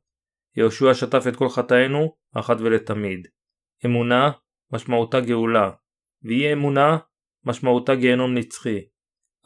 יהושע 0.57 0.95
שטף 0.95 1.25
את 1.29 1.37
כל 1.37 1.49
חטאינו 1.49 2.15
אחת 2.35 2.57
ולתמיד. 2.61 3.29
אמונה 3.87 4.31
משמעותה 4.73 5.21
גאולה, 5.21 5.71
ואי 6.23 6.53
אמונה 6.53 6.99
משמעותה 7.45 7.95
גיהנום 7.95 8.35
נצחי. 8.35 8.81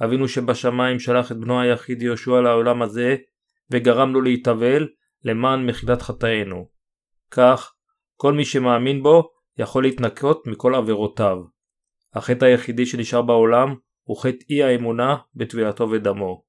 אבינו 0.04 0.28
שבשמיים 0.28 0.98
שלח 0.98 1.32
את 1.32 1.36
בנו 1.36 1.60
היחיד 1.60 2.02
יהושע 2.02 2.40
לעולם 2.40 2.82
הזה 2.82 3.16
וגרם 3.70 4.12
לו 4.12 4.20
להתאבל 4.20 4.88
למען 5.24 5.66
מחילת 5.66 6.02
חטאינו. 6.02 6.68
כך, 7.30 7.74
כל 8.16 8.32
מי 8.32 8.44
שמאמין 8.44 9.02
בו 9.02 9.30
יכול 9.58 9.82
להתנקות 9.82 10.46
מכל 10.46 10.74
עבירותיו. 10.74 11.36
החטא 12.14 12.44
היחידי 12.44 12.86
שנשאר 12.86 13.22
בעולם 13.22 13.74
הוא 14.02 14.22
חטא 14.22 14.44
אי 14.50 14.62
האמונה 14.62 15.16
בטבילתו 15.34 15.90
ודמו. 15.90 16.44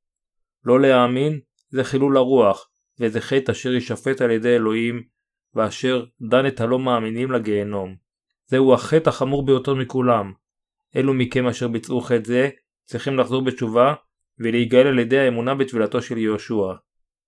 לא 0.63 0.79
להאמין 0.79 1.39
זה 1.69 1.83
חילול 1.83 2.17
הרוח, 2.17 2.69
וזה 2.99 3.21
חטא 3.21 3.51
אשר 3.51 3.73
יישפט 3.73 4.21
על 4.21 4.31
ידי 4.31 4.55
אלוהים, 4.55 5.03
ואשר 5.53 6.05
דן 6.21 6.47
את 6.47 6.61
הלא 6.61 6.79
מאמינים 6.79 7.31
לגיהנום. 7.31 7.95
זהו 8.47 8.73
החטא 8.73 9.09
החמור 9.09 9.45
ביותר 9.45 9.73
מכולם. 9.73 10.33
אלו 10.95 11.13
מכם 11.13 11.47
אשר 11.47 11.67
ביצעו 11.67 12.01
חטא 12.01 12.23
זה, 12.23 12.49
צריכים 12.85 13.17
לחזור 13.17 13.45
בתשובה 13.45 13.93
ולהיגאל 14.39 14.87
על 14.87 14.99
ידי 14.99 15.19
האמונה 15.19 15.55
בטבילתו 15.55 16.01
של 16.01 16.17
יהושע. 16.17 16.73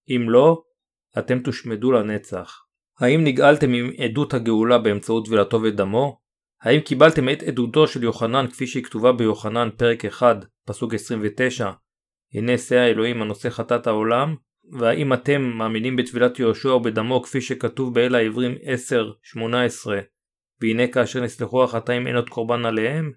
אם 0.09 0.29
לא, 0.29 0.63
אתם 1.19 1.39
תושמדו 1.39 1.91
לנצח. 1.91 2.67
האם 2.99 3.23
נגאלתם 3.23 3.73
עם 3.73 3.91
עדות 3.97 4.33
הגאולה 4.33 4.77
באמצעות 4.77 5.25
טבילתו 5.25 5.61
ודמו? 5.61 6.19
האם 6.61 6.79
קיבלתם 6.79 7.29
את 7.29 7.43
עדותו 7.43 7.87
של 7.87 8.03
יוחנן 8.03 8.47
כפי 8.47 8.67
שהיא 8.67 8.83
כתובה 8.83 9.11
ביוחנן 9.11 9.69
פרק 9.77 10.05
1 10.05 10.45
פסוק 10.65 10.93
29 10.93 11.71
הנה 12.33 12.57
שא 12.57 12.75
האלוהים 12.75 13.21
הנושא 13.21 13.49
חטאת 13.49 13.87
העולם? 13.87 14.35
והאם 14.71 15.13
אתם 15.13 15.41
מאמינים 15.41 15.95
בטבילת 15.95 16.39
יהושע 16.39 16.69
ובדמו 16.69 17.21
כפי 17.21 17.41
שכתוב 17.41 17.93
באל 17.93 18.15
העברים 18.15 18.55
10-18 19.37 19.89
והנה 20.61 20.87
כאשר 20.87 21.21
נסלחו 21.21 21.63
החטאים 21.63 22.07
אין 22.07 22.15
עוד 22.15 22.29
קורבן 22.29 22.65
עליהם? 22.65 23.11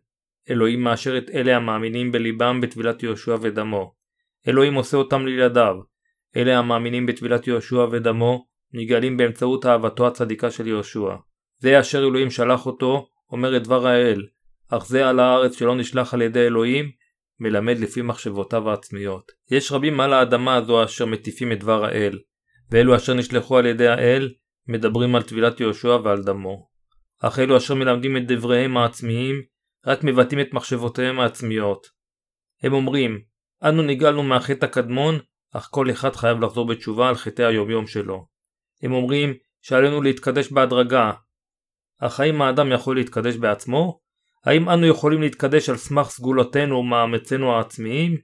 אלוהים 0.51 0.83
מאשר 0.83 1.19
את 1.19 1.31
אלה 1.31 1.57
המאמינים 1.57 2.13
בליבם 2.13 2.61
בטבילת 2.61 3.03
יהושע 3.03 3.37
ודמו. 3.43 3.95
אלוהים 4.49 4.75
עושה 4.75 4.97
אותם 4.97 5.27
לילדיו. 5.27 5.77
אלה 6.37 6.59
המאמינים 6.59 7.07
בטבילת 7.07 7.47
יהושע 7.47 7.87
ודמו 7.91 8.47
נגאלים 8.73 9.17
באמצעות 9.17 9.67
אהבתו 9.67 10.07
הצדיקה 10.07 10.51
של 10.51 10.67
יהושע. 10.67 11.15
זה 11.59 11.81
אשר 11.81 11.99
אלוהים 11.99 12.31
שלח 12.31 12.67
אותו, 12.67 13.09
אומר 13.33 13.57
את 13.57 13.63
דבר 13.63 13.87
האל, 13.87 14.27
אך 14.69 14.87
זה 14.87 15.09
על 15.09 15.21
הארץ 15.21 15.59
שלא 15.59 15.77
נשלח 15.77 16.15
על 16.15 16.23
ידי 16.23 16.47
אלוהים, 16.47 16.91
מלמד 17.41 17.79
לפי 17.79 18.03
מחשבותיו 18.03 18.71
העצמיות. 18.71 19.33
יש 19.51 19.73
רבים 19.73 20.01
על 20.01 20.13
האדמה 20.13 20.57
הזו 20.57 20.85
אשר 20.85 21.07
מטיפים 21.07 21.53
את 21.53 21.61
דבר 21.61 21.85
האל, 21.85 22.19
ואלו 22.71 22.97
אשר 22.97 23.15
נשלחו 23.15 23.59
על 23.59 23.67
ידי 23.67 23.89
האל, 23.89 24.35
מדברים 24.69 25.15
על 25.15 25.23
טבילת 25.23 25.61
יהושע 25.61 25.99
ועל 26.05 26.23
דמו. 26.23 26.69
אך 27.23 27.39
אלו 27.39 27.57
אשר 27.57 27.75
מלמדים 27.75 28.17
את 28.17 28.27
דבריהם 28.27 28.77
העצמיים, 28.77 29.43
רק 29.87 30.05
מבטאים 30.05 30.41
את 30.41 30.53
מחשבותיהם 30.53 31.21
העצמיות. 31.21 31.87
הם 32.63 32.73
אומרים, 32.73 33.21
אנו 33.65 33.83
נגאלנו 33.83 34.23
מהחטא 34.23 34.65
הקדמון, 34.65 35.19
אך 35.53 35.69
כל 35.71 35.91
אחד 35.91 36.17
חייב 36.17 36.41
לחזור 36.41 36.67
בתשובה 36.67 37.09
על 37.09 37.15
חטאי 37.15 37.45
היומיום 37.45 37.87
שלו. 37.87 38.27
הם 38.83 38.93
אומרים 38.93 39.35
שעלינו 39.61 40.03
להתקדש 40.03 40.53
בהדרגה. 40.53 41.13
אך 42.01 42.21
האם 42.21 42.43
האדם 42.43 42.73
יכול 42.73 42.97
להתקדש 42.97 43.37
בעצמו? 43.37 44.01
האם 44.45 44.69
אנו 44.69 44.87
יכולים 44.87 45.21
להתקדש 45.21 45.69
על 45.69 45.77
סמך 45.77 46.11
סגולותינו 46.11 46.77
ומאמצינו 46.77 47.53
העצמיים? 47.53 48.17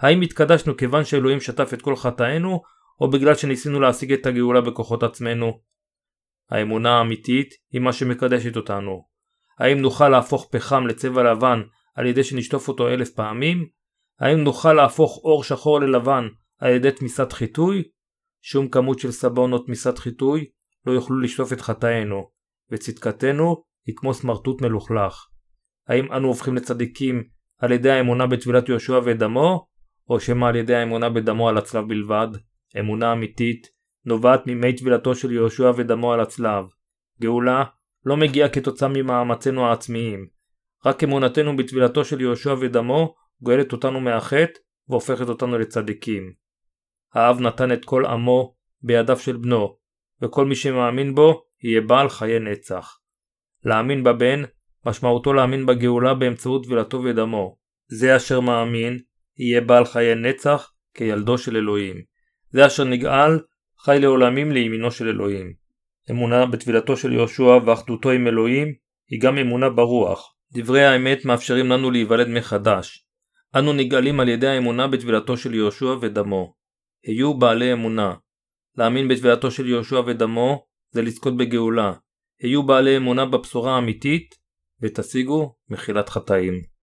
האם 0.00 0.20
התקדשנו 0.20 0.76
כיוון 0.76 1.04
שאלוהים 1.04 1.40
שטף 1.40 1.74
את 1.74 1.82
כל 1.82 1.96
חטאינו, 1.96 2.62
או 3.00 3.10
בגלל 3.10 3.34
שניסינו 3.34 3.80
להשיג 3.80 4.12
את 4.12 4.26
הגאולה 4.26 4.60
בכוחות 4.60 5.02
עצמנו? 5.02 5.60
האמונה 6.50 6.98
האמיתית 6.98 7.54
היא 7.72 7.80
מה 7.80 7.92
שמקדשת 7.92 8.56
אותנו. 8.56 9.06
האם 9.58 9.78
נוכל 9.78 10.08
להפוך 10.08 10.48
פחם 10.50 10.86
לצבע 10.86 11.22
לבן 11.32 11.62
על 11.94 12.06
ידי 12.06 12.24
שנשטוף 12.24 12.68
אותו 12.68 12.88
אלף 12.88 13.10
פעמים? 13.10 13.68
האם 14.20 14.38
נוכל 14.38 14.72
להפוך 14.72 15.20
אור 15.24 15.44
שחור 15.44 15.80
ללבן 15.80 16.28
על 16.58 16.72
ידי 16.72 16.90
תמיסת 16.90 17.32
חיטוי? 17.32 17.82
שום 18.42 18.68
כמות 18.68 18.98
של 18.98 19.10
סבון 19.10 19.52
או 19.52 19.58
תמיסת 19.58 19.98
חיטוי 19.98 20.44
לא 20.86 20.92
יוכלו 20.92 21.20
לשטוף 21.20 21.52
את 21.52 21.60
חטאינו, 21.60 22.30
וצדקתנו 22.70 23.64
היא 23.86 23.94
כמו 23.98 24.14
סמרטוט 24.14 24.62
מלוכלך. 24.62 25.33
האם 25.88 26.12
אנו 26.12 26.28
הופכים 26.28 26.54
לצדיקים 26.54 27.24
על 27.58 27.72
ידי 27.72 27.90
האמונה 27.90 28.26
בטבילת 28.26 28.68
יהושע 28.68 29.00
ודמו, 29.04 29.66
או 30.10 30.20
שמא 30.20 30.46
על 30.46 30.56
ידי 30.56 30.74
האמונה 30.74 31.10
בדמו 31.10 31.48
על 31.48 31.58
הצלב 31.58 31.88
בלבד? 31.88 32.28
אמונה 32.78 33.12
אמיתית 33.12 33.66
נובעת 34.04 34.46
ממי 34.46 34.72
טבילתו 34.72 35.14
של 35.14 35.32
יהושע 35.32 35.72
ודמו 35.76 36.12
על 36.12 36.20
הצלב. 36.20 36.64
גאולה 37.20 37.64
לא 38.06 38.16
מגיעה 38.16 38.48
כתוצאה 38.48 38.88
ממאמצינו 38.88 39.66
העצמיים. 39.66 40.26
רק 40.86 41.04
אמונתנו 41.04 41.56
בטבילתו 41.56 42.04
של 42.04 42.20
יהושע 42.20 42.54
ודמו 42.60 43.14
גואלת 43.40 43.72
אותנו 43.72 44.00
מהחטא 44.00 44.58
והופכת 44.88 45.28
אותנו 45.28 45.58
לצדיקים. 45.58 46.32
האב 47.14 47.40
נתן 47.40 47.72
את 47.72 47.84
כל 47.84 48.06
עמו 48.06 48.54
בידיו 48.82 49.18
של 49.18 49.36
בנו, 49.36 49.76
וכל 50.22 50.46
מי 50.46 50.54
שמאמין 50.54 51.14
בו 51.14 51.42
יהיה 51.62 51.80
בעל 51.80 52.08
חיי 52.08 52.38
נצח. 52.38 52.98
להאמין 53.64 54.04
בבן 54.04 54.42
משמעותו 54.86 55.32
להאמין 55.32 55.66
בגאולה 55.66 56.14
באמצעות 56.14 56.64
טבילתו 56.64 57.02
ודמו. 57.04 57.56
זה 57.88 58.16
אשר 58.16 58.40
מאמין 58.40 58.98
יהיה 59.38 59.60
בעל 59.60 59.84
חיי 59.84 60.14
נצח 60.14 60.72
כילדו 60.94 61.38
של 61.38 61.56
אלוהים. 61.56 61.96
זה 62.50 62.66
אשר 62.66 62.84
נגאל 62.84 63.40
חי 63.78 63.98
לעולמים 64.00 64.52
לימינו 64.52 64.90
של 64.90 65.08
אלוהים. 65.08 65.52
אמונה 66.10 66.46
בטבילתו 66.46 66.96
של 66.96 67.12
יהושע 67.12 67.58
ואחדותו 67.66 68.10
עם 68.10 68.26
אלוהים 68.26 68.74
היא 69.10 69.20
גם 69.20 69.38
אמונה 69.38 69.70
ברוח. 69.70 70.34
דברי 70.52 70.84
האמת 70.84 71.24
מאפשרים 71.24 71.68
לנו 71.70 71.90
להיוולד 71.90 72.28
מחדש. 72.28 73.06
אנו 73.58 73.72
נגאלים 73.72 74.20
על 74.20 74.28
ידי 74.28 74.46
האמונה 74.46 74.86
בטבילתו 74.86 75.36
של 75.36 75.54
יהושע 75.54 75.94
ודמו. 76.00 76.54
היו 77.06 77.34
בעלי 77.34 77.72
אמונה. 77.72 78.14
להאמין 78.78 79.08
בטבילתו 79.08 79.50
של 79.50 79.68
יהושע 79.68 80.02
ודמו 80.06 80.66
זה 80.90 81.02
לזכות 81.02 81.36
בגאולה. 81.36 81.92
היו 82.42 82.62
בעלי 82.62 82.96
אמונה 82.96 83.26
בבשורה 83.26 83.74
האמיתית 83.74 84.34
ותשיגו 84.82 85.54
מחילת 85.68 86.08
חטאים. 86.08 86.73